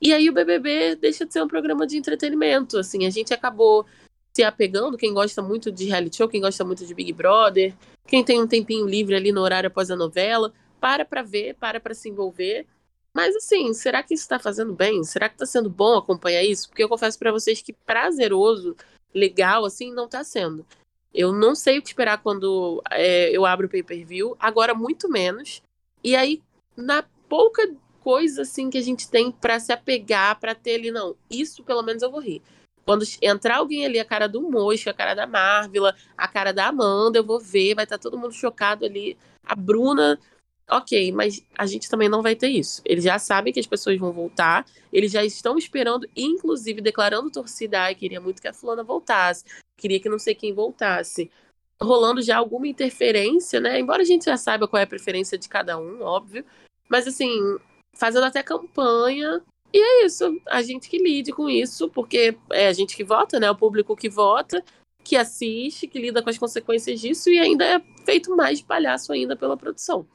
[0.00, 2.78] E aí o BBB deixa de ser um programa de entretenimento.
[2.78, 3.84] Assim, a gente acabou
[4.34, 7.74] se apegando, quem gosta muito de reality show, quem gosta muito de Big Brother,
[8.06, 10.50] quem tem um tempinho livre ali no horário após a novela,
[10.80, 12.66] para para ver, para para se envolver.
[13.12, 15.04] Mas assim, será que isso está fazendo bem?
[15.04, 16.70] Será que está sendo bom acompanhar isso?
[16.70, 18.74] Porque eu confesso para vocês que prazeroso,
[19.14, 20.64] legal, assim, não está sendo.
[21.14, 25.62] Eu não sei o que esperar quando é, eu abro o pay-per-view, agora muito menos.
[26.02, 26.42] E aí,
[26.76, 27.70] na pouca
[28.00, 31.82] coisa assim que a gente tem para se apegar, para ter ali, não, isso pelo
[31.82, 32.42] menos eu vou rir.
[32.84, 36.66] Quando entrar alguém ali, a cara do Mosca, a cara da Marvila, a cara da
[36.66, 39.16] Amanda, eu vou ver, vai estar tá todo mundo chocado ali.
[39.42, 40.18] A Bruna,
[40.70, 42.82] ok, mas a gente também não vai ter isso.
[42.84, 47.82] Eles já sabem que as pessoas vão voltar, eles já estão esperando, inclusive declarando torcida,
[47.82, 49.44] ai, queria muito que a fulana voltasse,
[49.76, 51.30] queria que não sei quem voltasse.
[51.80, 53.78] Rolando já alguma interferência, né?
[53.80, 56.44] Embora a gente já saiba qual é a preferência de cada um, óbvio.
[56.88, 57.30] Mas assim,
[57.94, 59.42] fazendo até campanha
[59.72, 63.40] E é isso, a gente que lide com isso, porque é a gente que vota,
[63.40, 63.50] né?
[63.50, 64.64] O público que vota,
[65.02, 69.36] que assiste, que lida com as consequências disso e ainda é feito mais palhaço ainda
[69.36, 70.06] pela produção.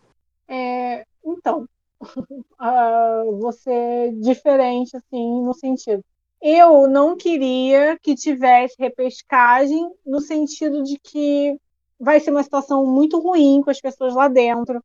[0.49, 1.67] É, então,
[2.01, 6.03] uh, você é diferente, assim, no sentido.
[6.41, 11.55] Eu não queria que tivesse repescagem no sentido de que
[11.99, 14.83] vai ser uma situação muito ruim com as pessoas lá dentro.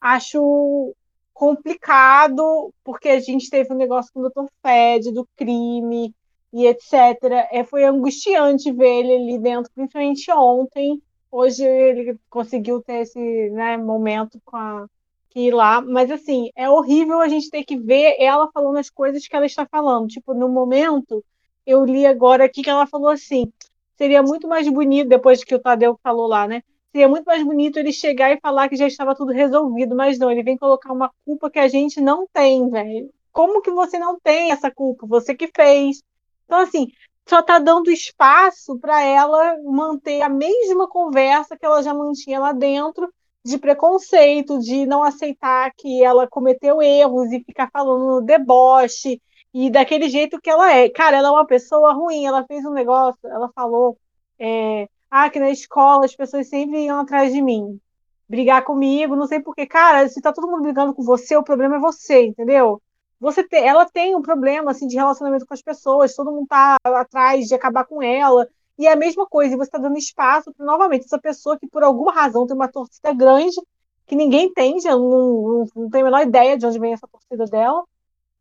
[0.00, 0.94] Acho
[1.32, 4.46] complicado, porque a gente teve um negócio com o Dr.
[4.62, 6.14] Fed, do crime
[6.52, 6.92] e etc.
[7.50, 11.02] É, foi angustiante ver ele ali dentro, principalmente ontem.
[11.32, 14.86] Hoje ele conseguiu ter esse né, momento com a
[15.30, 18.90] que ir lá, mas assim, é horrível a gente ter que ver ela falando as
[18.90, 20.08] coisas que ela está falando.
[20.08, 21.24] Tipo, no momento,
[21.66, 23.50] eu li agora aqui que ela falou assim:
[23.96, 26.62] seria muito mais bonito, depois que o Tadeu falou lá, né?
[26.92, 30.30] Seria muito mais bonito ele chegar e falar que já estava tudo resolvido, mas não,
[30.30, 33.10] ele vem colocar uma culpa que a gente não tem, velho.
[33.32, 35.06] Como que você não tem essa culpa?
[35.06, 36.02] Você que fez.
[36.44, 36.88] Então, assim,
[37.28, 42.50] só tá dando espaço para ela manter a mesma conversa que ela já mantinha lá
[42.52, 43.08] dentro,
[43.44, 49.20] de preconceito, de não aceitar que ela cometeu erros e ficar falando deboche
[49.52, 50.88] e daquele jeito que ela é.
[50.88, 53.96] Cara, ela é uma pessoa ruim, ela fez um negócio, ela falou.
[54.38, 57.80] É, ah, que na escola as pessoas sempre iam atrás de mim,
[58.28, 59.66] brigar comigo, não sei porquê.
[59.66, 62.80] Cara, se tá todo mundo brigando com você, o problema é você, entendeu?
[63.18, 66.76] Você te, ela tem um problema assim de relacionamento com as pessoas, todo mundo tá
[66.84, 68.48] atrás de acabar com ela.
[68.80, 72.14] E é a mesma coisa, você está dando espaço novamente essa pessoa que por alguma
[72.14, 73.60] razão tem uma torcida grande,
[74.06, 77.44] que ninguém entende, não, não, não tem a menor ideia de onde vem essa torcida
[77.44, 77.84] dela,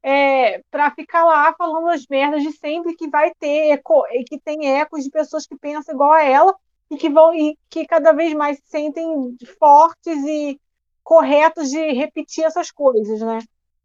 [0.02, 4.80] é, para ficar lá falando as merdas de sempre que vai ter eco, que tem
[4.80, 6.56] ecos de pessoas que pensam igual a ela
[6.90, 10.57] e que vão e que cada vez mais se sentem fortes e
[11.03, 13.40] corretos de repetir essas coisas, né?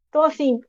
[0.08, 0.60] Então assim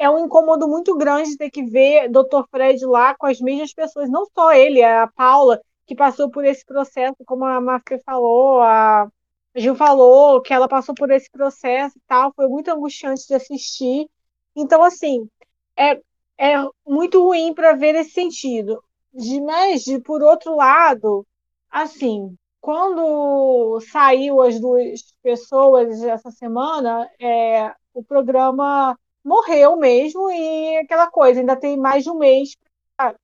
[0.00, 2.44] é um incômodo muito grande ter que ver Dr.
[2.50, 6.64] Fred lá com as mesmas pessoas, não só ele, a Paula que passou por esse
[6.64, 9.08] processo, como a Mafia falou, a
[9.54, 14.08] Gil falou que ela passou por esse processo e tal, foi muito angustiante de assistir
[14.54, 15.28] então, assim,
[15.76, 16.00] é,
[16.38, 16.56] é
[16.86, 18.82] muito ruim para ver esse sentido.
[19.12, 21.26] De, mas, de, por outro lado,
[21.70, 31.10] assim, quando saiu as duas pessoas essa semana, é, o programa morreu mesmo e aquela
[31.10, 32.56] coisa, ainda tem mais de um mês,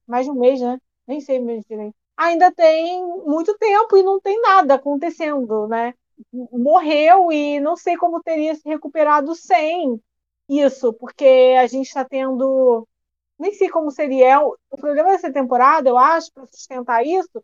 [0.06, 0.78] mais de um mês, né?
[1.06, 1.94] Nem sei mesmo direito.
[2.16, 5.94] Ainda tem muito tempo e não tem nada acontecendo, né?
[6.32, 10.00] Morreu e não sei como teria se recuperado sem
[10.48, 12.86] isso, porque a gente está tendo.
[13.38, 14.40] Nem sei como seria.
[14.40, 17.42] O problema dessa temporada, eu acho, para sustentar isso,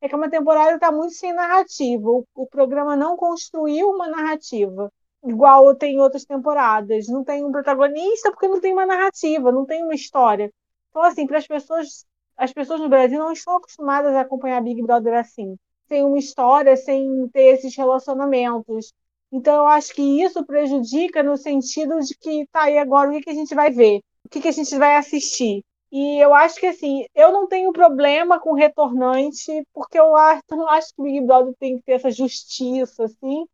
[0.00, 2.10] é que é uma temporada está muito sem narrativa.
[2.10, 4.92] O, o, programa não construiu uma narrativa,
[5.24, 7.08] igual tem outras temporadas.
[7.08, 10.50] Não tem um protagonista porque não tem uma narrativa, não tem uma história.
[10.90, 12.06] Então, assim, para as pessoas.
[12.36, 16.74] As pessoas no Brasil não estão acostumadas a acompanhar Big Brother assim, sem uma história,
[16.74, 18.94] sem ter esses relacionamentos.
[19.32, 23.20] Então, eu acho que isso prejudica no sentido de que, tá aí agora, o que,
[23.22, 24.00] que a gente vai ver?
[24.24, 25.62] O que, que a gente vai assistir?
[25.92, 30.68] E eu acho que, assim, eu não tenho problema com retornante, porque eu acho, não
[30.68, 33.44] acho que o Big Brother tem que ter essa justiça, assim,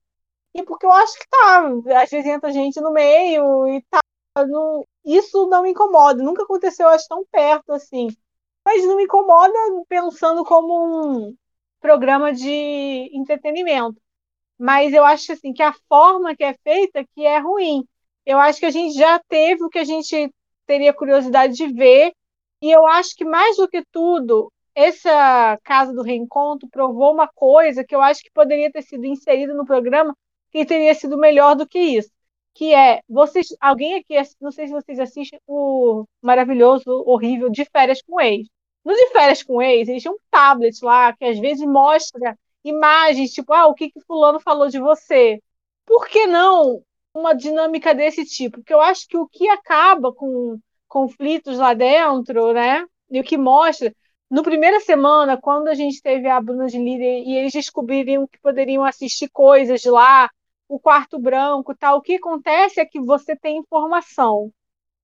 [0.56, 1.68] e porque eu acho que tá,
[2.02, 4.00] às vezes entra gente no meio e tá.
[4.46, 4.86] No...
[5.04, 8.08] Isso não me incomoda, nunca aconteceu, acho, tão perto assim.
[8.64, 9.54] Mas não me incomoda
[9.88, 11.36] pensando como um
[11.80, 14.00] programa de entretenimento
[14.58, 17.86] mas eu acho assim que a forma que é feita que é ruim.
[18.24, 20.32] Eu acho que a gente já teve o que a gente
[20.66, 22.12] teria curiosidade de ver,
[22.60, 27.84] e eu acho que mais do que tudo, essa casa do reencontro provou uma coisa
[27.84, 30.16] que eu acho que poderia ter sido inserida no programa
[30.50, 32.10] que teria sido melhor do que isso,
[32.54, 38.00] que é vocês, alguém aqui, não sei se vocês assistem o maravilhoso, horrível de férias
[38.02, 38.48] com ex.
[38.84, 43.32] No de férias com ex, eles tinham um tablet lá que às vezes mostra imagens,
[43.32, 45.40] tipo, ah, o que, que fulano falou de você.
[45.84, 46.82] Por que não
[47.14, 48.58] uma dinâmica desse tipo?
[48.58, 50.58] Porque eu acho que o que acaba com
[50.88, 52.84] conflitos lá dentro, né?
[53.10, 53.94] E o que mostra,
[54.30, 58.38] no primeira semana, quando a gente teve a Bruna de líder e eles descobriram que
[58.40, 60.30] poderiam assistir coisas lá,
[60.68, 64.52] o quarto branco, tal, o que acontece é que você tem informação.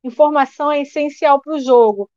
[0.04, 2.10] Informação é essencial para o jogo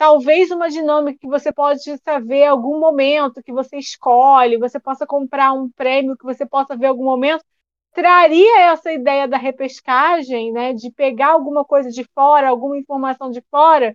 [0.00, 5.52] talvez uma dinâmica que você pode saber algum momento que você escolhe, você possa comprar
[5.52, 7.44] um prêmio que você possa ver algum momento,
[7.92, 13.42] traria essa ideia da repescagem, né, de pegar alguma coisa de fora, alguma informação de
[13.50, 13.94] fora,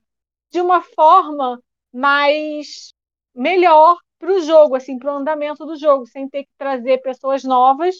[0.52, 1.60] de uma forma
[1.96, 2.94] mais
[3.34, 7.44] melhor para o jogo, assim, para o andamento do jogo, sem ter que trazer pessoas
[7.44, 7.96] novas,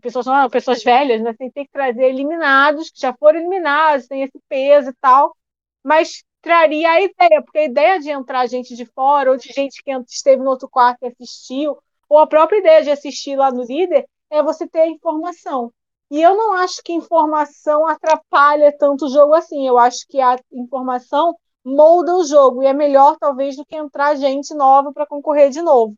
[0.00, 4.22] pessoas não, pessoas velhas, né, sem ter que trazer eliminados que já foram eliminados, tem
[4.22, 5.34] esse peso e tal
[5.82, 9.82] mas traria a ideia, porque a ideia de entrar gente de fora, ou de gente
[9.82, 11.78] que esteve no outro quarto e assistiu,
[12.08, 15.72] ou a própria ideia de assistir lá no líder, é você ter a informação.
[16.10, 19.66] E eu não acho que informação atrapalha tanto o jogo assim.
[19.66, 24.16] Eu acho que a informação molda o jogo e é melhor, talvez, do que entrar
[24.16, 25.94] gente nova para concorrer de novo.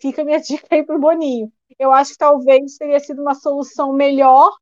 [0.00, 1.52] Fica minha dica aí para o Boninho.
[1.78, 4.52] Eu acho que talvez teria sido uma solução melhor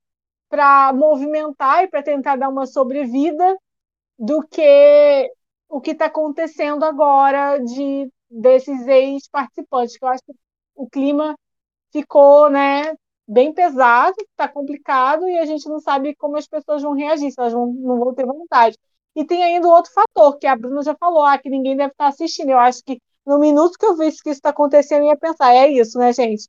[0.48, 3.56] para movimentar e para tentar dar uma sobrevida
[4.18, 5.30] do que
[5.68, 10.32] o que está acontecendo agora de desses ex-participantes, eu acho que
[10.74, 11.36] o clima
[11.92, 12.94] ficou né,
[13.26, 17.40] bem pesado, está complicado e a gente não sabe como as pessoas vão reagir, se
[17.40, 18.76] elas vão, não vão ter vontade.
[19.16, 22.08] E tem ainda outro fator, que a Bruna já falou, ah, que ninguém deve estar
[22.08, 22.50] assistindo.
[22.50, 25.54] Eu acho que no minuto que eu vi que isso está acontecendo, eu ia pensar,
[25.54, 26.46] é isso, né, gente?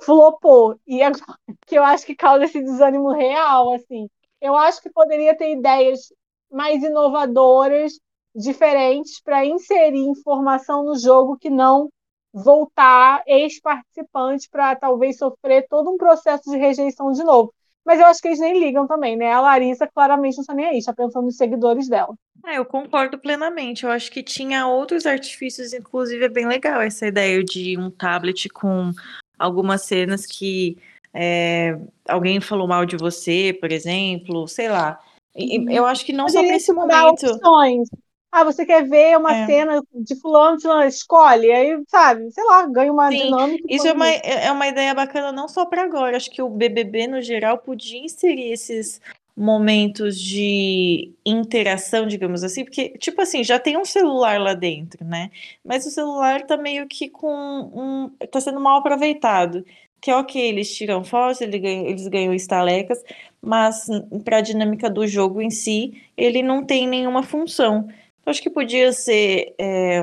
[0.00, 0.80] Flopou.
[0.86, 4.08] E agora, que eu acho que causa esse desânimo real, assim.
[4.40, 6.12] Eu acho que poderia ter ideias
[6.50, 8.00] mais inovadoras,
[8.34, 11.90] diferentes, para inserir informação no jogo que não
[12.32, 17.52] voltar ex-participante para talvez sofrer todo um processo de rejeição de novo.
[17.86, 19.32] Mas eu acho que eles nem ligam também, né?
[19.32, 22.14] A Larissa claramente não está nem aí, está pensando nos seguidores dela.
[22.44, 23.84] É, eu concordo plenamente.
[23.84, 28.48] Eu acho que tinha outros artifícios, inclusive é bem legal essa ideia de um tablet
[28.48, 28.90] com
[29.38, 30.76] algumas cenas que
[31.14, 34.98] é, alguém falou mal de você, por exemplo, sei lá.
[35.36, 35.70] Uhum.
[35.70, 37.26] Eu acho que não Poderia só para esse momento.
[37.26, 37.88] Opções.
[38.36, 39.46] Ah, você quer ver uma é.
[39.46, 43.64] cena de fulano, de fulano, escolhe, aí, sabe, sei lá, ganha uma Sim, dinâmica.
[43.66, 47.06] Isso é uma, é uma ideia bacana não só para agora, acho que o BBB,
[47.06, 49.00] no geral, podia inserir esses
[49.34, 55.30] momentos de interação, digamos assim, porque, tipo assim, já tem um celular lá dentro, né?
[55.64, 57.30] Mas o celular tá meio que com
[57.74, 58.10] um.
[58.30, 59.64] tá sendo mal aproveitado.
[59.98, 63.02] Que é ok, eles tiram fotos, eles ganham, eles ganham estalecas,
[63.40, 63.86] mas
[64.24, 67.88] para a dinâmica do jogo em si, ele não tem nenhuma função
[68.26, 70.00] acho que podia ser é,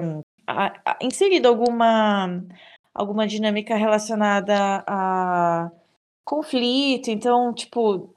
[0.47, 2.43] a, a, inserido alguma,
[2.93, 5.71] alguma dinâmica relacionada a
[6.23, 7.09] conflito.
[7.09, 8.13] Então, tipo,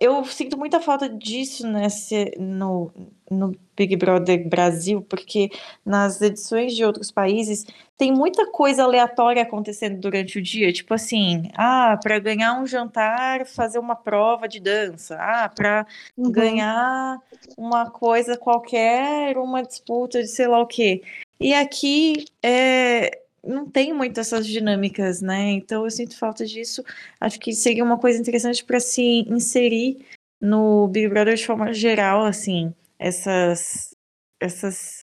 [0.00, 2.92] eu sinto muita falta disso nesse, no,
[3.30, 5.50] no Big Brother Brasil, porque
[5.84, 7.64] nas edições de outros países
[7.96, 13.46] tem muita coisa aleatória acontecendo durante o dia, tipo assim, ah, para ganhar um jantar,
[13.46, 15.86] fazer uma prova de dança, ah, para
[16.16, 16.30] uhum.
[16.30, 17.18] ganhar
[17.56, 21.02] uma coisa qualquer, uma disputa de sei lá o quê.
[21.40, 25.52] E aqui é, não tem muito essas dinâmicas, né?
[25.52, 26.84] Então eu sinto falta disso.
[27.20, 30.04] Acho que seria uma coisa interessante para se inserir
[30.40, 33.94] no Big Brother de forma geral, assim, essas
[34.38, 35.05] essas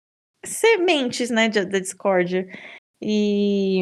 [0.45, 2.47] sementes, né, da discórdia.
[3.01, 3.81] E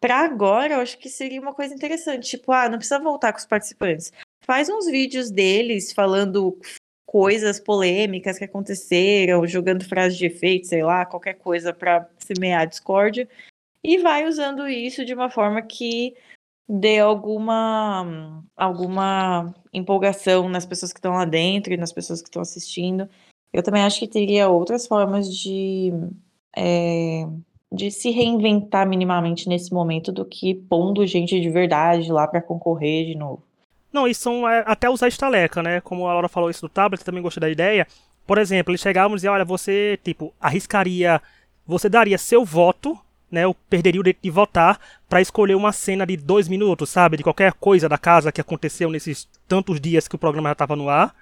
[0.00, 3.38] para agora, eu acho que seria uma coisa interessante, tipo, ah, não precisa voltar com
[3.38, 4.12] os participantes.
[4.44, 6.58] Faz uns vídeos deles falando
[7.06, 12.66] coisas polêmicas que aconteceram, jogando frases de efeito, sei lá, qualquer coisa para semear a
[12.66, 13.28] discórdia
[13.82, 16.14] e vai usando isso de uma forma que
[16.68, 22.42] dê alguma alguma empolgação nas pessoas que estão lá dentro e nas pessoas que estão
[22.42, 23.08] assistindo.
[23.52, 25.92] Eu também acho que teria outras formas de
[26.56, 27.26] é,
[27.70, 33.06] de se reinventar minimamente nesse momento do que pondo gente de verdade lá para concorrer
[33.06, 33.42] de novo.
[33.92, 35.80] Não, e são é, até usar estaleca, né?
[35.80, 37.86] Como a Laura falou isso do tablet, também gostei da ideia.
[38.26, 41.20] Por exemplo, eles chegavam e diziam, olha, você, tipo, arriscaria,
[41.66, 42.98] você daria seu voto
[43.30, 47.16] né, eu perderia o direito de votar para escolher uma cena de dois minutos, sabe?
[47.16, 50.76] De qualquer coisa da casa que aconteceu nesses tantos dias que o programa já estava
[50.76, 51.14] no ar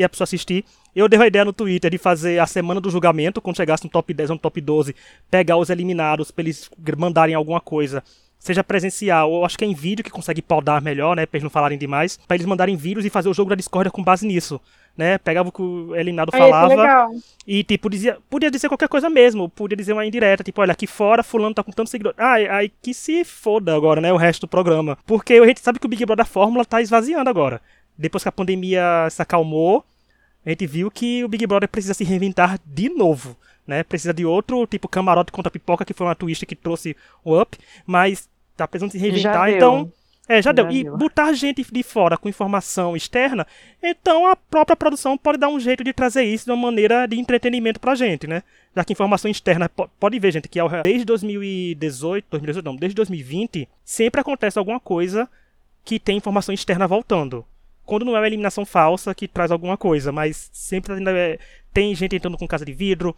[0.00, 0.64] e a pessoa assistir.
[0.94, 3.90] Eu dei a ideia no Twitter de fazer a semana do julgamento, quando chegasse no
[3.90, 4.94] top 10 ou no top 12,
[5.30, 8.02] pegar os eliminados para eles mandarem alguma coisa
[8.40, 11.44] seja presencial ou acho que é em vídeo que consegue podar melhor, né, pra eles
[11.44, 14.26] não falarem demais, para eles mandarem vídeos e fazer o jogo da discórdia com base
[14.26, 14.58] nisso,
[14.96, 17.10] né, pegava o que o eliminado falava
[17.46, 20.86] e, tipo, dizia, podia dizer qualquer coisa mesmo, podia dizer uma indireta, tipo, olha, aqui
[20.86, 24.40] fora fulano tá com tantos seguidores, ah, aí que se foda agora, né, o resto
[24.40, 27.60] do programa, porque a gente sabe que o Big Brother Fórmula tá esvaziando agora,
[27.96, 29.84] depois que a pandemia se acalmou,
[30.44, 33.36] a gente viu que o Big Brother precisa se reinventar de novo,
[33.66, 33.82] né?
[33.82, 37.58] Precisa de outro tipo camarote contra pipoca, que foi uma twist que trouxe o up,
[37.86, 39.92] mas tá precisando se reinventar, então.
[40.28, 40.70] É, já, já deu.
[40.70, 43.44] E botar gente de fora com informação externa,
[43.82, 47.18] então a própria produção pode dar um jeito de trazer isso de uma maneira de
[47.18, 48.44] entretenimento pra gente, né?
[48.74, 54.20] Já que informação externa, pode ver, gente, que desde 2018, 2018 não, desde 2020, sempre
[54.20, 55.28] acontece alguma coisa
[55.84, 57.44] que tem informação externa voltando.
[57.84, 61.38] Quando não é uma eliminação falsa que traz alguma coisa, mas sempre ainda é,
[61.72, 63.14] tem gente entrando com casa de vidro,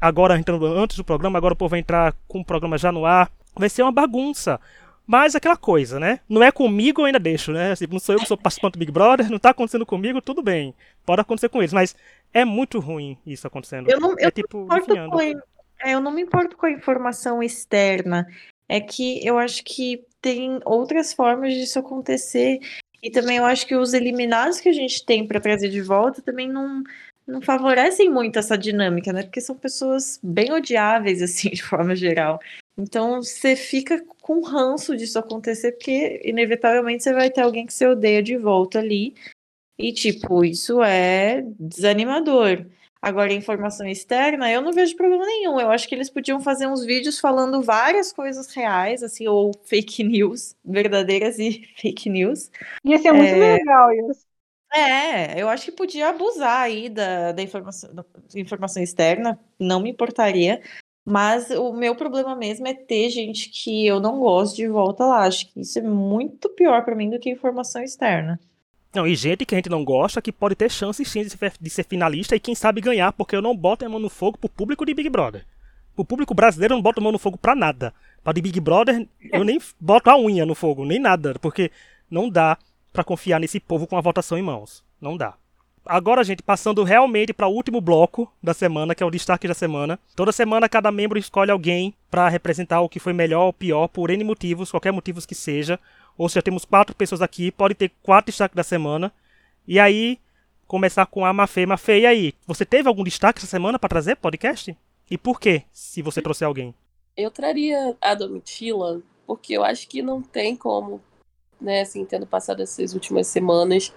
[0.00, 3.04] agora entrando antes do programa, agora o povo vai entrar com o programa já no
[3.04, 3.30] ar.
[3.54, 4.60] Vai ser uma bagunça.
[5.06, 6.20] Mas aquela coisa, né?
[6.28, 7.72] Não é comigo, eu ainda deixo, né?
[7.72, 10.42] Assim, não sou eu que sou participante do Big Brother, não tá acontecendo comigo, tudo
[10.42, 10.74] bem.
[11.04, 11.96] Pode acontecer com eles, mas
[12.32, 13.90] é muito ruim isso acontecendo.
[13.90, 15.10] Eu não, é eu tipo, não enfiando.
[15.10, 18.26] com, é, eu não me importo com a informação externa.
[18.68, 22.60] É que eu acho que tem outras formas disso acontecer.
[23.02, 26.22] E também eu acho que os eliminados que a gente tem para trazer de volta
[26.22, 26.84] também não,
[27.26, 29.24] não favorecem muito essa dinâmica, né?
[29.24, 32.38] Porque são pessoas bem odiáveis, assim, de forma geral.
[32.78, 37.86] Então você fica com ranço disso acontecer, porque inevitavelmente você vai ter alguém que você
[37.86, 39.14] odeia de volta ali.
[39.78, 42.66] E, tipo, isso é desanimador.
[43.02, 45.58] Agora, informação externa, eu não vejo problema nenhum.
[45.60, 50.04] Eu acho que eles podiam fazer uns vídeos falando várias coisas reais, assim, ou fake
[50.04, 52.50] news, verdadeiras e fake news.
[52.84, 53.36] Ia ser muito É.
[53.36, 54.26] legal isso.
[54.74, 58.04] É, eu acho que podia abusar aí da, da informação, da
[58.36, 60.62] informação externa, não me importaria.
[61.04, 65.26] Mas o meu problema mesmo é ter gente que eu não gosto de volta lá.
[65.26, 68.38] Acho que isso é muito pior pra mim do que informação externa.
[68.94, 71.52] Não, e gente que a gente não gosta que pode ter chances sim de ser,
[71.58, 74.36] de ser finalista e quem sabe ganhar, porque eu não boto a mão no fogo
[74.36, 75.46] pro público de Big Brother.
[75.94, 77.94] Pro público brasileiro não boto a mão no fogo pra nada.
[78.22, 81.70] Pra de Big Brother eu nem boto a unha no fogo, nem nada, porque
[82.10, 82.58] não dá
[82.92, 84.84] pra confiar nesse povo com a votação em mãos.
[85.00, 85.34] Não dá.
[85.84, 89.54] Agora, gente, passando realmente para o último bloco da semana, que é o destaque da
[89.54, 89.98] semana.
[90.14, 94.10] Toda semana cada membro escolhe alguém para representar o que foi melhor ou pior por
[94.10, 95.80] N motivos, qualquer motivos que seja.
[96.16, 99.12] Ou se já temos quatro pessoas aqui, pode ter quatro destaques da semana.
[99.66, 100.18] E aí,
[100.66, 101.66] começar com a Mafê.
[101.66, 102.34] Mafê, e aí?
[102.46, 104.76] Você teve algum destaque essa semana para trazer podcast?
[105.10, 106.74] E por quê, se você trouxe alguém?
[107.16, 111.00] Eu traria a Domitila, porque eu acho que não tem como,
[111.60, 113.92] né, assim, tendo passado essas últimas semanas,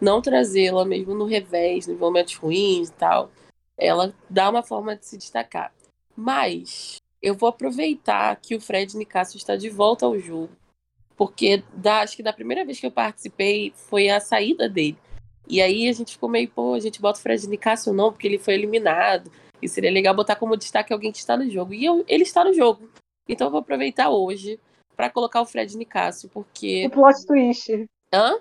[0.00, 3.30] não trazê-la, mesmo no revés, nos momentos ruins e tal.
[3.76, 5.72] Ela dá uma forma de se destacar.
[6.14, 10.50] Mas eu vou aproveitar que o Fred Nicasso está de volta ao jogo,
[11.18, 14.96] porque da, acho que da primeira vez que eu participei foi a saída dele.
[15.48, 18.28] E aí a gente ficou meio, pô, a gente bota o Fred Nicasso não, porque
[18.28, 19.30] ele foi eliminado.
[19.60, 21.74] E seria legal botar como destaque alguém que está no jogo.
[21.74, 22.88] E eu, ele está no jogo.
[23.28, 24.60] Então eu vou aproveitar hoje
[24.94, 26.86] para colocar o Fred Nicasso, porque.
[26.86, 27.86] O plot twist.
[28.12, 28.38] Hã?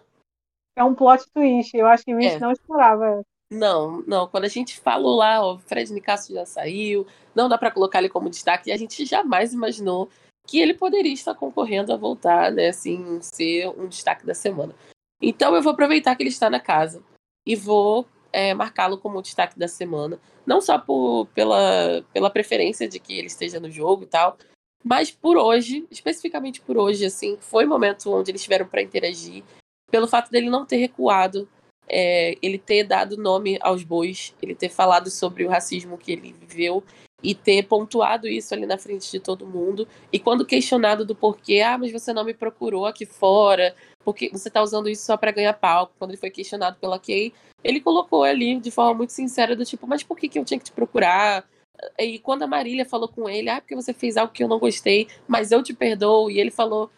[0.78, 1.76] É um plot twist.
[1.76, 2.40] Eu acho que o Rich É.
[2.40, 3.24] não esperava.
[3.52, 4.28] Não, não.
[4.28, 8.00] Quando a gente falou lá, ó, o Fred Nicasso já saiu, não dá para colocar
[8.00, 10.10] ele como destaque, e a gente jamais imaginou
[10.48, 14.74] que ele poderia estar concorrendo a voltar, né, assim, ser um destaque da semana.
[15.22, 17.04] Então eu vou aproveitar que ele está na casa
[17.46, 23.00] e vou é, marcá-lo como destaque da semana, não só por, pela, pela preferência de
[23.00, 24.38] que ele esteja no jogo e tal,
[24.84, 29.44] mas por hoje, especificamente por hoje, assim, foi o momento onde eles tiveram para interagir,
[29.92, 31.48] pelo fato dele não ter recuado
[31.90, 36.34] é, ele ter dado nome aos bois, ele ter falado sobre o racismo que ele
[36.34, 36.84] viveu
[37.24, 39.88] e ter pontuado isso ali na frente de todo mundo.
[40.12, 44.50] E quando questionado do porquê, ah, mas você não me procurou aqui fora, porque você
[44.50, 45.94] tá usando isso só para ganhar palco.
[45.98, 47.34] Quando ele foi questionado pela Kay,
[47.64, 50.60] ele colocou ali de forma muito sincera do tipo, mas por que, que eu tinha
[50.60, 51.48] que te procurar?
[51.98, 54.60] E quando a Marília falou com ele, ah, porque você fez algo que eu não
[54.60, 56.90] gostei, mas eu te perdoo, e ele falou,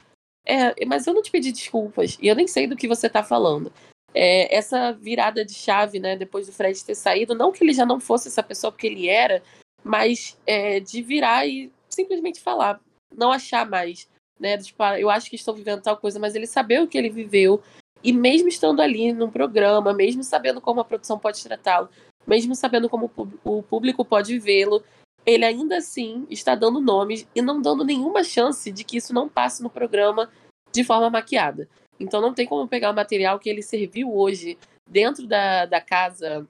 [0.46, 3.24] é, mas eu não te pedi desculpas, e eu nem sei do que você tá
[3.24, 3.72] falando
[4.14, 7.86] é, essa virada de chave, né, depois do Fred ter saído, não que ele já
[7.86, 9.42] não fosse essa pessoa porque ele era,
[9.84, 12.80] mas é, de virar e simplesmente falar,
[13.16, 14.08] não achar mais,
[14.40, 17.10] né, tipo, eu acho que estou vivendo tal coisa, mas ele saber o que ele
[17.10, 17.62] viveu
[18.04, 21.90] e mesmo estando ali num programa, mesmo sabendo como a produção pode tratá-lo,
[22.26, 23.12] mesmo sabendo como
[23.44, 24.84] o público pode vê-lo,
[25.26, 29.28] ele ainda assim está dando nomes e não dando nenhuma chance de que isso não
[29.28, 30.32] passe no programa
[30.72, 31.68] de forma maquiada.
[32.00, 34.58] Então não tem como pegar o material que ele serviu hoje
[34.88, 36.48] dentro da, da casa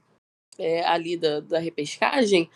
[0.57, 2.49] é, ali da, da repescagem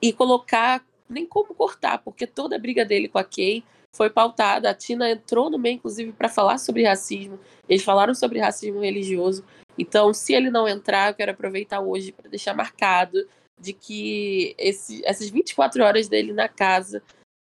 [0.00, 3.64] e colocar, nem como cortar, porque toda a briga dele com a Kay
[3.94, 4.70] foi pautada.
[4.70, 7.38] A Tina entrou no meio, inclusive, para falar sobre racismo.
[7.68, 9.44] Eles falaram sobre racismo religioso.
[9.78, 13.26] Então, se ele não entrar, eu quero aproveitar hoje para deixar marcado
[13.58, 17.02] de que esse, essas 24 horas dele na casa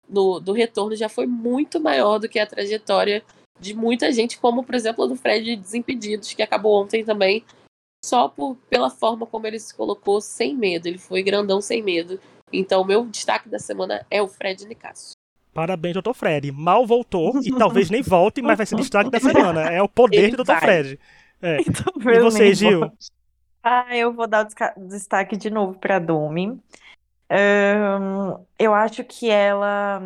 [0.09, 3.25] no, do retorno já foi muito maior do que a trajetória
[3.59, 7.45] de muita gente, como por exemplo a do Fred Desimpedidos, que acabou ontem também,
[8.05, 10.87] só por, pela forma como ele se colocou sem medo.
[10.87, 12.21] Ele foi grandão sem medo.
[12.59, 15.13] Então, o meu destaque da semana é o Fred Nicasso.
[15.53, 16.13] Parabéns, Dr.
[16.15, 16.51] Fred.
[16.51, 19.63] Mal voltou e talvez nem volte, mas vai ser destaque da semana.
[19.71, 20.47] É o poder Ele do Dr.
[20.47, 20.61] vai.
[20.61, 21.01] Fred.
[21.41, 21.59] É.
[21.63, 22.93] E Talvez você, Gil?
[23.63, 26.59] Ah, eu vou dar o destaque de novo para Domi.
[27.31, 30.03] Ahn, eu acho que ela,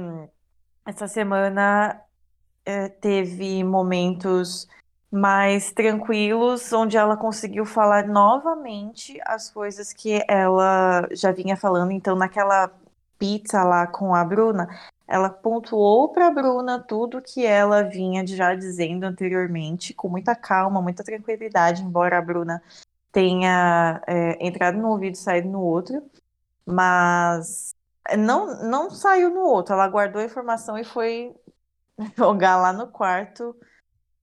[0.86, 2.00] essa semana,
[2.64, 4.68] eh, teve momentos
[5.10, 11.92] mais tranquilos, onde ela conseguiu falar novamente as coisas que ela já vinha falando.
[11.92, 12.70] Então, naquela
[13.18, 14.68] pizza lá com a Bruna,
[15.06, 20.82] ela pontuou para a Bruna tudo que ela vinha já dizendo anteriormente, com muita calma,
[20.82, 22.62] muita tranquilidade, embora a Bruna
[23.10, 26.02] tenha é, entrado no ouvido e saído no outro,
[26.66, 27.74] mas
[28.18, 31.34] não, não saiu no outro, ela guardou a informação e foi
[32.16, 33.56] jogar lá no quarto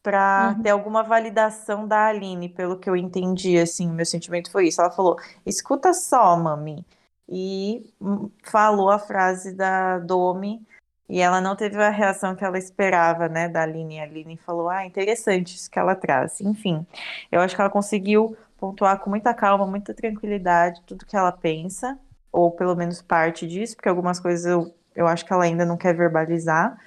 [0.05, 0.61] para uhum.
[0.61, 4.79] ter alguma validação da Aline, pelo que eu entendi, assim, meu sentimento foi isso.
[4.79, 6.85] Ela falou: "Escuta só, mami",
[7.27, 10.61] e hum, falou a frase da Domi
[11.09, 13.99] e ela não teve a reação que ela esperava, né, da Aline.
[13.99, 16.39] A Aline falou: "Ah, interessante isso que ela traz".
[16.39, 16.85] Enfim,
[17.31, 21.97] eu acho que ela conseguiu pontuar com muita calma, muita tranquilidade tudo que ela pensa,
[22.31, 25.77] ou pelo menos parte disso, porque algumas coisas eu, eu acho que ela ainda não
[25.77, 26.77] quer verbalizar.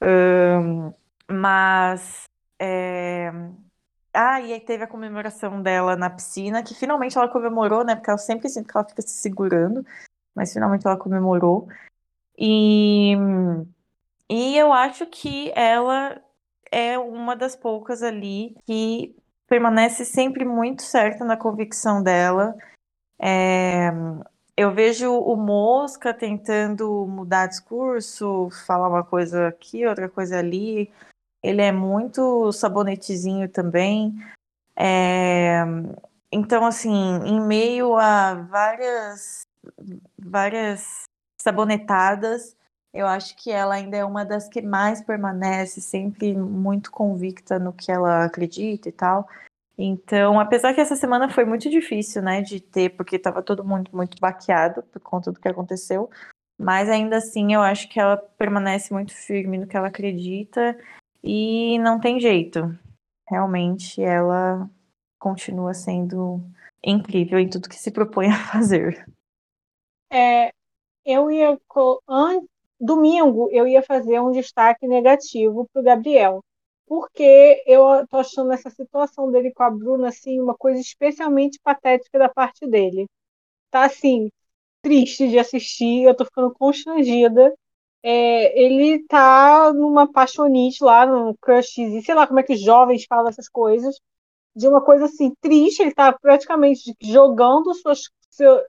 [0.00, 0.92] Um,
[1.28, 2.24] mas.
[2.62, 3.32] É...
[4.14, 7.96] Ah, e aí teve a comemoração dela na piscina, que finalmente ela comemorou, né?
[7.96, 9.84] Porque ela sempre sinto que ela fica se segurando,
[10.34, 11.66] mas finalmente ela comemorou.
[12.38, 13.14] E,
[14.28, 16.20] e eu acho que ela
[16.70, 19.16] é uma das poucas ali que
[19.48, 22.54] permanece sempre muito certa na convicção dela.
[23.18, 23.90] É,
[24.56, 30.90] eu vejo o Mosca tentando mudar discurso, falar uma coisa aqui, outra coisa ali.
[31.42, 34.14] Ele é muito sabonetezinho também.
[34.76, 35.62] É,
[36.30, 36.90] então, assim,
[37.24, 39.42] em meio a várias,
[40.18, 41.02] várias
[41.40, 42.56] sabonetadas,
[42.94, 47.72] eu acho que ela ainda é uma das que mais permanece, sempre muito convicta no
[47.72, 49.28] que ela acredita e tal.
[49.76, 53.90] Então, apesar que essa semana foi muito difícil, né, de ter, porque estava todo mundo
[53.92, 56.10] muito baqueado por conta do que aconteceu,
[56.58, 60.78] mas ainda assim eu acho que ela permanece muito firme no que ela acredita
[61.22, 62.76] e não tem jeito.
[63.28, 64.68] Realmente ela
[65.18, 66.40] continua sendo
[66.84, 69.06] incrível em tudo que se propõe a fazer.
[70.10, 70.52] É,
[71.04, 71.58] eu ia
[72.80, 76.40] domingo eu ia fazer um destaque negativo para o Gabriel,
[76.86, 82.18] porque eu tô achando essa situação dele com a Bruna assim uma coisa especialmente patética
[82.18, 83.06] da parte dele.
[83.70, 84.28] Tá assim
[84.82, 87.54] triste de assistir, eu tô ficando constrangida.
[88.02, 91.74] É, ele tá numa paixonite lá, no crush,
[92.04, 94.00] sei lá como é que os jovens falam essas coisas,
[94.56, 98.02] de uma coisa assim triste, ele tá praticamente jogando suas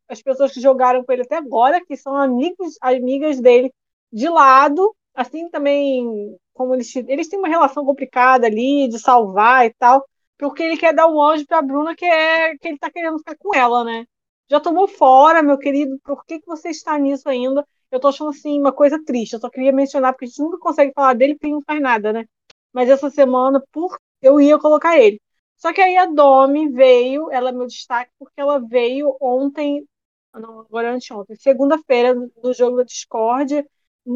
[0.09, 3.73] as pessoas que jogaram com ele até agora, que são amigos, amigas dele,
[4.11, 9.73] de lado, assim também como eles, eles têm uma relação complicada ali de salvar e
[9.73, 10.05] tal,
[10.37, 13.35] porque ele quer dar o anjo para Bruna que é que ele tá querendo ficar
[13.37, 14.05] com ela, né?
[14.49, 17.65] Já tomou fora, meu querido, por que, que você está nisso ainda?
[17.93, 19.33] Eu tô achando assim uma coisa triste.
[19.33, 22.11] Eu só queria mencionar porque a gente nunca consegue falar dele porque não faz nada,
[22.11, 22.25] né?
[22.73, 25.21] Mas essa semana, por eu ia colocar ele.
[25.57, 29.87] Só que aí a Domi veio, ela é meu destaque, porque ela veio ontem,
[30.33, 33.63] não, agora é anteontem, segunda-feira, no jogo da Discord,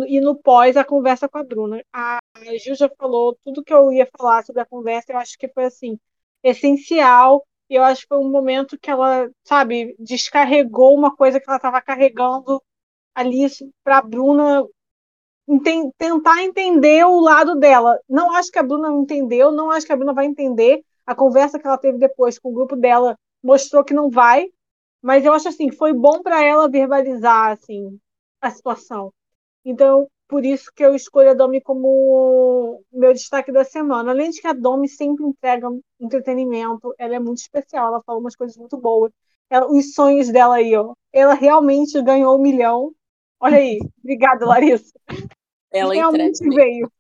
[0.08, 1.82] e no pós a conversa com a Bruna.
[1.94, 2.20] A
[2.58, 5.66] Gil já falou tudo que eu ia falar sobre a conversa, eu acho que foi
[5.66, 6.00] assim,
[6.44, 7.46] essencial.
[7.70, 11.58] E eu acho que foi um momento que ela, sabe, descarregou uma coisa que ela
[11.58, 12.62] estava carregando
[13.18, 13.48] ali
[13.84, 14.64] para a Bruna
[15.98, 18.00] tentar entender o lado dela.
[18.08, 21.58] Não acho que a Bruna entendeu, não acho que a Bruna vai entender, a conversa
[21.58, 24.48] que ela teve depois com o grupo dela mostrou que não vai,
[25.02, 28.00] mas eu acho assim, foi bom para ela verbalizar assim
[28.40, 29.12] a situação.
[29.66, 34.12] Então, por isso que eu escolho a Domi como meu destaque da semana.
[34.12, 35.68] Além de que a Domi sempre entrega
[36.00, 39.12] entretenimento, ela é muito especial, ela fala umas coisas muito boas.
[39.50, 40.94] Ela, os sonhos dela aí, ó.
[41.12, 42.92] Ela realmente ganhou um milhão.
[43.40, 43.80] Olha aí.
[44.00, 44.94] Obrigada, Larissa.
[45.72, 46.92] Ela realmente veio.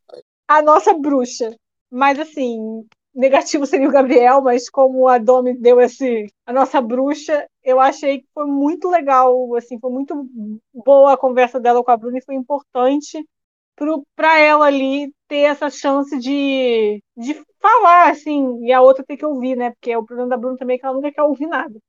[0.47, 1.55] A nossa bruxa.
[1.89, 7.47] Mas assim, negativo seria o Gabriel, mas como a Domi deu esse a nossa bruxa,
[7.63, 10.29] eu achei que foi muito legal, assim, foi muito
[10.73, 13.25] boa a conversa dela com a Bruna e foi importante
[14.15, 19.25] para ela ali ter essa chance de, de falar, assim, e a outra ter que
[19.25, 19.71] ouvir, né?
[19.71, 21.79] Porque o problema da Bruna também é que ela nunca quer ouvir nada.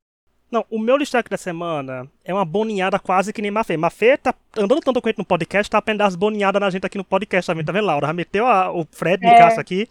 [0.50, 3.76] Não, o meu destaque da semana é uma boninhada quase que nem Mafê.
[3.76, 6.86] Mafê tá andando tanto com a gente no podcast, tá aprendendo as boninhadas na gente
[6.86, 8.06] aqui no podcast também, tá vendo, Laura?
[8.06, 9.38] Já meteu a, o Fred no é.
[9.38, 9.86] caso aqui.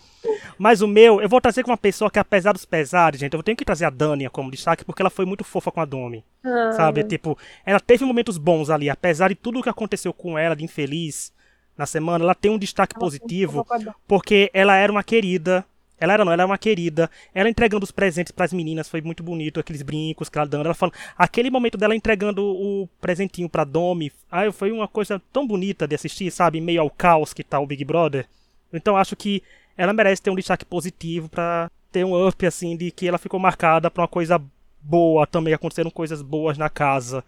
[0.57, 3.43] Mas o meu, eu vou trazer com uma pessoa que, apesar dos pesares, gente, eu
[3.43, 6.23] tenho que trazer a Dania como destaque, porque ela foi muito fofa com a Domi.
[6.43, 6.71] Ah.
[6.71, 7.03] Sabe?
[7.03, 10.63] Tipo, ela teve momentos bons ali, apesar de tudo o que aconteceu com ela de
[10.63, 11.31] infeliz
[11.77, 13.65] na semana, ela tem um destaque ela positivo,
[14.07, 15.63] porque ela era uma querida
[15.99, 17.09] ela era não, ela era uma querida.
[17.33, 20.65] Ela entregando os presentes para as meninas foi muito bonito, aqueles brincos que ela dando.
[20.65, 25.47] Ela falando, aquele momento dela entregando o presentinho para Domi, ai, foi uma coisa tão
[25.47, 28.27] bonita de assistir, sabe, meio ao caos que tá o Big Brother.
[28.71, 29.41] Então acho que
[29.75, 33.39] ela merece ter um destaque positivo para ter um up assim de que ela ficou
[33.39, 34.41] marcada para uma coisa
[34.81, 37.23] boa, também aconteceram coisas boas na casa,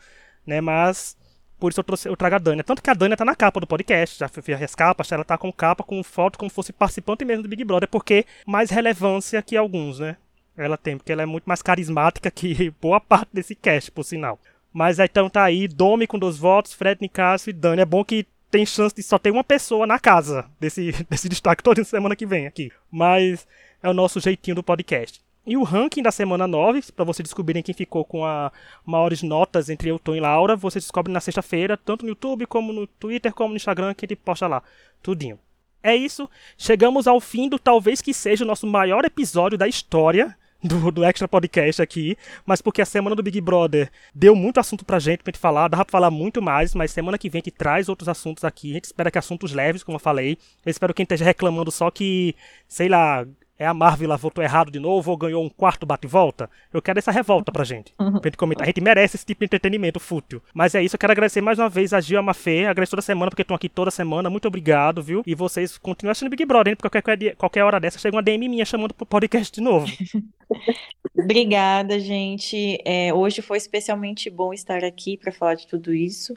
[0.46, 0.62] né?
[0.62, 1.18] Mas
[1.60, 2.64] Por isso eu, trouxe, eu trago a Dânia.
[2.64, 5.38] Tanto que a Dânia tá na capa do podcast, já fiz as capas, ela tá
[5.38, 9.42] com capa, com foto, como se fosse participante mesmo do Big Brother, porque mais relevância
[9.42, 10.16] que alguns, né?
[10.56, 14.40] Ela tem, porque ela é muito mais carismática que boa parte desse cast, por sinal.
[14.72, 17.82] Mas então tá aí, Domi com dois votos, Fred Nicasso e Dani.
[17.82, 21.64] É bom que tem chance de só ter uma pessoa na casa desse, desse destaque
[21.64, 22.72] toda semana que vem aqui.
[22.92, 23.48] Mas
[23.82, 25.22] é o nosso jeitinho do podcast.
[25.46, 28.52] E o ranking da semana 9, para vocês descobrirem quem ficou com as
[28.86, 32.72] maiores notas entre eu, Tom e Laura, vocês descobrem na sexta-feira, tanto no YouTube, como
[32.72, 34.62] no Twitter, como no Instagram, que ele posta lá.
[35.02, 35.40] Tudinho.
[35.82, 36.30] É isso.
[36.58, 41.04] Chegamos ao fim do talvez que seja o nosso maior episódio da história do, do
[41.04, 45.24] Extra Podcast aqui, mas porque a semana do Big Brother deu muito assunto pra gente,
[45.24, 47.88] pra gente falar, dá pra falar muito mais, mas semana que vem a gente traz
[47.88, 50.98] outros assuntos aqui, a gente espera que assuntos leves, como eu falei, eu espero que
[50.98, 52.36] quem esteja reclamando só que,
[52.68, 53.26] sei lá,
[53.60, 56.50] é a Marvel votou errado de novo ou ganhou um quarto bate-volta?
[56.74, 57.94] Eu quero essa revolta pra gente.
[57.98, 58.64] Pra gente comentar.
[58.64, 60.42] A gente merece esse tipo de entretenimento fútil.
[60.54, 62.66] Mas é isso, eu quero agradecer mais uma vez a Gil e a Mafê.
[62.66, 64.30] Agradeço toda semana, porque estão aqui toda semana.
[64.30, 65.22] Muito obrigado, viu?
[65.28, 66.78] E vocês continuem assistindo Big Brother, hein?
[66.78, 69.86] Porque qualquer, qualquer hora dessa chega uma DM minha chamando pro podcast de novo.
[71.14, 72.82] Obrigada, gente.
[72.86, 76.34] É, hoje foi especialmente bom estar aqui para falar de tudo isso.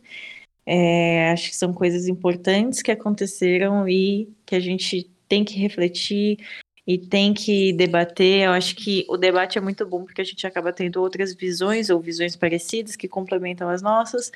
[0.67, 6.39] É, acho que são coisas importantes que aconteceram e que a gente tem que refletir,
[6.87, 8.47] e tem que debater.
[8.47, 11.91] Eu acho que o debate é muito bom porque a gente acaba tendo outras visões
[11.91, 14.31] ou visões parecidas que complementam as nossas.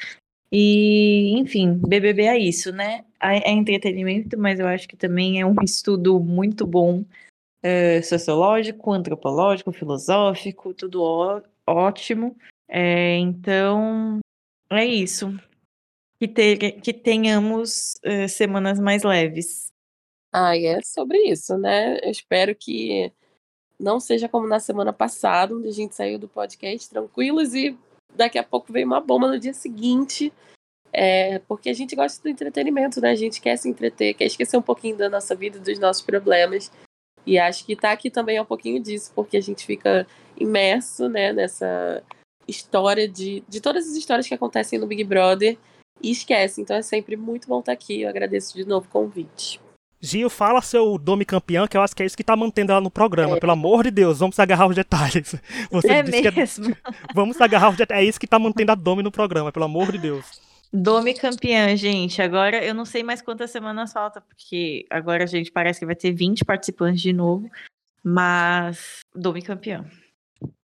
[0.51, 3.05] E, enfim, BBB é isso, né?
[3.21, 7.05] É entretenimento, mas eu acho que também é um estudo muito bom
[7.63, 12.37] é, sociológico, antropológico, filosófico, tudo ó, ótimo.
[12.69, 14.21] É, então,
[14.71, 15.37] é isso.
[16.21, 19.73] Que, ter, que tenhamos é, semanas mais leves.
[20.33, 21.99] Ah, é sobre isso, né?
[22.03, 23.13] Eu espero que
[23.79, 27.77] não seja como na semana passada, onde a gente saiu do podcast tranquilos e
[28.15, 30.33] daqui a pouco veio uma bomba no dia seguinte.
[30.93, 33.11] É, porque a gente gosta do entretenimento, né?
[33.11, 36.03] A gente quer se entreter, quer esquecer um pouquinho da nossa vida e dos nossos
[36.03, 36.71] problemas.
[37.27, 40.07] E acho que tá aqui também é um pouquinho disso, porque a gente fica
[40.39, 42.03] imerso, né, nessa
[42.47, 45.59] história de, de todas as histórias que acontecem no Big Brother
[46.01, 46.61] e esquece.
[46.61, 48.03] Então é sempre muito bom estar aqui.
[48.03, 49.61] Eu agradeço de novo o convite.
[50.01, 52.81] Gil, fala seu Dome campeão, que eu acho que é isso que tá mantendo ela
[52.81, 53.37] no programa.
[53.37, 53.41] É.
[53.41, 55.35] Pelo amor de Deus, vamos agarrar os detalhes.
[55.71, 56.71] Você é mesmo.
[56.71, 56.77] É...
[57.15, 58.05] Vamos agarrar os detalhes.
[58.05, 60.41] É isso que tá mantendo a Dome no programa, pelo amor de Deus.
[60.73, 62.21] Dome campeã, gente.
[62.21, 66.13] Agora eu não sei mais quantas semanas falta, porque agora, gente, parece que vai ter
[66.13, 67.51] 20 participantes de novo.
[68.05, 69.85] Mas Dome campeã.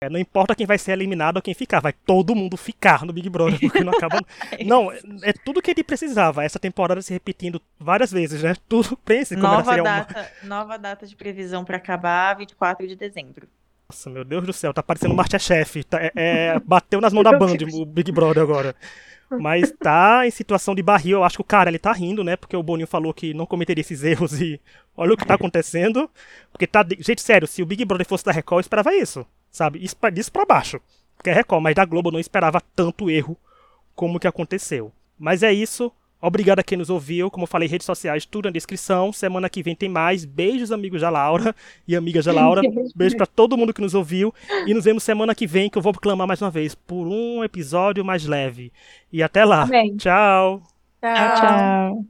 [0.02, 3.14] É, não importa quem vai ser eliminado ou quem ficar, vai todo mundo ficar no
[3.14, 4.20] Big Brother, porque não acaba.
[4.58, 8.56] é não, é tudo que ele precisava, essa temporada se repetindo várias vezes, né?
[8.68, 10.50] Tudo, pense como nova data, uma...
[10.50, 13.48] Nova data de previsão para acabar, 24 de dezembro.
[13.90, 15.84] Nossa, meu Deus do céu, tá parecendo Masterchef.
[15.84, 18.76] Tá, é, é, bateu nas mãos da Band o Big Brother agora.
[19.32, 21.18] Mas tá em situação de barril.
[21.18, 22.36] Eu acho que o cara ele tá rindo, né?
[22.36, 24.60] Porque o Boninho falou que não cometeria esses erros e
[24.96, 26.10] olha o que tá acontecendo.
[26.52, 26.86] Porque tá.
[27.00, 29.26] Gente, sério, se o Big Brother fosse da Record, eu esperava isso.
[29.52, 29.84] Sabe?
[29.84, 30.80] Isso pra, disso pra baixo.
[31.16, 33.38] Porque é Record, mas da Globo eu não esperava tanto erro
[33.96, 34.92] como que aconteceu.
[35.18, 35.92] Mas é isso.
[36.22, 37.32] Obrigado a quem nos ouviu.
[37.32, 39.12] Como eu falei, redes sociais, tudo na descrição.
[39.12, 40.26] Semana que vem tem mais.
[40.26, 41.56] Beijos, amigos da Laura
[41.88, 42.62] e amigas da Laura.
[42.96, 44.34] Beijo para todo mundo que nos ouviu.
[44.66, 47.44] E nos vemos semana que vem, que eu vou clamar mais uma vez por um
[47.44, 48.72] episódio mais leve.
[49.12, 49.64] E até lá.
[49.64, 49.96] Amém.
[49.98, 50.62] Tchau.
[51.02, 52.06] Tchau, tchau.